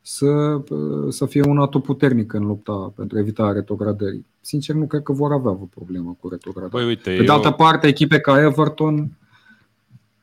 [0.00, 0.60] să,
[1.08, 4.26] să fie un atu puternic în lupta pentru evitarea retrogradării.
[4.40, 6.78] Sincer, nu cred că vor avea o problemă cu retrogradarea.
[6.78, 9.18] Păi, uite, Pe de altă parte, echipe ca Everton,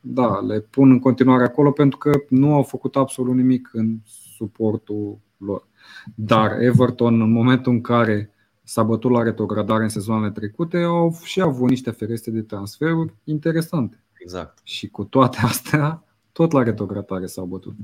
[0.02, 3.98] da, le pun în continuare acolo pentru că nu au făcut absolut nimic în
[4.38, 5.68] suportul lor.
[6.16, 8.35] Dar Everton, în momentul în care
[8.66, 14.04] s-a bătut la retrogradare în sezoanele trecute, au și avut niște fereste de transferuri interesante.
[14.20, 14.60] Exact.
[14.64, 17.76] Și cu toate astea, tot la retrogradare s-au bătut.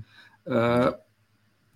[0.44, 0.92] Uh,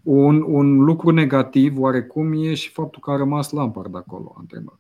[0.03, 4.79] un, un lucru negativ, oarecum, e și faptul că a rămas Lampard acolo, antrenor.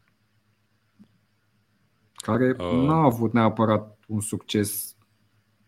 [2.15, 2.85] Care uh.
[2.85, 4.95] n-a avut neapărat un succes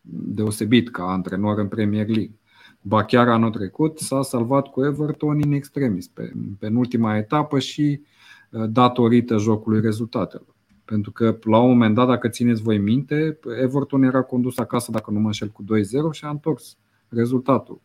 [0.09, 2.39] deosebit ca antrenor în Premier League.
[2.81, 7.99] Ba chiar anul trecut s-a salvat cu Everton in extremis, pe, pe ultima etapă și
[8.01, 8.07] uh,
[8.49, 10.55] datorită jocului rezultatelor.
[10.85, 15.11] Pentru că la un moment dat, dacă țineți voi minte, Everton era condus acasă, dacă
[15.11, 15.67] nu mă înșel, cu 2-0
[16.11, 16.77] și a întors
[17.09, 17.81] rezultatul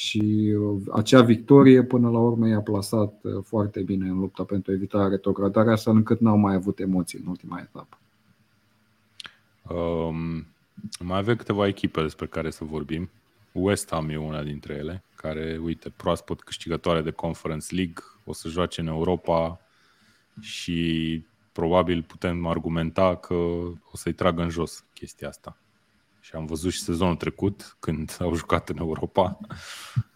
[0.00, 4.72] și uh, acea victorie până la urmă i-a plasat uh, foarte bine în lupta pentru
[4.72, 7.98] evitarea retrogradării, astfel încât n-au mai avut emoții în ultima etapă.
[9.74, 10.46] Um,
[11.00, 13.10] mai avem câteva echipe despre care să vorbim.
[13.52, 18.48] West Ham e una dintre ele, care, uite, proaspăt câștigătoare de Conference League, o să
[18.48, 19.60] joace în Europa
[20.40, 23.34] și probabil putem argumenta că
[23.90, 25.58] o să-i tragă în jos chestia asta.
[26.20, 29.38] Și am văzut și sezonul trecut, când au jucat în Europa,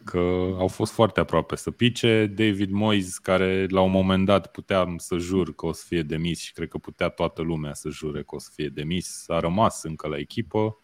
[0.05, 2.27] că au fost foarte aproape să pice.
[2.27, 6.41] David Moyes, care la un moment dat puteam să jur că o să fie demis
[6.41, 9.83] și cred că putea toată lumea să jure că o să fie demis, a rămas
[9.83, 10.79] încă la echipă,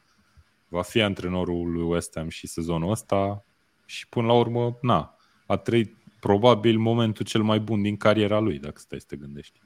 [0.69, 3.45] va fi antrenorul lui West Ham și sezonul ăsta
[3.87, 5.17] și până la urmă, na,
[5.47, 9.61] a trăit probabil momentul cel mai bun din cariera lui, dacă stai să te gândești.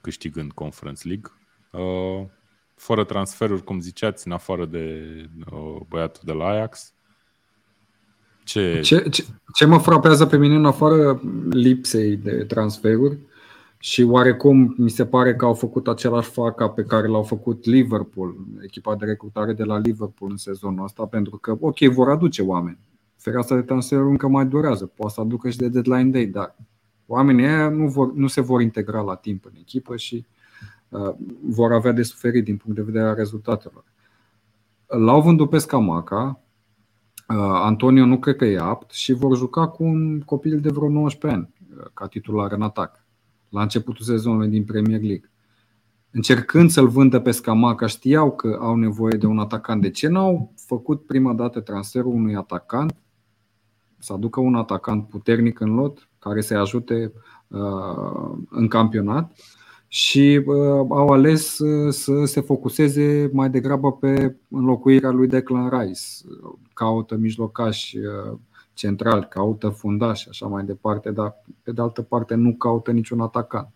[0.00, 1.30] Câștigând Conference League.
[1.70, 2.26] Uh,
[2.74, 5.04] fără transferuri, cum ziceați, în afară de
[5.52, 6.92] uh, băiatul de la Ajax.
[8.44, 8.80] Ce...
[8.80, 9.24] Ce, ce,
[9.54, 11.20] ce mă frapează pe mine în afară
[11.50, 13.18] lipsei de transferuri
[13.78, 18.36] și oarecum mi se pare că au făcut același faca pe care l-au făcut Liverpool,
[18.62, 22.78] echipa de recrutare de la Liverpool în sezonul ăsta, pentru că, ok, vor aduce oameni.
[23.18, 26.56] Fereastra de transferuri încă mai durează, poate să aducă și de deadline day, dar
[27.06, 30.26] oamenii ăia nu, vor, nu se vor integra la timp în echipă și
[30.88, 33.84] uh, vor avea de suferit din punct de vedere a rezultatelor.
[34.86, 36.40] L-au vândut pe Scamaca,
[37.28, 40.88] uh, Antonio nu cred că e apt și vor juca cu un copil de vreo
[40.88, 43.04] 19 ani uh, ca titular în atac
[43.48, 45.30] la începutul sezonului din Premier League.
[46.10, 49.82] Încercând să-l vândă pe Scamaca, știau că au nevoie de un atacant.
[49.82, 52.96] De ce n-au făcut prima dată transferul unui atacant?
[53.98, 57.12] Să aducă un atacant puternic în lot care să-i ajute
[57.48, 59.32] uh, în campionat
[59.88, 66.00] și uh, au ales uh, să se focuseze mai degrabă pe înlocuirea lui Declan Rice.
[66.74, 68.38] Caută mijlocași uh,
[68.72, 73.20] central, caută fundaș și așa mai departe, dar pe de altă parte nu caută niciun
[73.20, 73.68] atacant.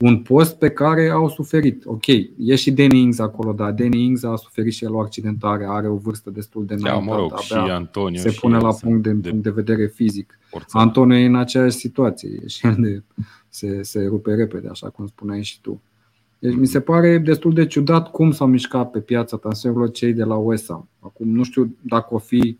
[0.00, 1.84] Un post pe care au suferit.
[1.84, 2.06] Ok,
[2.38, 5.88] e și Danny Ings acolo, dar Danny Ings a suferit și el o accidentare, are
[5.88, 6.98] o vârstă destul de înaltă.
[6.98, 10.38] Da, mă rog, și Antonio se pune la punct de, de, punct de vedere fizic.
[10.48, 10.80] Forța.
[10.80, 13.02] Antonio e în aceeași situație și el de,
[13.48, 15.82] se, se rupe repede, așa cum spuneai și tu.
[16.38, 20.24] Deci mi se pare destul de ciudat cum s-au mișcat pe piața transferurilor cei de
[20.24, 20.86] la USA.
[21.00, 22.58] Acum nu știu dacă o fi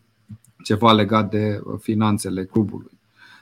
[0.64, 2.99] ceva legat de uh, finanțele clubului.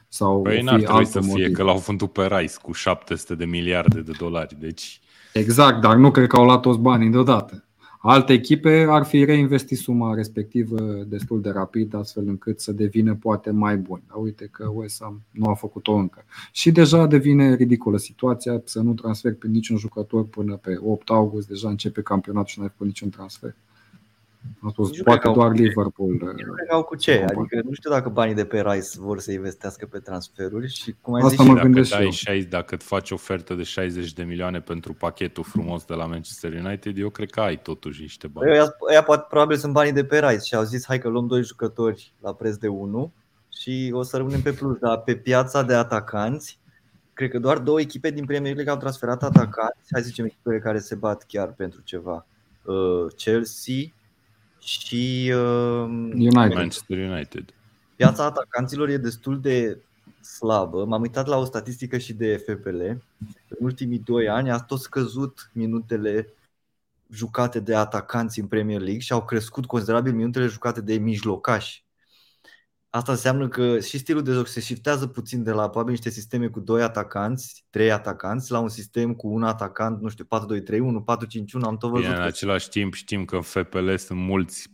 [0.08, 1.52] Sau păi n-ar trebui să fie motiv.
[1.52, 4.56] că l-au vândut pe Rice cu 700 de miliarde de dolari.
[4.60, 5.00] Deci...
[5.32, 7.62] Exact, dar nu cred că au luat toți banii deodată.
[8.00, 13.50] Alte echipe ar fi reinvestit suma respectivă destul de rapid, astfel încât să devină poate
[13.50, 14.02] mai buni.
[14.08, 16.24] Dar uite că West Ham nu a făcut-o încă.
[16.52, 21.48] Și deja devine ridicolă situația să nu transferi pe niciun jucător până pe 8 august,
[21.48, 23.54] deja începe campionatul și nu ai făcut niciun transfer.
[24.60, 26.10] A spus, nu poate doar Liverpool.
[26.10, 27.24] Nu cred că au cu ce.
[27.28, 31.14] Adică nu știu dacă banii de pe Rice vor să investească pe transferuri și cum
[31.14, 34.60] ai Asta zis, mă dacă, dai 60, dacă îți faci ofertă de 60 de milioane
[34.60, 38.50] pentru pachetul frumos de la Manchester United, eu cred că ai totuși niște bani.
[38.50, 41.26] Ăia, ăia poate, probabil sunt banii de pe Rice și au zis hai că luăm
[41.26, 43.12] doi jucători la preț de 1
[43.48, 44.78] și o să rămânem pe plus.
[44.78, 46.58] Dar pe piața de atacanți,
[47.12, 49.88] cred că doar două echipe din Premier League au transferat atacanți.
[49.90, 52.26] Hai să zicem echipele care se bat chiar pentru ceva.
[52.62, 53.74] Uh, Chelsea,
[54.60, 56.54] și uh, United.
[56.54, 57.54] Manchester United.
[57.96, 59.78] Piața atacanților e destul de
[60.20, 60.84] slabă.
[60.84, 62.80] M-am uitat la o statistică și de FPL.
[63.48, 66.32] În ultimii doi ani a tot scăzut minutele
[67.10, 71.84] jucate de atacanți în Premier League și au crescut considerabil minutele jucate de mijlocași.
[72.90, 76.46] Asta înseamnă că și stilul de joc se shiftează puțin de la probabil niște sisteme
[76.46, 80.30] cu doi atacanți, trei atacanți, la un sistem cu un atacant, nu știu, 4-2-3-1, 4-5-1,
[81.62, 82.06] am tot văzut.
[82.06, 84.68] Bine, în același timp știm că în FPL sunt mulți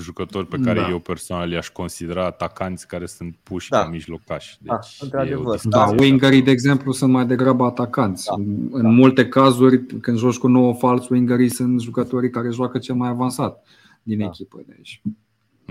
[0.00, 0.88] jucători pe care da.
[0.88, 3.82] eu personal i-aș considera atacanți care sunt puși da.
[3.82, 4.58] ca mijlocași.
[4.60, 5.60] Da, deci da, într-adevăr.
[5.62, 8.26] Da, wingerii, de exemplu, sunt mai degrabă atacanți.
[8.26, 8.34] Da.
[8.70, 8.88] În da.
[8.88, 13.66] multe cazuri, când joci cu 9 fals, wingerii sunt jucătorii care joacă cel mai avansat
[14.02, 14.24] din da.
[14.24, 14.62] echipă.
[14.66, 15.02] Deci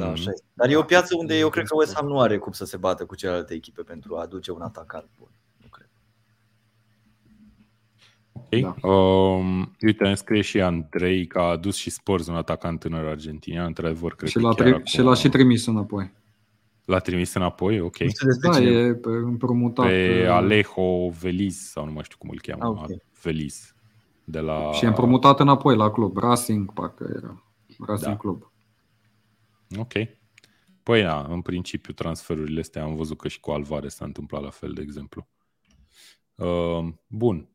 [0.05, 0.45] da, așa este.
[0.53, 2.77] Dar e o piață unde eu cred că West Ham nu are cum să se
[2.77, 5.27] bată cu celelalte echipe pentru a aduce un atacant bun.
[5.61, 5.89] Nu cred.
[8.31, 8.75] Ok.
[8.81, 8.87] Da.
[8.89, 13.65] Um, uite, îmi scrie și Andrei că a adus și Spurs un atacant tânăr argentinian.
[13.65, 14.83] Într-adevăr, cred și l-a, tri- acum...
[14.83, 16.11] și l-a și trimis înapoi.
[16.85, 17.79] L-a trimis înapoi?
[17.79, 17.97] Ok.
[18.41, 19.85] Da, e împrumutat.
[19.85, 22.63] Pe uh, Alejo Veliz, sau nu mai știu cum îl cheamă.
[22.63, 23.01] Ah, okay.
[23.21, 23.75] Veliz.
[24.23, 24.71] De la...
[24.71, 26.17] Și e împrumutat înapoi la club.
[26.17, 27.43] Racing, parcă era.
[27.79, 28.17] Racing da.
[28.17, 28.51] Club.
[29.75, 29.93] Ok.
[30.83, 34.49] Păi da, în principiu transferurile astea am văzut că și cu Alvarez s-a întâmplat la
[34.49, 35.27] fel, de exemplu.
[36.35, 37.49] Uh, bun.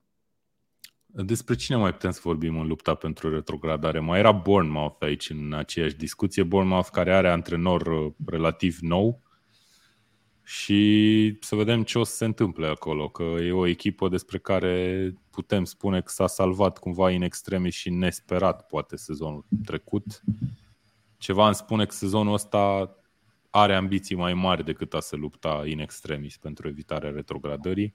[1.06, 3.98] Despre cine mai putem să vorbim în lupta pentru retrogradare?
[3.98, 6.42] Mai era Bournemouth aici în aceeași discuție.
[6.42, 9.22] Bournemouth care are antrenor uh, relativ nou
[10.44, 15.14] și să vedem ce o să se întâmple acolo, că e o echipă despre care
[15.30, 20.22] putem spune că s-a salvat cumva în extremis și nesperat poate sezonul trecut
[21.22, 22.90] ceva îmi spune că sezonul ăsta
[23.50, 27.94] are ambiții mai mari decât a se lupta in extremis pentru evitarea retrogradării,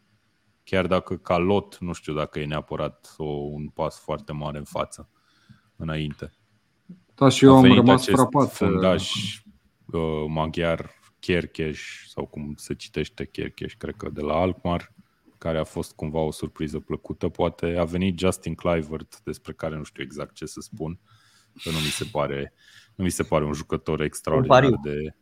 [0.64, 4.64] chiar dacă ca lot nu știu dacă e neapărat o, un pas foarte mare în
[4.64, 5.10] față,
[5.76, 6.34] înainte.
[7.16, 8.44] Da, și eu am rămas frapat.
[8.44, 9.12] Uh, fundaș
[9.86, 10.90] uh, maghiar
[11.20, 14.94] Kerkeș, sau cum se citește Kerkeș, cred că de la Alkmaar,
[15.38, 17.30] care a fost cumva o surpriză plăcută.
[17.30, 21.00] Poate a venit Justin Clivert, despre care nu știu exact ce să spun,
[21.64, 22.54] că nu mi se pare,
[22.96, 25.16] nu mi se pare un jucător extraordinar un de...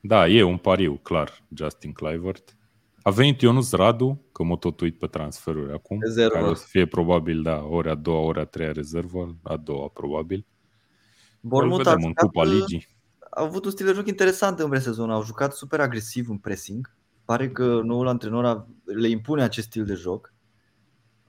[0.00, 2.56] Da, e un pariu, clar, Justin Clivert.
[3.02, 6.34] A venit Ionus Radu, că mă tot uit pe transferuri acum, rezervă.
[6.34, 9.88] care o să fie probabil, da, ori a doua, ori a treia rezervă, a doua
[9.88, 10.46] probabil.
[11.40, 12.88] Bournemouth vedem în Cupa Ligii.
[13.30, 16.96] Au avut un stil de joc interesant în presezon, au jucat super agresiv în pressing.
[17.24, 20.33] Pare că noul antrenor le impune acest stil de joc.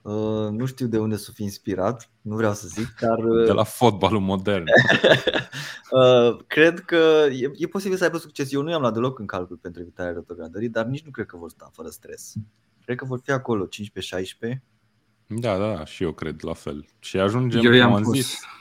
[0.06, 3.18] Uh, nu știu de unde să fi inspirat, nu vreau să zic, dar...
[3.18, 4.64] Uh, de la fotbalul modern.
[5.90, 8.52] uh, cred că e, e posibil să aibă succes.
[8.52, 11.36] Eu nu i-am luat deloc în calcul pentru evitarea retrogradării, dar nici nu cred că
[11.36, 12.32] vor sta fără stres.
[12.84, 13.68] Cred că vor fi acolo 15-16.
[15.26, 16.86] Da, da, și eu cred la fel.
[16.98, 18.14] Și ajungem, eu i-am pus.
[18.14, 18.55] Zis, eu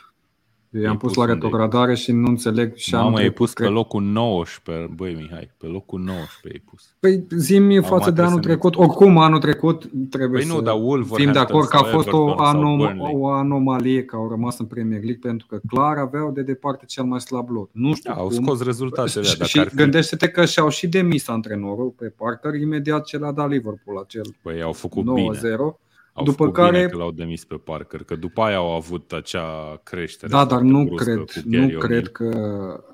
[0.82, 5.14] i-am pus la retrogradare și nu înțeleg și Mamă, ai pus pe locul 19, băi
[5.14, 6.96] Mihai, pe locul 19 ai pus.
[7.00, 10.76] Păi zi față de anul trecut, oricum anul trecut trebuie păi nu, să dar
[11.14, 15.04] fim de acord că a fost o, anom- o anomalie că au rămas în Premier
[15.04, 17.70] League pentru că clar aveau de departe cel mai slab lot.
[17.72, 18.26] Nu știu da, cum.
[18.26, 19.26] au scos rezultatele.
[19.26, 23.98] Și, și gândește-te că și-au și demis antrenorul pe Parker imediat ce l-a dat Liverpool
[23.98, 25.06] acel păi au făcut 9-0.
[25.14, 25.78] Bine.
[26.18, 29.80] Au după care bine că l-au demis pe Parker, că după aia au avut acea
[29.84, 30.32] creștere.
[30.32, 32.30] Da, dar nu cred, nu cred că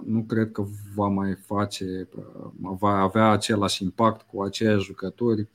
[0.06, 0.64] nu cred că
[0.96, 2.10] va mai face
[2.60, 5.48] va avea același impact cu aceiași jucători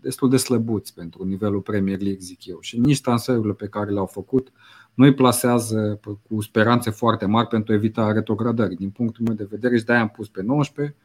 [0.00, 2.58] destul de slăbuți pentru nivelul Premier League, zic eu.
[2.60, 4.52] Și nici transferurile pe care le-au făcut
[4.94, 8.76] nu îi plasează cu speranțe foarte mari pentru evitarea retrogradării.
[8.76, 10.96] Din punctul meu de vedere, și de-aia am pus pe 19,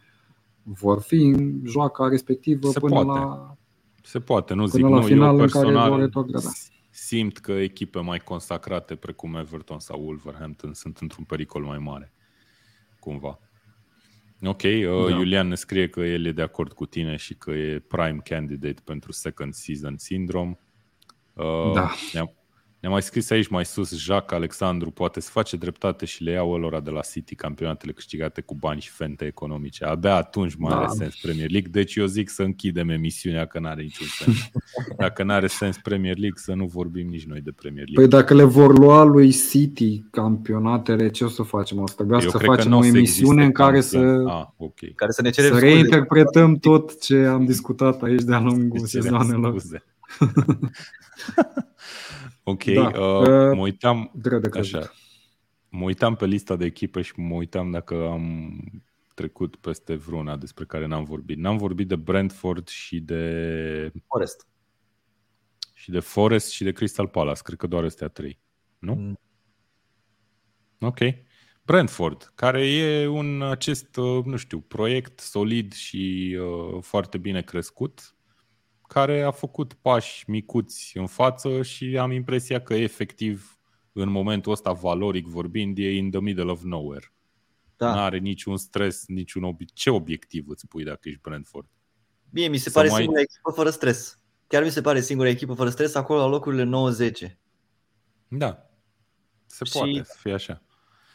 [0.63, 3.19] vor fi în joaca respectivă Se până poate.
[3.19, 3.57] la
[4.09, 4.81] se poate, nu zic.
[4.81, 6.09] La nu, final eu personal
[6.89, 12.13] simt că echipe mai consacrate precum Everton sau Wolverhampton sunt într-un pericol mai mare.
[12.99, 13.39] Cumva.
[14.43, 15.15] Ok, uh, da.
[15.15, 18.81] Iulian ne scrie că el e de acord cu tine și că e prime candidate
[18.83, 20.59] pentru second season syndrome.
[21.33, 21.91] Uh, da.
[22.13, 22.33] Ne-am,
[22.79, 26.51] ne-a mai scris aici mai sus Jacques Alexandru, poate să face dreptate și le iau
[26.51, 29.85] ălora de la City campionatele câștigate cu bani și fente economice.
[29.85, 30.77] Abia atunci mai da.
[30.77, 34.37] are sens Premier League, deci eu zic să închidem emisiunea că n-are niciun sens.
[34.97, 38.07] Dacă n-are sens Premier League, să nu vorbim nici noi de Premier League.
[38.07, 41.79] Păi dacă le vor lua lui City campionatele, ce o să facem?
[41.79, 44.93] O să trebuia să facem o emisiune în care să, ah, okay.
[44.95, 49.55] care să ne cerem să reinterpretăm tot ce am discutat aici de-a lungul sezoanelor.
[52.49, 52.81] Ok, da.
[52.81, 54.11] uh, uh, mă uitam
[54.53, 54.91] așa,
[55.69, 58.59] mă uitam pe lista de echipe și mă uitam dacă am
[59.13, 61.37] trecut peste vreuna despre care n-am vorbit.
[61.37, 64.47] N-am vorbit de Brentford și de Forest.
[65.73, 67.41] Și de Forest și de Crystal Palace.
[67.43, 68.39] Cred că doar astea trei.
[68.79, 68.93] Nu?
[68.93, 69.19] Mm.
[70.79, 70.97] Ok.
[71.63, 78.15] Brentford, care e un acest, uh, nu știu, proiect solid și uh, foarte bine crescut
[78.89, 83.59] care a făcut pași micuți în față și am impresia că efectiv
[83.91, 87.13] în momentul ăsta valoric vorbind e in the middle of nowhere.
[87.77, 87.93] Da.
[87.93, 91.67] Nu are niciun stres, niciun obi- ce obiectiv îți pui dacă ești Brentford?
[92.29, 92.97] Bine, mi se Să pare mai...
[92.97, 94.19] singura echipă fără stres.
[94.47, 96.69] Chiar mi se pare singura echipă fără stres acolo la locurile
[97.29, 97.37] 9-10.
[98.27, 98.69] Da.
[99.45, 99.71] Se și...
[99.71, 100.63] poate să fie așa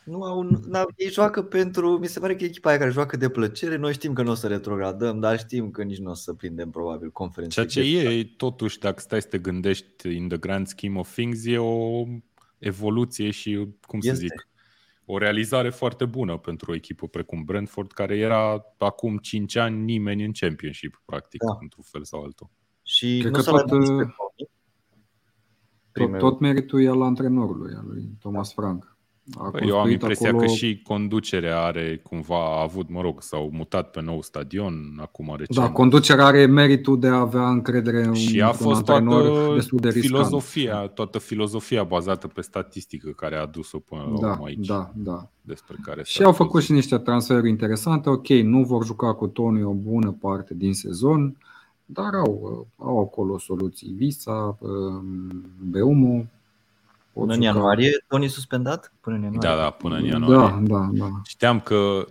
[0.04, 3.16] nu au, n-au, ei joacă pentru, mi se pare că e echipa aia care joacă
[3.16, 6.14] de plăcere, noi știm că nu o să retrogradăm, dar știm că nici nu o
[6.14, 7.64] să prindem probabil conferința.
[7.64, 11.44] Ceea ce e, totuși, dacă stai să te gândești in the grand scheme of things,
[11.44, 12.04] e o
[12.58, 14.20] evoluție și, cum să este.
[14.20, 14.48] zic,
[15.04, 20.24] o realizare foarte bună pentru o echipă precum Brentford, care era acum 5 ani nimeni
[20.24, 21.58] în Championship, practic, da.
[21.60, 22.50] într-un fel sau altul.
[22.82, 23.68] Și Cred nu că tot,
[25.92, 28.93] tot, tot meritul e al antrenorului, al lui Thomas Frank.
[29.52, 30.46] Păi eu am impresia acolo...
[30.46, 35.66] că și conducerea are cumva avut, mă rog, s-au mutat pe nou stadion acum recent.
[35.66, 39.90] Da, conducerea are meritul de a avea încredere în Și a fost toată destul de
[39.90, 44.66] filozofia, toată filozofia bazată pe statistică care a adus-o până da, la aici.
[44.66, 45.28] Da, da.
[45.40, 48.08] Despre care și au făcut și niște transferuri interesante.
[48.08, 51.36] Ok, nu vor juca cu Tony o bună parte din sezon,
[51.84, 53.92] dar au, au acolo soluții.
[53.96, 54.58] Visa,
[55.70, 56.24] Beumo,
[57.14, 58.92] Până în ianuarie, Tony suspendat?
[59.00, 59.48] Până în ianuarie.
[59.48, 60.66] Da, da, până în ianuarie.
[60.66, 61.20] Da, da, da.
[61.24, 62.06] Știam că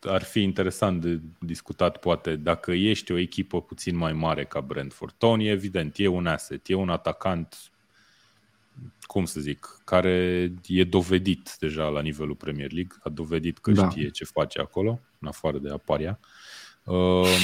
[0.00, 5.14] ar fi interesant de discutat, poate, dacă ești o echipă puțin mai mare ca Brentford.
[5.18, 7.56] Tony, evident, e un asset, e un atacant
[9.00, 13.90] cum să zic, care e dovedit deja la nivelul Premier League, a dovedit că da.
[13.90, 16.18] știe ce face acolo, în afară de aparia.
[16.84, 17.36] Uh,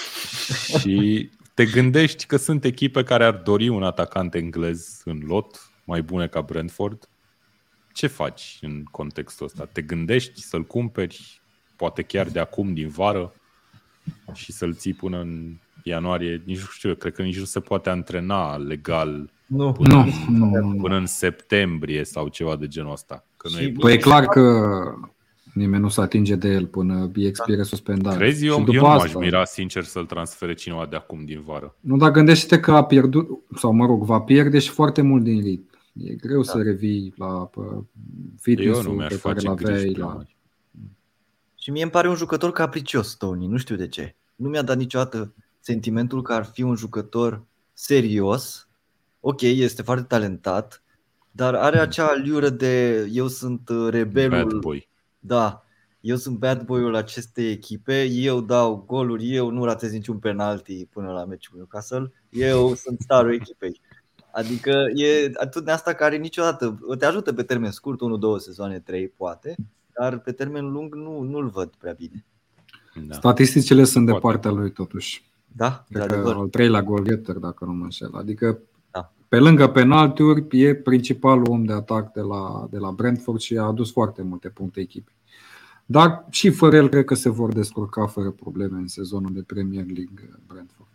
[0.78, 6.02] și te gândești că sunt echipe care ar dori un atacant englez în lot, mai
[6.02, 7.08] bune ca Brentford.
[7.92, 9.64] Ce faci în contextul ăsta?
[9.64, 11.40] Te gândești să-l cumperi,
[11.76, 13.32] poate chiar de acum, din vară,
[14.32, 16.42] și să-l ții până în ianuarie?
[16.44, 19.72] Nici nu știu, cred că nici nu se poate antrena legal nu.
[19.72, 19.94] Până,
[20.28, 23.24] nu, nu, nu, până în septembrie sau ceva de genul ăsta.
[23.36, 24.80] Că nu e păi e clar că
[25.54, 27.62] nimeni nu se atinge de el până e expiră da.
[27.62, 28.18] suspendarea.
[28.18, 28.46] Crezi?
[28.46, 31.74] Eu, eu nu m-aș mira sincer să-l transfere cineva de acum din vară.
[31.80, 35.42] Nu, dar gândește că a pierdut, sau mă rog, va pierde și foarte mult din
[35.42, 35.70] ritm.
[35.92, 36.50] E greu da.
[36.52, 37.50] să revii la
[38.40, 39.92] fitness-ul pe care l-aveai.
[39.92, 40.22] La...
[41.54, 44.14] Și mie îmi pare un jucător capricios, Tony, nu știu de ce.
[44.36, 48.66] Nu mi-a dat niciodată sentimentul că ar fi un jucător serios
[49.24, 50.82] ok, este foarte talentat,
[51.30, 51.86] dar are hmm.
[51.86, 54.48] acea aliură de eu sunt uh, rebelul.
[54.48, 54.88] Bad boy.
[55.18, 55.64] Da,
[56.00, 61.12] eu sunt bad boy-ul acestei echipe, eu dau goluri, eu nu ratez niciun penalti până
[61.12, 63.80] la meciul Newcastle, eu sunt starul echipei.
[64.32, 68.78] Adică e atât de asta care niciodată te ajută pe termen scurt, 1, 2 sezoane,
[68.78, 69.54] 3 poate,
[70.00, 72.24] dar pe termen lung nu, nu-l văd prea bine.
[73.06, 73.14] Da.
[73.14, 74.20] Statisticile sunt poate.
[74.20, 75.30] de partea lui totuși.
[75.56, 78.14] Da, Cred că al treilea golgetter, dacă nu mă înșel.
[78.14, 78.58] Adică
[79.32, 83.62] pe lângă penaltiuri, e principalul om de atac de la, de la Brentford și a
[83.62, 85.14] adus foarte multe puncte echipei.
[85.86, 89.84] Dar și fără el cred că se vor descurca fără probleme în sezonul de Premier
[89.84, 90.88] League Brentford.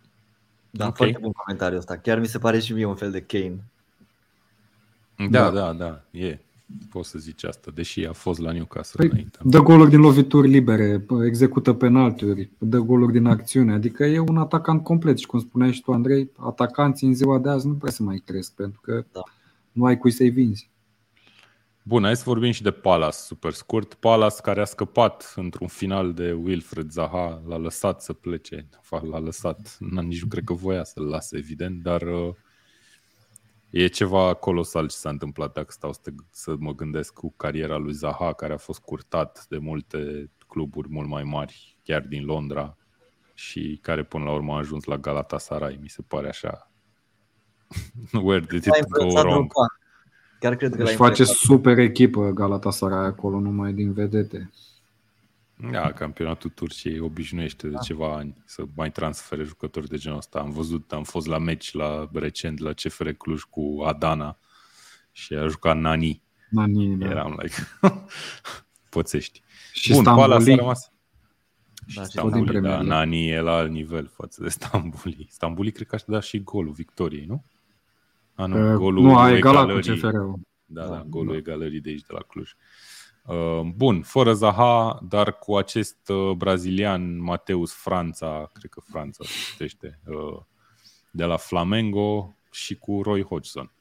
[0.70, 0.96] Da, okay.
[0.96, 1.96] foarte bun comentariul ăsta.
[1.96, 3.64] Chiar mi se pare și mie un fel de Kane.
[5.30, 6.38] Da, da, da, da e
[6.90, 9.38] poți să zici asta, deși a fost la Newcastle păi, înainte.
[9.42, 14.82] Dă goluri din lovituri libere, execută penaltiuri, dă goluri din acțiune, adică e un atacant
[14.82, 18.02] complet și cum spuneai și tu, Andrei, atacanții în ziua de azi nu prea se
[18.02, 19.22] mai cresc pentru că da.
[19.72, 20.70] nu ai cui să-i vinzi.
[21.88, 23.94] Bun, hai să vorbim și de Palace, super scurt.
[23.94, 28.68] Palace care a scăpat într-un final de Wilfred Zaha, l-a lăsat să plece,
[29.10, 32.34] l-a lăsat, nici nu cred că voia să-l lase, evident, dar uh,
[33.70, 35.92] E ceva colosal ce s-a întâmplat dacă stau
[36.30, 41.08] să mă gândesc cu cariera lui Zaha, care a fost curtat de multe cluburi mult
[41.08, 42.76] mai mari, chiar din Londra,
[43.34, 45.78] și care până la urmă a ajuns la Galatasaray.
[45.80, 46.70] Mi se pare așa.
[48.22, 49.52] Where did it go wrong?
[50.40, 54.50] Chiar cred că Își face super echipă Galatasaray acolo, numai din vedete.
[55.70, 57.78] Da, campionatul Turciei obișnuiește de da.
[57.78, 60.38] ceva ani să mai transfere jucători de genul ăsta.
[60.38, 64.38] Am văzut, am fost la meci la recent la CFR Cluj cu Adana
[65.12, 66.22] și a jucat Nani.
[66.50, 67.06] Nani, da.
[67.06, 67.54] Eram like,
[68.90, 69.42] pățești.
[69.72, 70.52] Și Bun, Stambuli.
[70.52, 70.92] a rămas.
[71.94, 75.26] Da, și Stambuli, da, Nani e la alt nivel față de Stambuli.
[75.30, 77.44] Stambuli cred că aș da și golul victoriei, nu?
[78.38, 80.40] A, nu, uh, golul nu a egalat cu CFR-ul.
[80.64, 81.38] Da, da, da, golul da.
[81.38, 82.50] egalării de aici, de la Cluj.
[82.50, 82.58] Uh,
[83.28, 89.32] Uh, bun, fără Zaha, dar cu acest uh, brazilian Mateus Franța, cred că Franța se
[89.50, 90.40] citește, uh,
[91.10, 93.72] de la Flamengo și cu Roy Hodgson,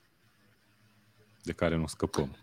[1.43, 2.35] de care nu scăpăm.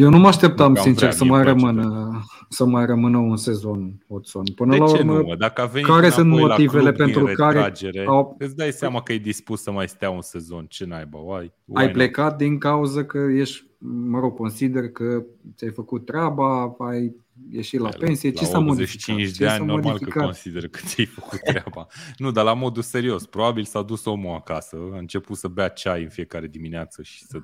[0.00, 2.10] Eu nu mă așteptam, sincer, să mai, rămână,
[2.48, 4.44] să mai rămână un sezon Hodgson.
[4.54, 5.34] Până de la urmă, nu?
[5.34, 7.72] Dacă a venit care sunt motivele pentru care
[8.06, 8.36] au...
[8.38, 10.66] îți dai seama că e dispus să mai stea un sezon?
[10.68, 11.18] Ce naiba?
[11.38, 15.24] Ai, ai plecat din cauza că ești, mă rog, consider că
[15.56, 17.14] ți-ai făcut treaba, ai
[17.50, 20.12] ieșit la pensie, ce s-a 85 de ani, normal modificat?
[20.12, 21.86] că consider că ți-ai făcut treaba.
[22.16, 23.26] nu, dar la modul serios.
[23.26, 27.38] Probabil s-a dus omul acasă, a început să bea ceai în fiecare dimineață și să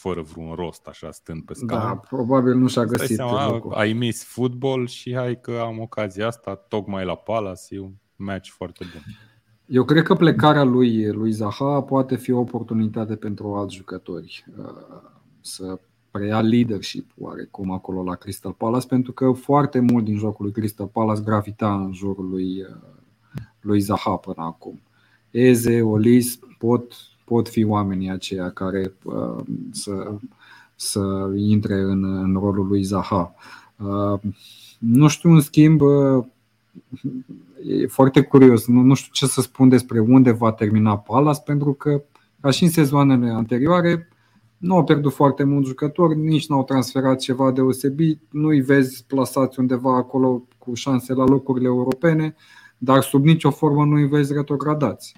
[0.00, 1.80] fără vreun rost, așa, stând pe scaun.
[1.80, 6.54] Da, probabil nu și-a găsit seama, Ai mis fotbal și hai că am ocazia asta,
[6.54, 9.02] tocmai la Palace, e un match foarte bun.
[9.66, 14.64] Eu cred că plecarea lui, lui Zaha poate fi o oportunitate pentru alți jucători uh,
[15.40, 20.54] să preia leadership oarecum acolo la Crystal Palace, pentru că foarte mult din jocul lui
[20.54, 22.76] Crystal Palace gravita în jurul lui, uh,
[23.60, 24.82] lui Zaha până acum.
[25.30, 26.94] Eze, Olis pot
[27.30, 30.12] pot fi oamenii aceia care uh, să,
[30.74, 33.34] să intre în, în rolul lui Zaha.
[33.76, 34.20] Uh,
[34.78, 36.24] nu știu, în schimb, uh,
[37.66, 38.66] e foarte curios.
[38.66, 42.02] Nu, nu știu ce să spun despre unde va termina Palace, pentru că,
[42.40, 44.08] ca și în sezoanele anterioare,
[44.56, 49.58] nu au pierdut foarte mulți jucători, nici nu au transferat ceva deosebit, nu-i vezi plasați
[49.60, 52.34] undeva acolo cu șanse la locurile europene,
[52.78, 55.14] dar sub nicio formă nu-i vezi retrogradați.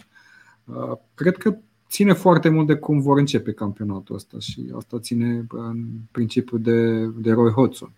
[1.15, 1.57] Cred că
[1.93, 7.07] ține foarte mult de cum vor începe campionatul ăsta și asta ține în principiu de,
[7.07, 7.93] de Roy Hodgson.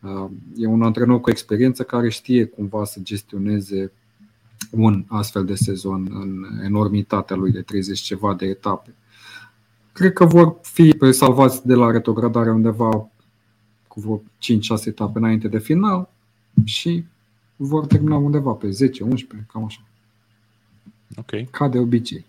[0.00, 3.92] Uh, e un antrenor cu experiență care știe cumva să gestioneze
[4.70, 8.94] un astfel de sezon în enormitatea lui de 30 ceva de etape.
[9.92, 13.08] Cred că vor fi salvați de la retrogradare undeva
[13.88, 14.22] cu vreo
[14.82, 16.08] 5-6 etape înainte de final
[16.64, 17.04] și
[17.56, 19.80] vor termina undeva pe 10-11, cam așa.
[21.16, 21.50] Ok.
[21.50, 22.24] Ca de obicei.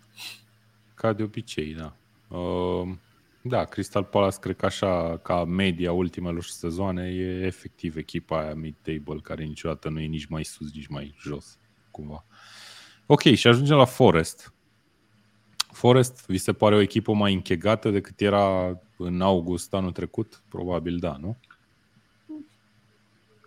[1.05, 1.95] Ca de obicei, da.
[2.37, 2.87] Uh,
[3.41, 9.19] da, Crystal Palace cred că așa, ca media ultimelor sezoane, e efectiv echipa aia mid-table,
[9.23, 11.57] care niciodată nu e nici mai sus, nici mai jos,
[11.91, 12.25] cumva.
[13.05, 14.53] Ok, și ajungem la Forest.
[15.71, 20.43] Forest, vi se pare o echipă mai închegată decât era în august anul trecut?
[20.49, 21.37] Probabil da, nu?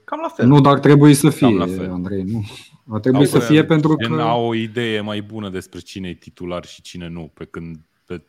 [0.09, 0.47] Cam la fel.
[0.47, 1.91] Nu, dar trebuie să fie, la fel.
[1.91, 2.45] Andrei, nu.
[2.89, 4.21] Ar trebui să fie pentru că...
[4.21, 8.25] Au o idee mai bună despre cine e titular și cine nu, pe când pe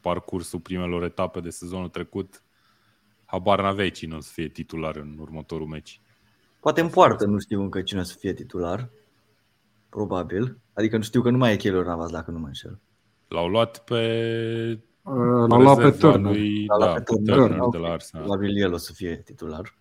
[0.00, 2.42] parcursul primelor etape de sezonul trecut
[3.24, 6.00] habar n-aveai cine o să fie titular în următorul meci.
[6.60, 8.90] Poate în poartă nu știu încă cine o să fie titular.
[9.88, 10.58] Probabil.
[10.72, 12.80] Adică nu știu că nu mai e Keylor Navas dacă nu mă înșel.
[13.28, 14.82] L-au luat pe
[15.48, 16.32] L-au luat pe Turner.
[16.32, 18.26] Lui, da, pe Turner, Turner de la Arsenal.
[18.26, 19.80] Probabil el o să fie titular.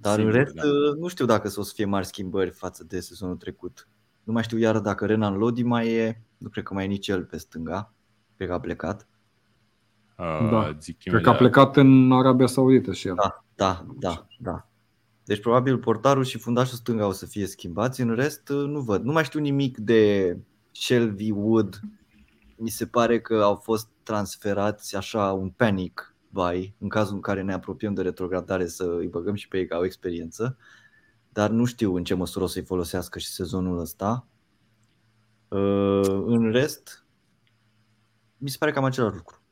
[0.00, 0.62] Dar Sigur, în rest, da.
[0.98, 3.88] nu știu dacă o să fie mari schimbări față de sezonul trecut.
[4.22, 7.08] Nu mai știu iar dacă Renan Lodi mai e, nu cred că mai e nici
[7.08, 7.92] el pe stânga,
[8.36, 9.08] cred că a plecat.
[10.18, 13.14] Uh, da, zic cred că a plecat în Arabia Saudită și el.
[13.14, 14.68] Da, da, da, da.
[15.24, 19.04] Deci probabil portarul și fundașul stânga o să fie schimbați, în rest nu văd.
[19.04, 20.36] Nu mai știu nimic de
[20.70, 21.80] Shelby Wood.
[22.56, 27.42] Mi se pare că au fost transferați așa un panic buy în cazul în care
[27.42, 30.56] ne apropiem de retrogradare să îi băgăm și pe ei ca o experiență,
[31.28, 34.26] dar nu știu în ce măsură o să-i folosească și sezonul ăsta.
[35.48, 37.06] Uh, în rest,
[38.36, 39.42] mi se pare cam același lucru.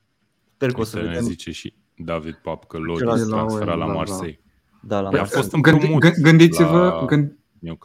[0.55, 1.22] Sper că o să vedem.
[1.22, 4.40] zice și David Pap că Lodi se transfera la, la Marseille.
[4.82, 5.38] Da, la păi Marseille.
[5.38, 7.05] A fost împrumut Gândiți-vă, la...
[7.06, 7.36] gând,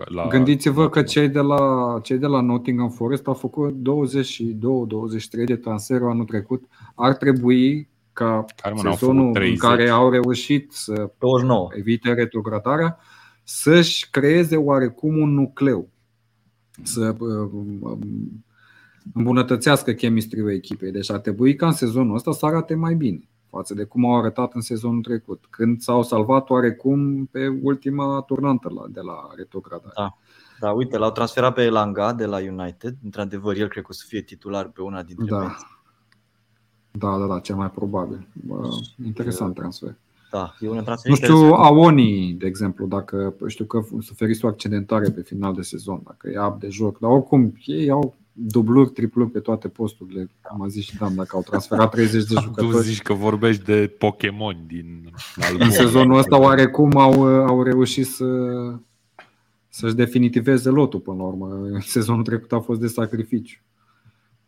[0.05, 3.79] la, Gândiți-vă că cei de, la, cei de la Nottingham Forest au făcut 22-23
[5.45, 6.63] de transferuri anul trecut.
[6.95, 11.67] Ar trebui ca Carmen sezonul în care au reușit să 29.
[11.73, 12.97] evite retrogradarea,
[13.43, 15.89] să-și creeze oarecum un nucleu,
[16.83, 18.45] să uh, um,
[19.13, 20.91] îmbunătățească chemistry-ul echipei.
[20.91, 24.17] Deci ar trebui ca în sezonul ăsta să arate mai bine față de cum au
[24.17, 29.93] arătat în sezonul trecut, când s-au salvat oarecum pe ultima turnantă de la retrogradare.
[29.95, 30.17] Da.
[30.59, 32.95] Da, uite, l-au transferat pe Elanga de la United.
[33.03, 35.39] Într-adevăr, el cred că o să fie titular pe una dintre da.
[35.39, 35.51] Meci.
[36.99, 38.27] Da, da, da, cel mai probabil.
[38.33, 38.69] Bă,
[39.05, 39.95] interesant transfer.
[40.31, 45.09] Da, e un transfer Nu știu, Aoni, de exemplu, dacă știu că suferit o accidentare
[45.09, 49.29] pe final de sezon, dacă e ab de joc, dar oricum ei au dubluri, tripluri
[49.29, 50.29] pe toate posturile.
[50.41, 52.71] Am a zis și Dan, dacă au transferat 30 de jucători.
[52.71, 55.65] Tu zici că vorbești de Pokémon din album.
[55.65, 58.25] În sezonul ăsta oarecum au, au reușit să
[59.69, 61.79] să-și definitiveze lotul până la urmă.
[61.79, 63.59] Sezonul trecut a fost de sacrificiu.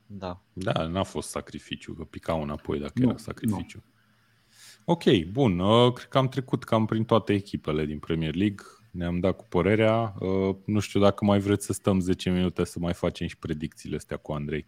[0.08, 0.42] Da.
[0.54, 3.84] Da, n-a fost sacrificiu, că picau înapoi dacă nu, era sacrificiu.
[3.86, 3.94] Nu.
[4.86, 5.60] Ok, bun.
[5.60, 8.66] Uh, cred că am trecut cam prin toate echipele din Premier League.
[8.92, 10.14] Ne-am dat cu părerea.
[10.20, 13.96] Uh, nu știu dacă mai vreți să stăm 10 minute să mai facem și predicțiile
[13.96, 14.68] astea cu Andrei.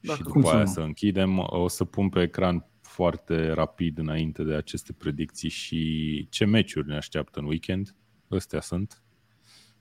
[0.00, 1.38] Da, și după aia să închidem.
[1.38, 6.96] O să pun pe ecran foarte rapid înainte de aceste predicții și ce meciuri ne
[6.96, 7.94] așteaptă în weekend.
[8.28, 9.03] Astea sunt.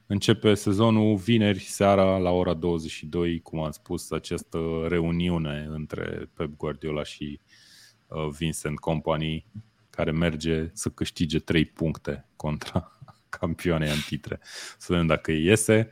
[0.07, 7.03] Începe sezonul vineri seara la ora 22, cum am spus, această reuniune între Pep Guardiola
[7.03, 7.39] și
[8.07, 9.45] uh, Vincent Company,
[9.89, 12.99] care merge să câștige 3 puncte contra
[13.39, 14.39] campioanei în titre.
[14.77, 15.89] Să vedem dacă iese.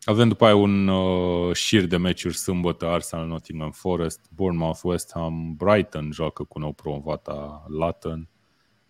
[0.00, 5.54] Avem după aia un uh, șir de meciuri sâmbătă, Arsenal, Nottingham Forest, Bournemouth, West Ham,
[5.56, 8.35] Brighton joacă cu nou promovata Luton, Uh,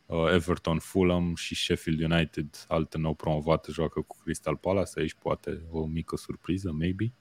[0.06, 5.86] Everton, Fulham și Sheffield United, altă nou promovată, joacă cu Crystal Palace, aici poate o
[5.86, 7.12] mică surpriză, maybe.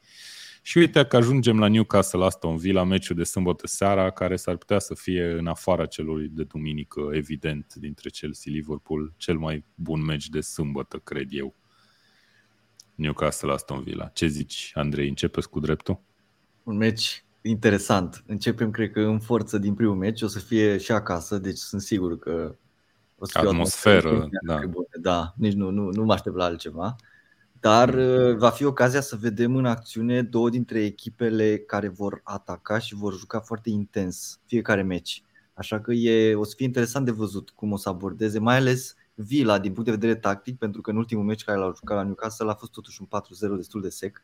[0.62, 4.80] Și uite că ajungem la Newcastle Aston Villa, meciul de sâmbătă seara, care s-ar putea
[4.80, 10.42] să fie în afara celui de duminică, evident, dintre Chelsea-Liverpool, cel mai bun meci de
[10.42, 11.56] sâmbătă, cred eu.
[12.96, 14.08] Newcastle Aston Villa.
[14.08, 15.08] Ce zici, Andrei?
[15.08, 16.00] Începeți cu dreptul?
[16.64, 18.24] Un meci interesant.
[18.28, 20.22] Începem, cred că, în forță din primul meci.
[20.22, 22.56] O să fie și acasă, deci sunt sigur că
[23.26, 24.60] o să atmosferă, atmosferă da.
[25.02, 26.96] da, nici nu, nu, nu mă aștept la altceva.
[27.60, 28.00] Dar mm.
[28.00, 32.96] uh, va fi ocazia să vedem în acțiune două dintre echipele care vor ataca și
[32.96, 35.24] vor juca foarte intens fiecare meci.
[35.54, 38.96] Așa că e, o să fie interesant de văzut cum o să abordeze, mai ales
[39.14, 42.04] Vila din punct de vedere tactic, pentru că în ultimul meci care l-au jucat la
[42.04, 43.08] Newcastle a fost totuși un
[43.54, 44.24] 4-0 destul de sec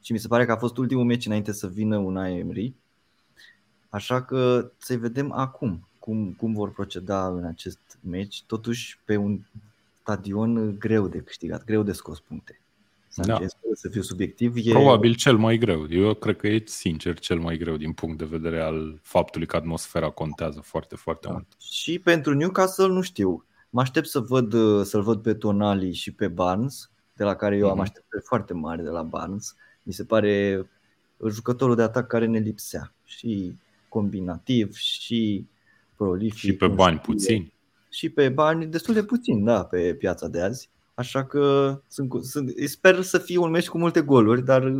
[0.00, 2.74] și mi se pare că a fost ultimul meci înainte să vină un Emery.
[3.88, 9.40] Așa că să vedem acum cum, cum vor proceda în acest meci, totuși pe un
[10.00, 12.60] stadion greu de câștigat, greu de scos puncte.
[13.08, 13.70] Sanchez, da.
[13.74, 14.54] să fiu subiectiv.
[14.56, 14.70] E...
[14.70, 15.86] Probabil cel mai greu.
[15.90, 19.56] Eu cred că e sincer cel mai greu din punct de vedere al faptului că
[19.56, 21.32] atmosfera contează foarte, foarte da.
[21.32, 21.46] mult.
[21.58, 23.44] Și pentru Newcastle nu știu.
[23.70, 24.54] Mă aștept să văd,
[24.84, 27.70] să-l văd pe Tonali și pe Barnes, de la care eu mm-hmm.
[27.70, 27.82] am mhm.
[27.82, 29.56] așteptări foarte mari de la Barnes.
[29.82, 30.66] Mi se pare
[31.28, 32.92] jucătorul de atac care ne lipsea.
[33.04, 33.52] Și
[33.88, 35.46] combinativ, și
[36.02, 36.38] prolific.
[36.38, 37.52] Și pe bani puțini.
[37.90, 40.70] Și pe bani destul de puțini, da, pe piața de azi.
[40.94, 44.72] Așa că sunt, sunt, sper să fie un meci cu multe goluri, dar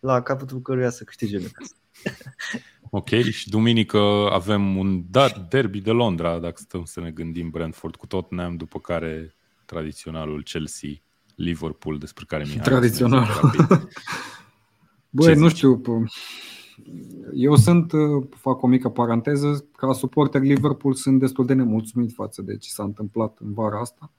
[0.00, 1.76] la capătul căruia să câștige Newcastle.
[2.92, 3.98] Ok, și duminică
[4.32, 5.04] avem un
[5.48, 9.34] derby de Londra, dacă stăm să ne gândim Brentford cu Tottenham, după care
[9.64, 10.90] tradiționalul Chelsea,
[11.34, 13.28] Liverpool, despre care mi Tradițional.
[15.10, 15.82] Băi, nu știu,
[17.34, 17.92] eu sunt,
[18.30, 22.82] fac o mică paranteză, ca suporter Liverpool sunt destul de nemulțumit față de ce s-a
[22.82, 24.10] întâmplat în vara asta.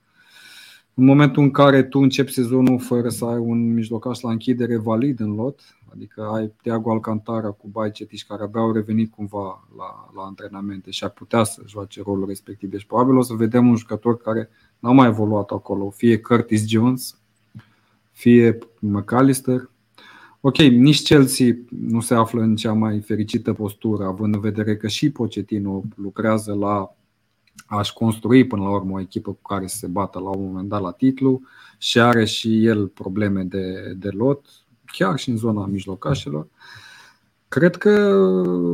[0.93, 5.19] În momentul în care tu începi sezonul fără să ai un mijlocaș la închidere valid
[5.19, 5.59] în lot,
[5.93, 11.03] adică ai Thiago Alcantara cu Baicetiș care abia au revenit cumva la, la antrenamente și
[11.03, 12.69] ar putea să joace rolul respectiv.
[12.69, 17.19] Deci probabil o să vedem un jucător care n-a mai evoluat acolo, fie Curtis Jones,
[18.11, 19.70] fie McAllister.
[20.43, 24.87] Ok, nici Chelsea nu se află în cea mai fericită postură, având în vedere că
[24.87, 26.95] și Pochettino lucrează la
[27.65, 30.69] aș construi până la urmă o echipă cu care să se bată la un moment
[30.69, 31.41] dat la titlu
[31.77, 34.45] și are și el probleme de, de lot,
[34.85, 36.47] chiar și în zona mijlocașelor.
[37.47, 38.23] Cred că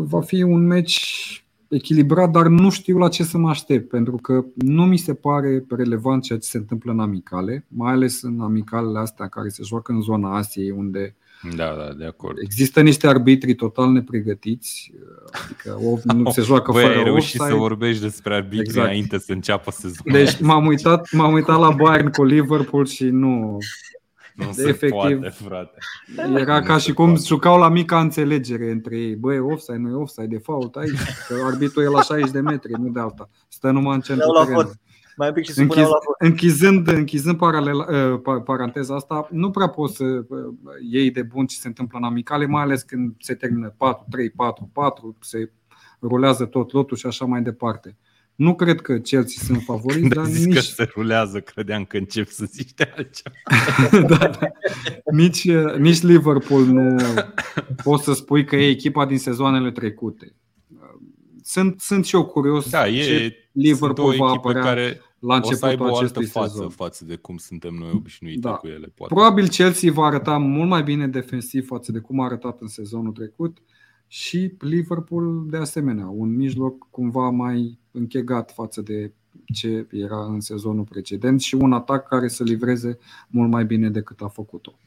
[0.08, 4.46] va fi un meci echilibrat, dar nu știu la ce să mă aștept, pentru că
[4.56, 9.00] nu mi se pare relevant ceea ce se întâmplă în amicale, mai ales în amicalele
[9.00, 12.38] astea care se joacă în zona Asiei, unde da, da, de acord.
[12.42, 14.94] Există niște arbitri total nepregătiți,
[15.44, 18.86] adică nu se joacă Băi, fără ai reușit să vorbești despre arbitri exact.
[18.88, 20.24] înainte să înceapă sezonul.
[20.24, 23.58] Deci m-am uitat, m-am uitat la Bayern cu Liverpool și nu...
[24.36, 25.78] Nu se efectiv, poate, frate.
[26.36, 27.24] Era nu ca și cum poate.
[27.26, 29.16] jucau la mica înțelegere între ei.
[29.16, 31.00] Băi, offside, nu e offside, de fault aici.
[31.28, 33.30] Că arbitrul e la 60 de metri, nu de alta.
[33.48, 34.80] Stă numai în centru terenului.
[35.18, 39.68] Mai un pic și să Închiz, la închizând, închizând paralela, uh, paranteza asta, nu prea
[39.68, 40.28] poți să uh,
[40.90, 45.18] iei de bun ce se întâmplă în amicale, mai ales când se termină 4-3, 4-4,
[45.20, 45.52] se
[46.02, 47.98] rulează tot lotul și așa mai departe.
[48.36, 50.54] Nu cred că Chelsea sunt favoriți, Când dar nici...
[50.54, 53.36] că se rulează, credeam că încep să zici de altceva.
[54.18, 54.48] da, da.
[55.12, 56.96] Nici, uh, nici Liverpool nu
[57.84, 60.36] poți să spui că e echipa din sezoanele trecute.
[61.44, 65.60] Sunt, sunt și eu curios da, e, ce Liverpool va apărea care la începutul o
[65.60, 66.70] să aibă o altă față sezon.
[66.70, 68.54] față de cum suntem noi obișnuiți da.
[68.54, 68.92] cu ele.
[68.96, 69.14] Poate.
[69.14, 73.12] Probabil Chelsea va arăta mult mai bine defensiv față de cum a arătat în sezonul
[73.12, 73.58] trecut
[74.08, 79.14] și Liverpool de asemenea, un mijloc cumva mai închegat față de
[79.54, 84.22] ce era în sezonul precedent și un atac care să livreze mult mai bine decât
[84.22, 84.80] a făcut-o.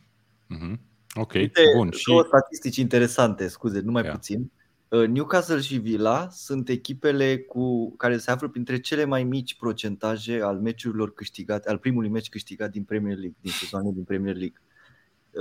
[0.55, 0.79] Mm-hmm.
[1.15, 1.91] Ok, Uite, bun.
[1.91, 2.23] Și...
[2.27, 4.15] statistici interesante, scuze, numai yeah.
[4.15, 4.51] puțin.
[4.91, 10.41] Uh, Newcastle și Villa sunt echipele cu care se află printre cele mai mici procentaje
[10.43, 14.61] al meciurilor câștigate, al primului meci câștigat din Premier League, din sezonul din Premier League.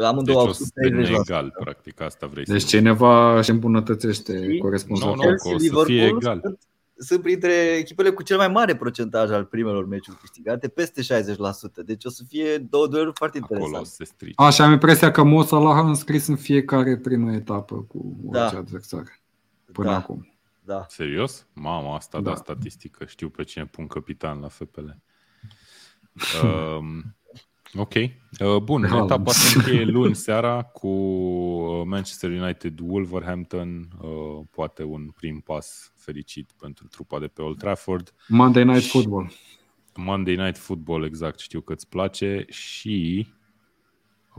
[0.06, 5.16] Amândouă deci o să egal, practic, asta vrei Deci să cineva își îmbunătățește corespunzător.
[5.16, 6.40] Nu, nu, o să fie egal.
[6.44, 6.60] Sunt,
[6.98, 11.86] sunt printre echipele cu cel mai mare procentaj al primelor meciuri câștigate, peste 60%.
[11.86, 13.76] Deci o să fie două dueluri foarte interesante.
[13.76, 14.34] Acolo se strice.
[14.36, 18.60] Așa, am impresia că Mo Salah a înscris în fiecare primă etapă cu orice da.
[18.60, 19.19] adversar
[19.72, 19.96] până da.
[19.96, 20.34] acum.
[20.70, 20.86] Da.
[20.88, 21.48] Serios?
[21.54, 22.30] Mama, asta da.
[22.30, 23.06] da statistică.
[23.06, 24.88] Știu pe cine pun capitan la FPL.
[26.44, 27.16] Um,
[27.84, 27.94] ok.
[27.94, 29.04] Uh, bun, da.
[29.04, 35.94] etapa se încheie luni seara cu uh, Manchester United Wolverhampton, uh, poate un prim pas
[35.96, 38.14] fericit pentru trupa de pe Old Trafford.
[38.28, 39.32] Monday Night Football.
[39.96, 43.28] Monday Night Football, exact, știu că îți place și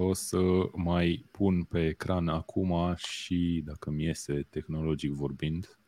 [0.03, 0.41] o să
[0.75, 5.79] mai pun pe ecran acum și, dacă mi iese tehnologic vorbind,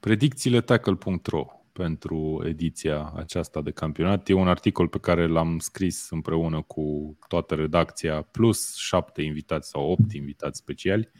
[0.00, 4.28] predicțiile tackle.ro pentru ediția aceasta de campionat.
[4.28, 9.90] E un articol pe care l-am scris împreună cu toată redacția, plus șapte invitați sau
[9.90, 11.10] opt invitați speciali.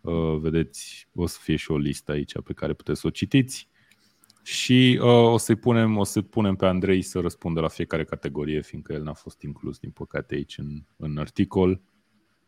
[0.00, 3.68] Uh, vedeți, o să fie și o listă aici pe care puteți să o citiți
[4.46, 8.60] și uh, o să-i punem, o să punem pe Andrei să răspundă la fiecare categorie,
[8.60, 11.80] fiindcă el n-a fost inclus, din păcate, aici în, în articol.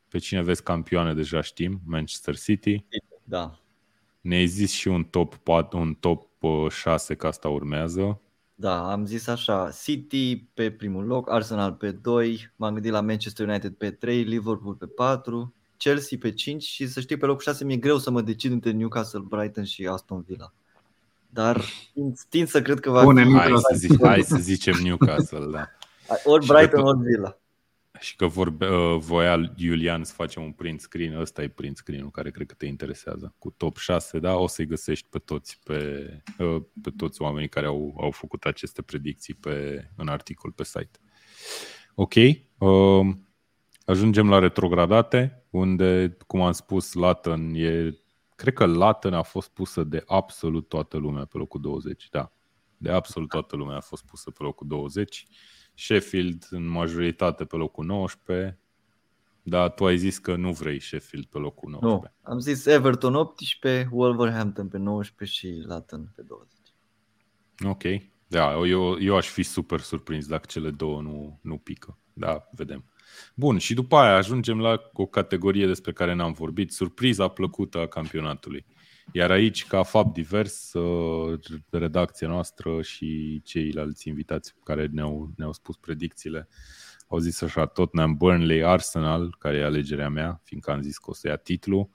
[0.08, 2.84] Pe cine vezi campioane deja știm, Manchester City.
[3.24, 3.58] Da.
[4.20, 6.26] Ne-ai zis și un top 4, un top
[6.68, 8.20] 6, uh, că asta urmează.
[8.54, 13.48] Da, am zis așa, City pe primul loc, Arsenal pe 2, m-am gândit la Manchester
[13.48, 17.64] United pe 3, Liverpool pe 4, Chelsea pe 5 și să știi pe locul 6
[17.64, 20.52] mi-e greu să mă decid între Newcastle, Brighton și Aston Villa
[21.30, 21.64] dar
[22.28, 23.32] tind să cred că va Pune fi...
[23.32, 25.68] Hai să, zic, hai să zicem Newcastle, da.
[26.24, 27.38] Ori Brighton, ori Villa.
[28.00, 32.10] Și că vorbe, uh, voia Iulian să facem un print screen, ăsta e print screen-ul
[32.10, 34.34] care cred că te interesează, cu top 6, da?
[34.34, 38.82] O să-i găsești pe toți, pe, uh, pe toți oamenii care au, au făcut aceste
[38.82, 40.98] predicții pe, în articol pe site.
[41.94, 43.14] Ok, uh,
[43.84, 47.98] ajungem la retrogradate, unde, cum am spus, Latin e,
[48.38, 52.32] cred că Latin a fost pusă de absolut toată lumea pe locul 20, da.
[52.76, 55.26] De absolut toată lumea a fost pusă pe locul 20
[55.74, 58.58] Sheffield în majoritate pe locul 19,
[59.42, 62.14] dar tu ai zis că nu vrei Sheffield pe locul 19.
[62.22, 66.52] Nu, am zis Everton 18, Wolverhampton pe 19 și Latin pe 20.
[67.64, 67.82] Ok,
[68.26, 71.98] da, eu, eu aș fi super surprins dacă cele două nu, nu pică.
[72.12, 72.84] Da, vedem.
[73.34, 77.86] Bun, și după aia ajungem la o categorie despre care n-am vorbit, surpriza plăcută a
[77.86, 78.66] campionatului.
[79.12, 81.38] Iar aici, ca fapt divers, uh,
[81.70, 86.48] redacția noastră și ceilalți invitați care ne-au, ne-au spus predicțiile
[87.08, 91.14] au zis așa, Tottenham, Burnley, Arsenal, care e alegerea mea, fiindcă am zis că o
[91.14, 91.90] să ia titlul,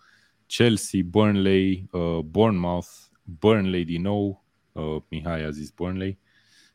[0.45, 2.89] Chelsea, Burnley, uh, Bournemouth,
[3.23, 6.19] Burnley din nou, uh, Mihai a zis Burnley,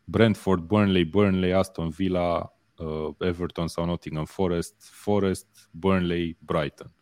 [0.05, 6.93] Brentford, Burnley, Burnley, Aston Villa, uh, Everton sau Nottingham Forest, Forest, Burnley, Brighton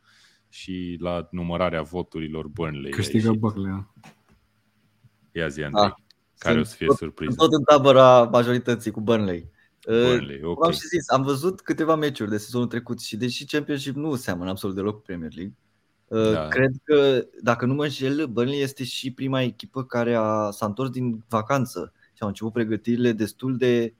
[0.49, 2.91] și la numărarea voturilor Burnley.
[2.91, 3.87] Câștigă Burnley.
[5.33, 5.85] Ia zi, Andrei.
[5.85, 5.93] Ah,
[6.39, 7.35] care o să fie surpriză.
[7.37, 9.51] Tot în tabăra majorității cu Burnley.
[9.87, 10.69] Burnley, uh, okay.
[10.69, 14.51] Am și zis, am văzut câteva meciuri de sezonul trecut și deși Championship nu seamănă
[14.51, 15.55] absolut deloc cu Premier League,
[16.07, 16.49] uh, da.
[16.49, 20.91] cred că, dacă nu mă înșel, Burnley este și prima echipă care a, s-a întors
[20.91, 23.95] din vacanță și au început pregătirile destul de,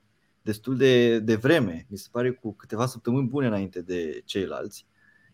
[0.47, 1.85] destul de, de vreme.
[1.89, 4.85] Mi se pare cu câteva săptămâni bune înainte de ceilalți.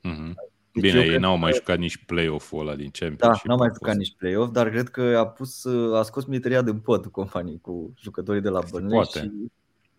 [0.09, 0.33] Mm-hmm.
[0.71, 3.45] Deci Bine, ei n-au mai jucat nici play-off-ul ăla din Championship.
[3.45, 6.79] Da, n-au mai jucat nici play-off, dar cred că a pus, a scos militaria din
[6.79, 9.19] pod companii cu jucătorii de la Burnley Poate.
[9.19, 9.31] și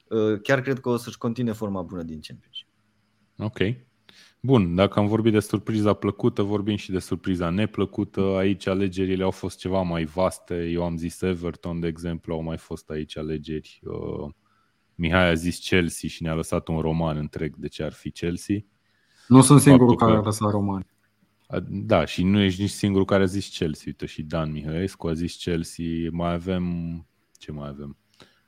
[0.09, 2.69] uh, chiar cred că o să-și continue forma bună din Championship.
[3.39, 3.59] Ok.
[4.41, 8.21] Bun, dacă am vorbit de surpriza plăcută, vorbim și de surpriza neplăcută.
[8.21, 10.65] Aici alegerile au fost ceva mai vaste.
[10.65, 13.81] Eu am zis Everton, de exemplu, au mai fost aici alegeri.
[13.85, 14.31] Uh,
[14.95, 18.57] Mihai a zis Chelsea și ne-a lăsat un roman întreg de ce ar fi Chelsea.
[19.29, 20.87] Nu sunt singurul care a lăsat romani.
[21.69, 23.85] Da, și nu ești nici singurul care a zis Chelsea.
[23.87, 25.85] Uite, și Dan Mihăescu a zis Chelsea.
[26.11, 26.65] Mai avem...
[27.39, 27.99] Ce mai avem?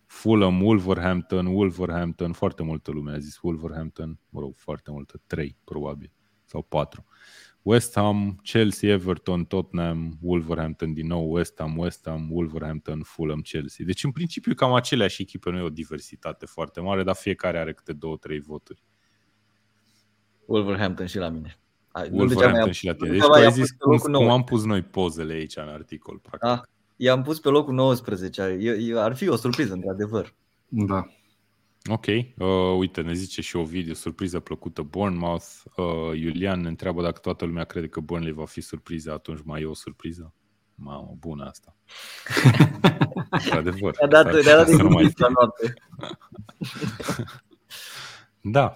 [0.06, 6.12] Fulham, Wolverhampton, Wolverhampton, foarte multă lume a zis Wolverhampton, mă rog, foarte multă, trei probabil,
[6.44, 7.04] sau patru.
[7.66, 13.84] West Ham, Chelsea, Everton, Tottenham, Wolverhampton din nou, West Ham, West Ham, Wolverhampton, Fulham, Chelsea.
[13.86, 17.72] Deci în principiu cam aceleași echipe, nu e o diversitate foarte mare, dar fiecare are
[17.72, 18.82] câte două, trei voturi.
[20.44, 21.58] Wolverhampton și la mine.
[22.10, 23.10] Wolverhampton și la tine.
[23.10, 26.18] Deci tu ai zis cum, cum am pus noi pozele aici în articol.
[26.18, 26.48] Practic.
[26.48, 26.62] Da,
[26.96, 28.58] i-am pus pe locul 19.
[28.96, 30.34] Ar fi o surpriză, într-adevăr.
[30.68, 31.06] Da.
[31.88, 32.46] Ok, uh,
[32.76, 35.46] uite, ne zice și o video, surpriză plăcută Bournemouth.
[35.76, 39.60] Uh, Iulian ne întreabă dacă toată lumea crede că Burnley va fi surpriză, atunci mai
[39.60, 40.34] e o surpriză.
[40.74, 41.76] Mamă, bună asta.
[43.30, 43.96] Într-adevăr.
[43.98, 45.74] Ne-a dat, ne-a dat din mai la noapte.
[48.56, 48.72] da,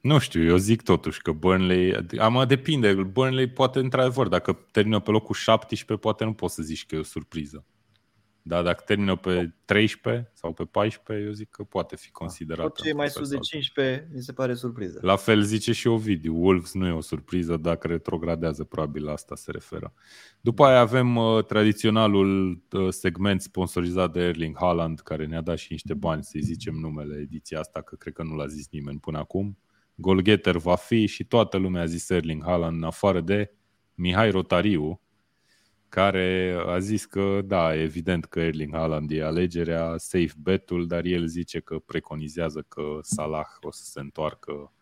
[0.00, 5.10] nu știu, eu zic totuși că Burnley, am depinde, Burnley poate într-adevăr, dacă termină pe
[5.10, 7.64] locul 17, poate nu poți să zici că e o surpriză.
[8.42, 12.66] Dar dacă termină pe 13 sau pe 14, eu zic că poate fi considerat.
[12.66, 14.98] Tot ce e mai sus de 15 mi se pare surpriză.
[15.02, 19.34] La fel zice și Ovidiu, Wolves nu e o surpriză, dacă retrogradează, probabil la asta
[19.34, 19.92] se referă.
[20.40, 25.72] După aia avem uh, tradiționalul uh, segment sponsorizat de Erling Haaland, care ne-a dat și
[25.72, 29.18] niște bani, să-i zicem numele ediția asta, că cred că nu l-a zis nimeni până
[29.18, 29.58] acum
[30.00, 33.52] golgeter va fi și toată lumea a zis Erling Haaland în afară de
[33.94, 35.00] Mihai Rotariu,
[35.90, 41.26] care a zis că da, evident că Erling Haaland e alegerea, safe bet-ul, dar el
[41.26, 44.72] zice că preconizează că Salah o să se întoarcă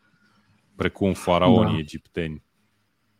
[0.76, 1.78] precum faraonii da.
[1.78, 2.42] egipteni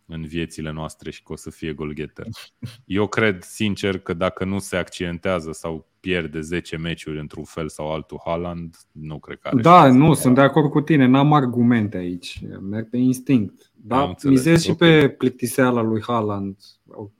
[0.07, 2.27] în viețile noastre și că o să fie golgeter.
[2.85, 7.93] Eu cred, sincer, că dacă nu se accidentează sau pierde 10 meciuri într-un fel sau
[7.93, 11.97] altul Haaland, nu cred că are Da, nu, sunt de acord cu tine, n-am argumente
[11.97, 13.73] aici, merg pe instinct.
[13.75, 15.01] Da, mizez și okay.
[15.01, 16.57] pe plictiseala lui Haaland,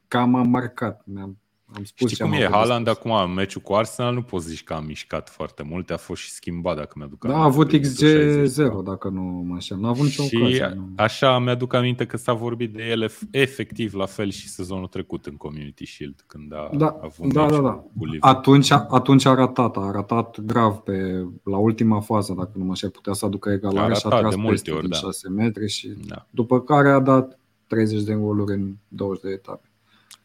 [0.09, 1.39] cam am marcat, mi-am
[1.77, 2.49] am spus Știi cum e?
[2.51, 5.97] Haaland acum în meciul cu Arsenal nu poți zici că a mișcat foarte multe, a
[5.97, 7.41] fost și schimbat dacă mi-aduc aminte.
[7.41, 9.77] Da, a avut XG0 dacă nu mă înșel.
[9.77, 10.81] N-a avut nicio și ocazie.
[10.97, 15.37] așa mi-aduc aminte că s-a vorbit de ele efectiv la fel și sezonul trecut în
[15.37, 17.85] Community Shield când a da, avut da, da, da.
[18.21, 22.91] Atunci, atunci a ratat, a ratat grav pe, la ultima fază, dacă nu mă înșel,
[22.91, 24.97] putea să aducă egalare și a tras de multe ori, da.
[24.97, 26.27] 6 metri și da.
[26.31, 29.68] după care a dat 30 de goluri în 20 de etape.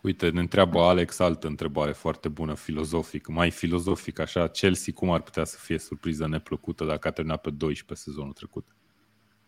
[0.04, 5.22] Uite, ne întreabă Alex altă întrebare foarte bună, filozofic, mai filozofic așa, Chelsea cum ar
[5.22, 8.76] putea să fie surpriză neplăcută dacă a terminat pe 12 sezonul trecut?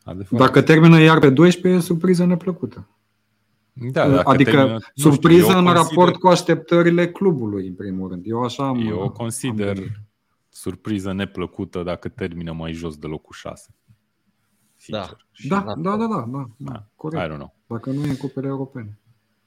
[0.04, 0.46] Adevărat.
[0.46, 2.88] Dacă termină iar pe 12, e surpriză neplăcută.
[3.74, 5.84] Da, adică termină, surpriză știu, în consider...
[5.84, 8.24] raport cu așteptările clubului, în primul rând.
[8.26, 10.08] Eu așa am, Eu o consider am...
[10.50, 13.76] surpriză neplăcută dacă termină mai jos de locul 6.
[14.88, 15.10] Da.
[15.48, 17.26] Da, da, da, da, da, da, da, corect.
[17.26, 17.56] I don't know.
[17.68, 19.00] Dacă nu e în cupele europene.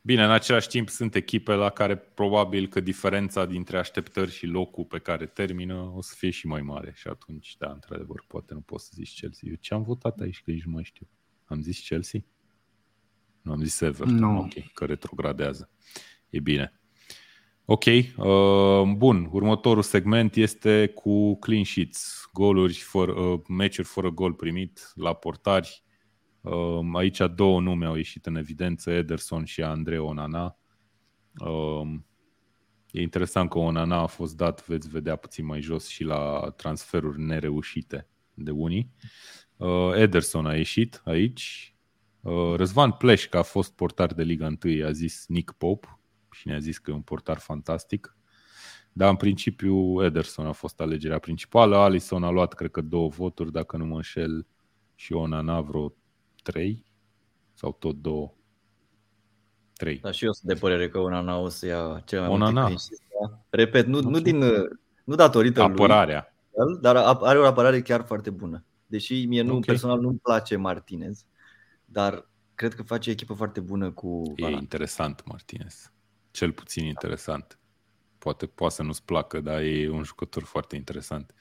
[0.03, 4.85] Bine, în același timp sunt echipe la care probabil că diferența dintre așteptări și locul
[4.85, 8.61] pe care termină o să fie și mai mare și atunci, da, într-adevăr, poate nu
[8.61, 9.49] poți să zici Chelsea.
[9.49, 11.09] Eu ce am votat aici, că nici nu mai știu.
[11.45, 12.20] Am zis Chelsea?
[13.43, 14.39] Nu, am zis Everton, no.
[14.39, 15.70] ok, că retrogradează.
[16.31, 16.81] E bine.
[17.65, 19.29] Ok, uh, bun.
[19.31, 25.83] Următorul segment este cu clean sheets, goluri, fără, uh, meciuri fără gol primit la portari.
[26.40, 30.59] Uh, aici două nume au ieșit în evidență, Ederson și Andrei Onana.
[31.40, 31.98] Uh,
[32.90, 37.20] e interesant că Onana a fost dat, veți vedea puțin mai jos, și la transferuri
[37.20, 38.93] nereușite de unii.
[39.56, 41.74] Uh, Ederson a ieșit aici.
[42.20, 45.98] Uh, Răzvan Pleșca a fost portar de Liga 1, a zis Nick Pope
[46.31, 48.16] și ne-a zis că e un portar fantastic.
[48.93, 51.77] Dar în principiu Ederson a fost alegerea principală.
[51.77, 54.47] Alisson a luat, cred că, două voturi, dacă nu mă înșel,
[54.94, 55.94] și Onana vreo
[56.51, 56.85] trei
[57.55, 58.33] sau tot două.
[59.73, 59.99] Trei.
[59.99, 62.61] Da, și eu sunt de părere că Onana o să ia cel mai Onana.
[62.61, 62.83] multe
[63.51, 64.39] Repet, nu, nu, din,
[65.05, 66.35] nu datorită Apărarea.
[66.53, 68.65] lui, dar are o apărare chiar foarte bună.
[68.87, 69.62] Deși mie nu, okay.
[69.66, 71.25] personal nu-mi place Martinez,
[71.85, 75.93] dar cred că face echipă foarte bună cu E interesant Martinez
[76.39, 77.59] cel puțin interesant.
[78.19, 81.35] Poate, poate să nu-ți placă, dar e un jucător foarte interesant.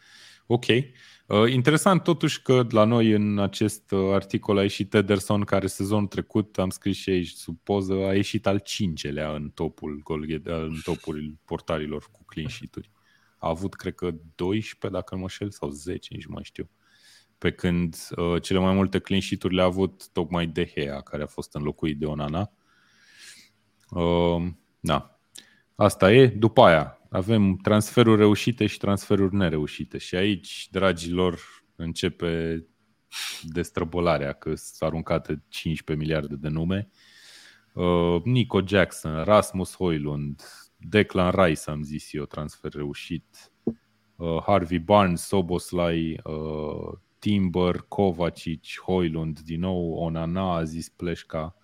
[0.47, 0.65] Ok.
[0.65, 6.07] Uh, interesant totuși că la noi în acest uh, articol a ieșit Ederson, care sezonul
[6.07, 10.01] trecut, am scris și aici sub poză, a ieșit al cincelea în topul,
[10.43, 12.91] în topul portarilor cu clean sheet-uri.
[13.37, 16.69] A avut, cred că, 12, dacă nu mă șel, sau 10, nici nu mai știu.
[17.37, 21.27] Pe când uh, cele mai multe clean sheet-uri le-a avut tocmai De Gea, care a
[21.27, 22.51] fost înlocuit de Onana.
[23.89, 24.47] Uh,
[24.79, 25.19] da.
[25.75, 26.27] Asta e.
[26.27, 29.97] După aia avem transferuri reușite și transferuri nereușite.
[29.97, 31.39] Și aici, dragilor,
[31.75, 32.65] începe
[33.43, 36.89] destrăbălarea, că sunt aruncate 15 miliarde de nume.
[37.73, 40.41] Uh, Nico Jackson, Rasmus Hoylund,
[40.77, 43.51] Declan Rice, am zis eu, transfer reușit.
[44.15, 51.55] Uh, Harvey Barnes, Soboslai, uh, Timber, Kovacic, Hoylund, din nou Onana, a zis Pleșca,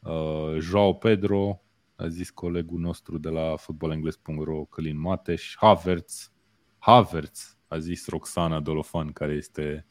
[0.00, 1.63] uh, Joao Pedro,
[1.96, 6.32] a zis colegul nostru de la fotbalengles.ro Călin Mateș, Havertz,
[6.78, 9.86] Havertz, a zis Roxana Dolofan, care este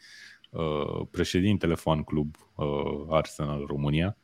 [0.49, 2.65] uh, președintele fan club uh,
[3.09, 4.17] Arsenal România.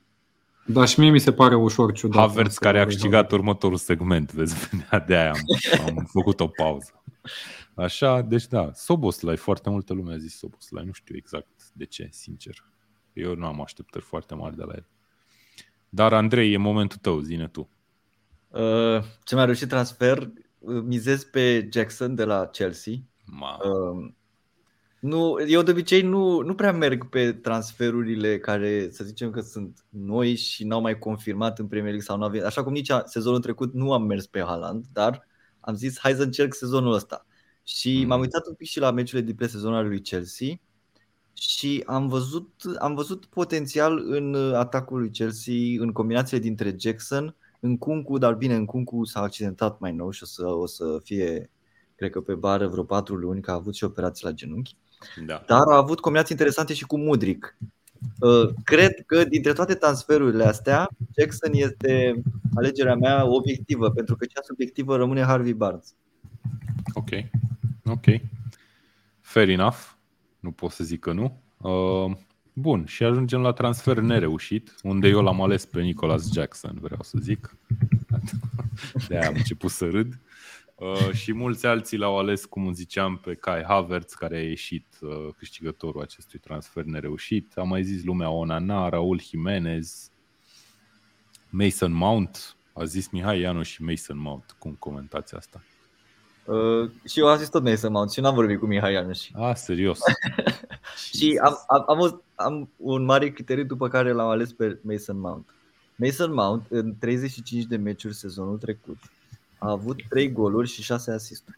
[0.66, 2.28] Da, și mie mi se pare ușor ciudat.
[2.28, 4.70] Havertz care a câștigat următorul segment, vezi,
[5.08, 7.04] de aia am, am făcut o pauză.
[7.76, 12.08] Așa, deci da, Soboslai, foarte multă lume a zis Soboslai, nu știu exact de ce,
[12.12, 12.66] sincer.
[13.14, 14.88] Eu nu am așteptări foarte mari de la el.
[15.90, 17.70] Dar, Andrei, e momentul tău, zine tu.
[18.48, 22.94] Uh, ce mai reușit transfer, uh, mizez pe Jackson de la Chelsea.
[22.94, 24.12] Uh,
[25.00, 29.86] nu, eu de obicei nu, nu prea merg pe transferurile care să zicem că sunt
[29.90, 32.46] noi și n-au mai confirmat în Premier League sau nu avem.
[32.46, 35.28] Așa cum nici sezonul trecut nu am mers pe Haaland, dar
[35.60, 37.26] am zis hai să încerc sezonul ăsta.
[37.64, 38.08] Și mm.
[38.08, 40.48] m-am uitat un pic și la meciurile din pre-sezon al lui Chelsea
[41.40, 42.50] și am văzut,
[42.80, 48.34] am văzut potențial în uh, atacul lui Chelsea, în combinație dintre Jackson, în Kunku, dar
[48.34, 51.50] bine, în Kunku s-a accidentat mai nou și o să, o să fie,
[51.96, 54.76] cred că pe bară vreo patru luni, că a avut și operații la genunchi.
[55.26, 55.44] Da.
[55.48, 57.58] Dar a avut combinații interesante și cu Mudric.
[58.20, 62.22] Uh, cred că dintre toate transferurile astea, Jackson este
[62.56, 65.96] alegerea mea obiectivă, pentru că cea subiectivă rămâne Harvey Barnes.
[66.94, 67.10] Ok,
[67.86, 68.06] ok.
[69.22, 69.99] Fair enough
[70.40, 71.42] nu pot să zic că nu.
[71.58, 72.18] Uh,
[72.54, 77.18] bun, și ajungem la transfer nereușit, unde eu l-am ales pe Nicholas Jackson, vreau să
[77.22, 77.56] zic.
[79.08, 80.20] De aia am început să râd.
[80.76, 85.10] Uh, și mulți alții l-au ales, cum ziceam, pe Kai Havertz, care a ieșit uh,
[85.38, 87.54] câștigătorul acestui transfer nereușit.
[87.58, 90.12] Am mai zis lumea Onana, Raul Jimenez,
[91.50, 92.58] Mason Mount.
[92.74, 94.56] A zis Mihai Ianu și Mason Mount.
[94.60, 95.64] Cum comentați asta?
[96.50, 99.28] Uh, și eu am zis tot Mason Mount și n-am vorbit cu Mihai Ianuș.
[99.34, 100.00] Ah, serios.
[101.14, 105.50] și am, am, am, am un mare criteriu după care l-am ales pe Mason Mount.
[105.96, 108.98] Mason Mount în 35 de meciuri sezonul trecut
[109.58, 111.58] a avut 3 goluri și 6 asisturi.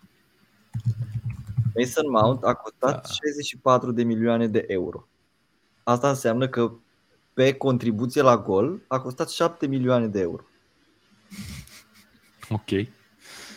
[1.75, 3.13] Mason Mount a costat da.
[3.13, 5.07] 64 de milioane de euro.
[5.83, 6.71] Asta înseamnă că
[7.33, 10.43] pe contribuție la gol a costat 7 milioane de euro.
[12.49, 12.69] Ok.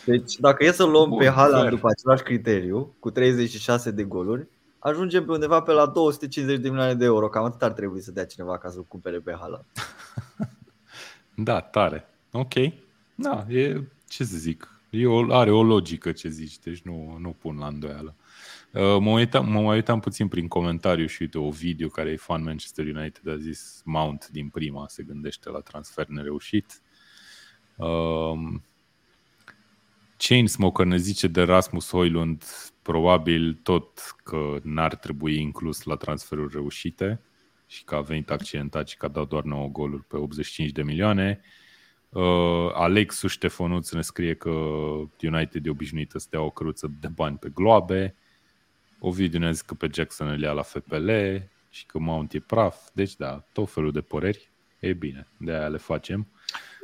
[0.05, 4.47] Deci dacă e să luăm Bun, pe Haaland după același criteriu, cu 36 de goluri,
[4.79, 7.29] ajungem pe undeva pe la 250 de milioane de euro.
[7.29, 9.65] Cam atât ar trebui să dea cineva ca să cumpere pe Haaland.
[11.47, 12.05] da, tare.
[12.31, 12.53] Ok.
[13.15, 17.29] Da, e, ce să zic, e o, are o logică ce zici, deci nu, nu
[17.29, 18.15] pun la îndoială.
[18.71, 22.15] Uh, mă, uitam, mă mai uitam puțin prin comentariu și uite o video care e
[22.15, 26.81] fan Manchester United a zis Mount din prima se gândește la transfer nereușit.
[27.75, 28.63] Um,
[30.17, 32.43] Chainsmoker ne zice de Rasmus Hoylund
[32.81, 37.21] probabil tot că n-ar trebui inclus la transferuri reușite
[37.67, 40.83] și că a venit accidentat și că a dat doar 9 goluri pe 85 de
[40.83, 41.41] milioane.
[42.09, 44.49] Uh, Alexu Ștefănuț ne scrie că
[45.21, 48.15] United e obișnuită să dea o căruță de bani pe globe.
[48.99, 51.09] Ovidiu ne zice că pe Jackson îl ia la FPL
[51.69, 52.75] și că Mount e praf.
[52.93, 54.51] Deci da, tot felul de păreri.
[54.79, 56.27] E bine, de aia le facem.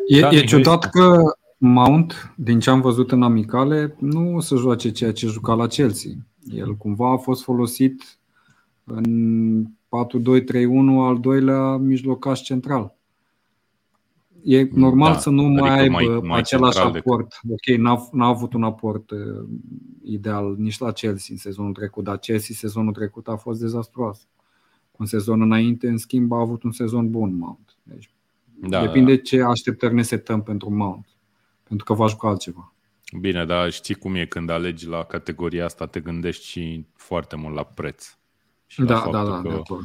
[0.07, 1.21] E, e ciudat că
[1.63, 5.67] Mount, din ce am văzut în amicale, nu o să joace ceea ce juca la
[5.67, 6.11] Chelsea.
[6.49, 8.19] El cumva a fost folosit
[8.83, 9.69] în 4-2-3-1
[10.99, 12.95] al doilea mijlocaș central.
[14.43, 17.39] E normal da, să nu adică mai aibă mai, mai același aport.
[17.43, 17.75] Decât...
[17.75, 19.47] Ok, n-a, n-a avut un aport uh,
[20.03, 24.27] ideal nici la Chelsea în sezonul trecut, dar Chelsea sezonul trecut a fost dezastruos.
[24.91, 27.77] Un sezon înainte, în schimb, a avut un sezon bun Mount.
[27.83, 28.11] Deci,
[28.67, 29.21] da, depinde da.
[29.21, 31.05] ce așteptări ne setăm pentru Mount
[31.72, 32.73] pentru că va juca altceva.
[33.19, 37.56] Bine, dar știi cum e când alegi la categoria asta, te gândești și foarte mult
[37.56, 38.18] la preț.
[38.65, 39.77] Și da, la da, da, că,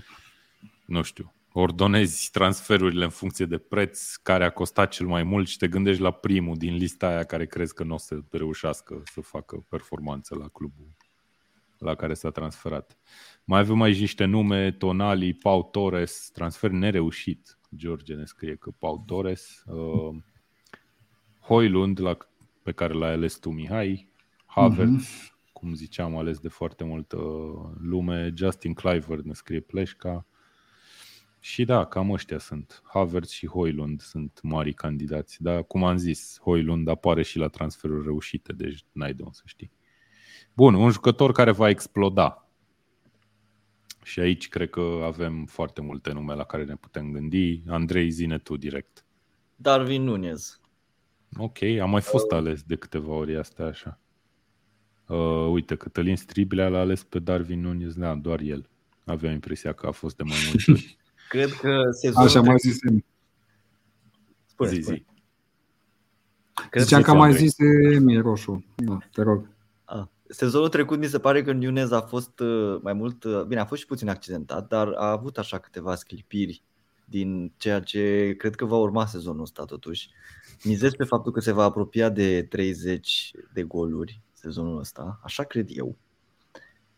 [0.86, 5.56] nu știu, ordonezi transferurile în funcție de preț, care a costat cel mai mult și
[5.56, 9.20] te gândești la primul din lista aia care crezi că nu o să reușească să
[9.20, 10.86] facă performanță la clubul
[11.78, 12.98] la care s-a transferat.
[13.44, 17.58] Mai avem aici niște nume, Tonali, Pau Torres, transfer nereușit.
[17.76, 19.62] George ne scrie că Pau Torres.
[19.66, 20.16] Uh,
[21.46, 22.16] Hoylund, la,
[22.62, 24.08] pe care l-ai ales tu, Mihai,
[24.46, 25.52] Havertz, uh-huh.
[25.52, 27.16] cum ziceam, ales de foarte multă
[27.80, 30.26] lume, Justin Cliver ne scrie Pleșca.
[31.40, 32.82] Și da, cam ăștia sunt.
[32.84, 35.42] Havertz și Hoylund sunt mari candidați.
[35.42, 39.42] Dar, cum am zis, Hoylund apare și la transferuri reușite, deci n-ai de unde să
[39.44, 39.72] știi.
[40.54, 42.48] Bun, un jucător care va exploda.
[44.02, 47.62] Și aici cred că avem foarte multe nume la care ne putem gândi.
[47.66, 49.04] Andrei, zine tu direct.
[49.56, 50.60] Darwin Nunez.
[51.36, 53.98] Ok, am mai fost ales de câteva ori astea așa.
[55.06, 58.68] Uh, uite, Cătălin Striblea l-a ales pe Darwin Nunez, da, doar el.
[59.04, 60.96] Aveam impresia că a fost de mai multe ori.
[61.28, 62.78] Cred că sezonul Așa mai zis
[64.46, 65.04] Spune, zi, zi.
[66.70, 68.64] Cred Ziceam că am mai zis de mie roșu.
[68.74, 69.48] Da, te rog.
[69.84, 70.10] A.
[70.28, 73.64] Sezonul trecut mi se pare că Nunez a fost uh, mai mult, uh, bine, a
[73.64, 76.62] fost și puțin accidentat, dar a avut așa câteva sclipiri
[77.04, 80.10] din ceea ce cred că va urma sezonul ăsta totuși.
[80.64, 85.68] Mizez pe faptul că se va apropia de 30 de goluri sezonul ăsta, așa cred
[85.70, 85.96] eu.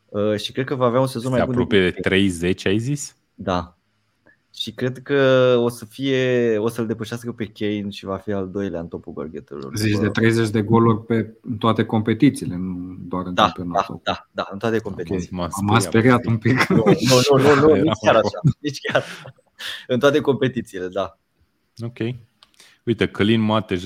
[0.08, 1.54] Uh, și cred că va avea un sezon se mai bun.
[1.54, 3.16] Se apropie de 30, ai zis?
[3.34, 3.78] Da.
[4.54, 8.50] Și cred că o să fie, o să-l depășească pe Kane și va fi al
[8.50, 9.76] doilea în topul golgheterilor.
[9.76, 14.00] Zici de 30 de goluri pe toate competițiile, nu doar în da, campionatul.
[14.02, 15.36] Da, da, da, în toate competițiile.
[15.36, 15.48] Okay.
[15.62, 16.66] M-a speriat un pic.
[16.66, 18.40] Nu, nu, nu, nu, nici chiar așa.
[18.60, 19.04] Nici chiar.
[19.86, 21.18] în toate competițiile, da.
[21.84, 21.98] Ok.
[22.88, 23.84] Uite, Călin Mateș,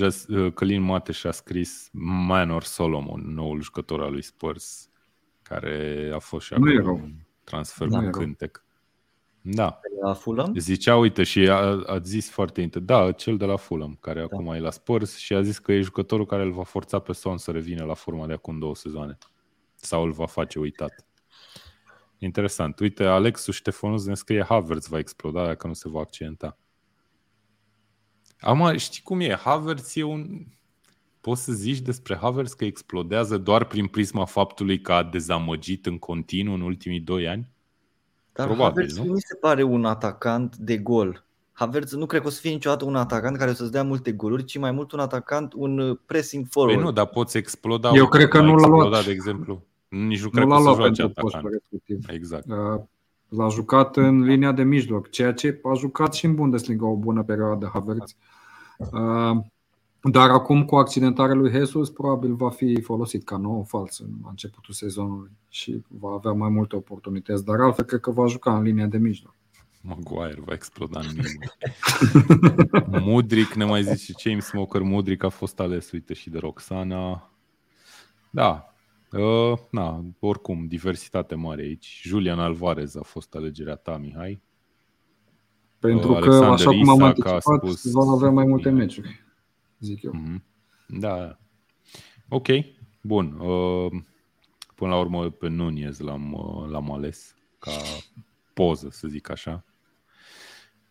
[0.53, 4.89] Călin Mateș a scris Manor Solomon, noul jucător al lui Spurs,
[5.41, 7.13] care a fost și acum un
[7.43, 8.65] transfer da, cu cântec.
[9.41, 9.79] Da.
[10.01, 10.53] la Fulham?
[10.57, 13.05] Zicea, uite, și a, a zis foarte interesant.
[13.05, 14.25] Da, cel de la Fulham, care da.
[14.25, 17.13] acum e la Spurs și a zis că e jucătorul care îl va forța pe
[17.13, 19.17] Son să revină la forma de acum două sezoane.
[19.75, 21.07] Sau îl va face uitat.
[22.17, 22.79] Interesant.
[22.79, 26.57] Uite, Alexu Ștefanus ne scrie Havertz va exploda dacă nu se va accidenta.
[28.43, 29.35] Am, știi cum e?
[29.35, 30.45] Havertz e un...
[31.21, 35.97] Poți să zici despre Havertz că explodează doar prin prisma faptului că a dezamăgit în
[35.97, 37.49] continuu în ultimii doi ani?
[38.33, 39.03] Dar Probabil, Havertz nu?
[39.13, 41.25] mi se pare un atacant de gol.
[41.51, 44.43] Havertz nu cred că o să fie niciodată un atacant care să-ți dea multe goluri,
[44.43, 46.77] ci mai mult un atacant, un pressing forward.
[46.77, 47.91] Păi nu, dar poți exploda.
[47.93, 49.05] Eu cred că nu l-a luat.
[49.05, 49.63] de exemplu.
[49.87, 51.45] Nici nu cred că să joace atacant.
[52.07, 52.45] Exact.
[52.49, 52.81] Uh,
[53.29, 57.23] l-a jucat în linia de mijloc, ceea ce a jucat și în Bundesliga o bună
[57.23, 58.15] perioadă Havertz.
[58.77, 59.43] Uh,
[60.01, 64.73] dar acum cu accidentarea lui Jesus probabil va fi folosit ca nou fals în începutul
[64.73, 68.85] sezonului și va avea mai multe oportunități, dar altfel cred că va juca în linia
[68.85, 69.35] de mijloc.
[69.81, 71.49] Maguire va exploda în mine.
[73.09, 77.31] Mudric, ne mai zice și James Smoker, Mudric a fost ales, uite, și de Roxana.
[78.29, 78.73] Da,
[79.13, 82.01] Uh, na, oricum, diversitate mare aici.
[82.03, 84.41] Julian Alvarez a fost alegerea ta, Mihai.
[85.87, 87.91] Pentru uh, că, Alexander așa cum am anticipat, spus...
[87.91, 89.23] va avea mai multe meciuri,
[89.79, 90.11] zic eu.
[90.15, 90.41] Mm-hmm.
[90.87, 91.37] Da.
[92.29, 92.47] Ok,
[93.01, 93.39] bun.
[93.39, 93.91] Uh,
[94.75, 96.35] Până la urmă pe Nunez l-am,
[96.69, 97.71] l-am ales ca
[98.53, 99.65] poză, să zic așa.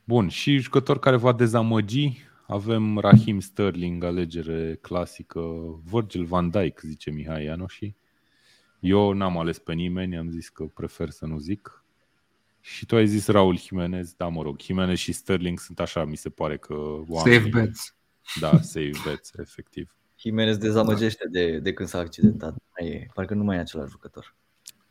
[0.05, 5.41] Bun, și jucător care va dezamăgi, avem Rahim Sterling, alegere clasică,
[5.85, 7.95] Virgil van Dijk, zice Mihai Ianoși.
[8.81, 11.82] Eu n-am ales pe nimeni, am zis că prefer să nu zic.
[12.65, 16.17] Și tu ai zis Raul Jimenez, da, mă rog, Jimenez și Sterling sunt așa, mi
[16.17, 16.75] se pare că
[17.09, 17.39] oamenii...
[17.39, 17.97] Safe bets.
[18.41, 19.95] Da, safe bets, efectiv.
[20.19, 21.31] Jimenez dezamăgește da.
[21.31, 22.55] de, de când s-a accidentat.
[22.79, 24.35] Mai e, parcă nu mai e același jucător.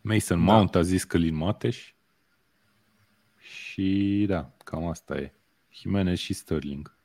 [0.01, 0.53] Mason da.
[0.53, 1.93] Mount a zis că Lin Mateș.
[3.37, 5.33] Și da, cam asta e.
[5.69, 6.97] Jimenez și Sterling.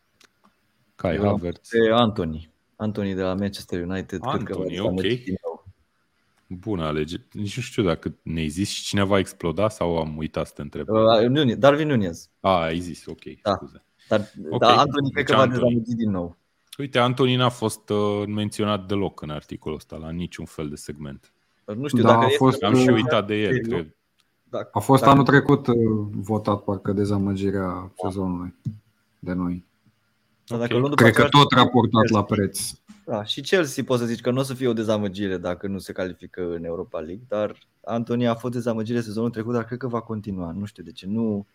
[0.94, 1.68] Kai Havertz.
[1.68, 2.50] Pe Anthony.
[2.76, 4.18] Anthony de la Manchester United.
[4.22, 5.02] Anthony, cred că ok.
[6.48, 7.26] Bună alegere.
[7.32, 10.62] Nici nu știu dacă ne-ai zis și cineva a explodat sau am uitat să te
[10.62, 10.88] întreb.
[10.88, 12.30] Uh, Darwin Nunez.
[12.40, 13.52] A, ai zis, ok, da.
[13.52, 13.84] scuze.
[14.08, 14.20] Dar,
[14.50, 14.58] okay.
[14.58, 16.36] dar Anthony cred că va dezamăgi din nou.
[16.78, 21.32] Uite, Anthony n-a fost uh, menționat deloc în articolul ăsta, la niciun fel de segment.
[21.64, 23.96] Nu știu da, dacă a fost, am și uitat de el, cred.
[24.50, 25.12] Dacă, a fost dacă...
[25.12, 25.74] anul trecut uh,
[26.10, 28.54] votat parcă dezamăgirea sezonului
[29.18, 29.64] de noi.
[30.48, 30.68] Okay.
[30.68, 32.70] Dacă Cred că tot raportat la preț.
[33.06, 35.78] Da, și Chelsea poți să zici că nu o să fie o dezamăgire dacă nu
[35.78, 39.88] se califică în Europa League, dar Antonia a fost dezamăgire sezonul trecut, dar cred că
[39.88, 40.52] va continua.
[40.52, 41.06] Nu știu de ce.
[41.06, 41.46] Nu,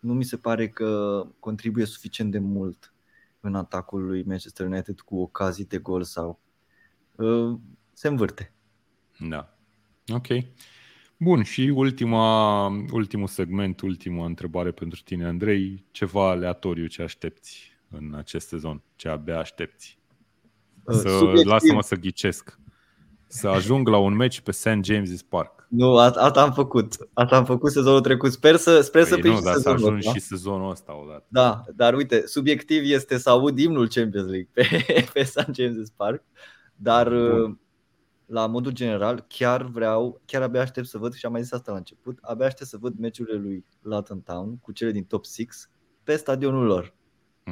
[0.00, 2.92] nu mi se pare că contribuie suficient de mult
[3.40, 6.40] în atacul lui Manchester United cu ocazii de gol sau
[7.16, 7.58] uh,
[7.92, 8.52] se învârte.
[9.18, 9.58] Da.
[10.08, 10.26] Ok.
[11.16, 18.14] Bun, și ultima, ultimul segment, ultima întrebare pentru tine, Andrei, ceva aleatoriu ce aștepți în
[18.14, 19.99] acest sezon, ce abia aștepți?
[20.90, 22.58] Uh, să lasă-mă să ghicesc.
[23.26, 24.68] Să ajung la un meci pe St.
[24.68, 25.66] James's Park.
[25.68, 26.94] Nu, asta am făcut.
[27.12, 28.32] Asta am făcut sezonul trecut.
[28.32, 30.12] Sper să, sper păi să nu, dar să ajung da?
[30.12, 31.24] și sezonul ăsta odată.
[31.28, 35.50] Da, dar uite, subiectiv este să aud imnul Champions League pe, pe St.
[35.60, 36.22] James's Park.
[36.76, 37.40] Dar Bun.
[37.40, 37.56] Uh,
[38.26, 41.72] la modul general, chiar vreau, chiar abia aștept să văd, și am mai zis asta
[41.72, 45.44] la început, abia aștept să văd meciurile lui Luton Town cu cele din top 6
[46.04, 46.94] pe stadionul lor.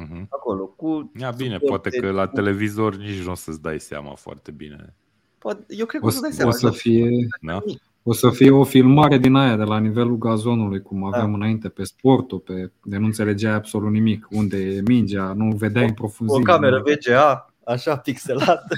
[0.03, 0.27] Uh-huh.
[0.29, 4.51] Acolo, cu Ia bine, poate că la televizor nici nu o să-ți dai seama foarte
[4.51, 4.95] bine.
[5.37, 6.51] Poate, eu cred că o, să dai seama.
[6.51, 7.09] O să fie,
[7.41, 7.63] da?
[8.03, 11.35] o să fie o filmare din aia de la nivelul gazonului, cum aveam da.
[11.35, 15.93] înainte pe sportul, pe, de nu înțelegeai absolut nimic, unde e mingea, nu vedeai în
[15.93, 16.39] profunzime.
[16.39, 18.75] O cameră VGA, așa pixelată.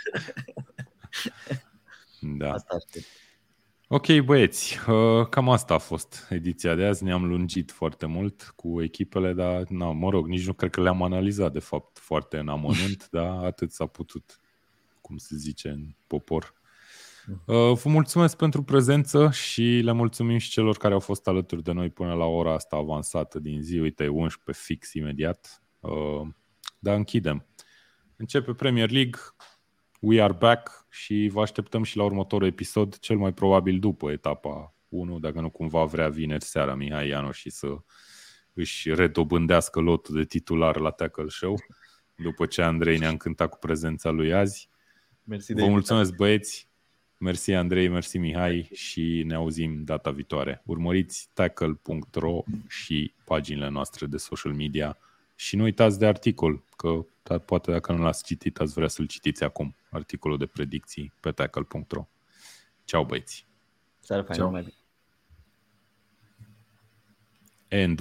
[2.38, 2.52] da.
[2.52, 3.06] Asta aștept.
[3.93, 7.03] Ok, băieți, uh, cam asta a fost ediția de azi.
[7.03, 11.03] Ne-am lungit foarte mult cu echipele, dar, na, mă rog, nici nu cred că le-am
[11.03, 14.39] analizat, de fapt, foarte în amănunt, dar atât s-a putut,
[15.01, 16.53] cum se zice în popor.
[17.27, 21.72] Uh, vă mulțumesc pentru prezență și le mulțumim și celor care au fost alături de
[21.72, 23.77] noi până la ora asta avansată din zi.
[23.77, 25.63] Uite, 11 fix imediat.
[25.80, 26.27] Uh,
[26.80, 27.45] dar închidem.
[28.15, 29.19] Începe Premier League,
[30.03, 34.73] We are back și vă așteptăm și la următorul episod, cel mai probabil după etapa
[34.89, 37.77] 1, dacă nu cumva vrea vineri seara Mihai Ianoș și să
[38.53, 41.59] își redobândească lotul de titular la Tackle Show,
[42.15, 44.69] după ce Andrei ne-a încântat cu prezența lui azi.
[45.23, 46.67] Mersi Vă mulțumesc băieți,
[47.17, 50.61] mersi Andrei, mersi Mihai și ne auzim data viitoare.
[50.65, 54.97] Urmăriți tackle.ro și paginile noastre de social media
[55.35, 57.05] și nu uitați de articol, că
[57.45, 62.07] poate dacă nu l-ați citit, ați vrea să-l citiți acum, articolul de predicții pe tackle.ro.
[62.84, 63.48] Ceau băieți!
[63.99, 64.76] Seara faină, mai bine!
[67.69, 67.89] And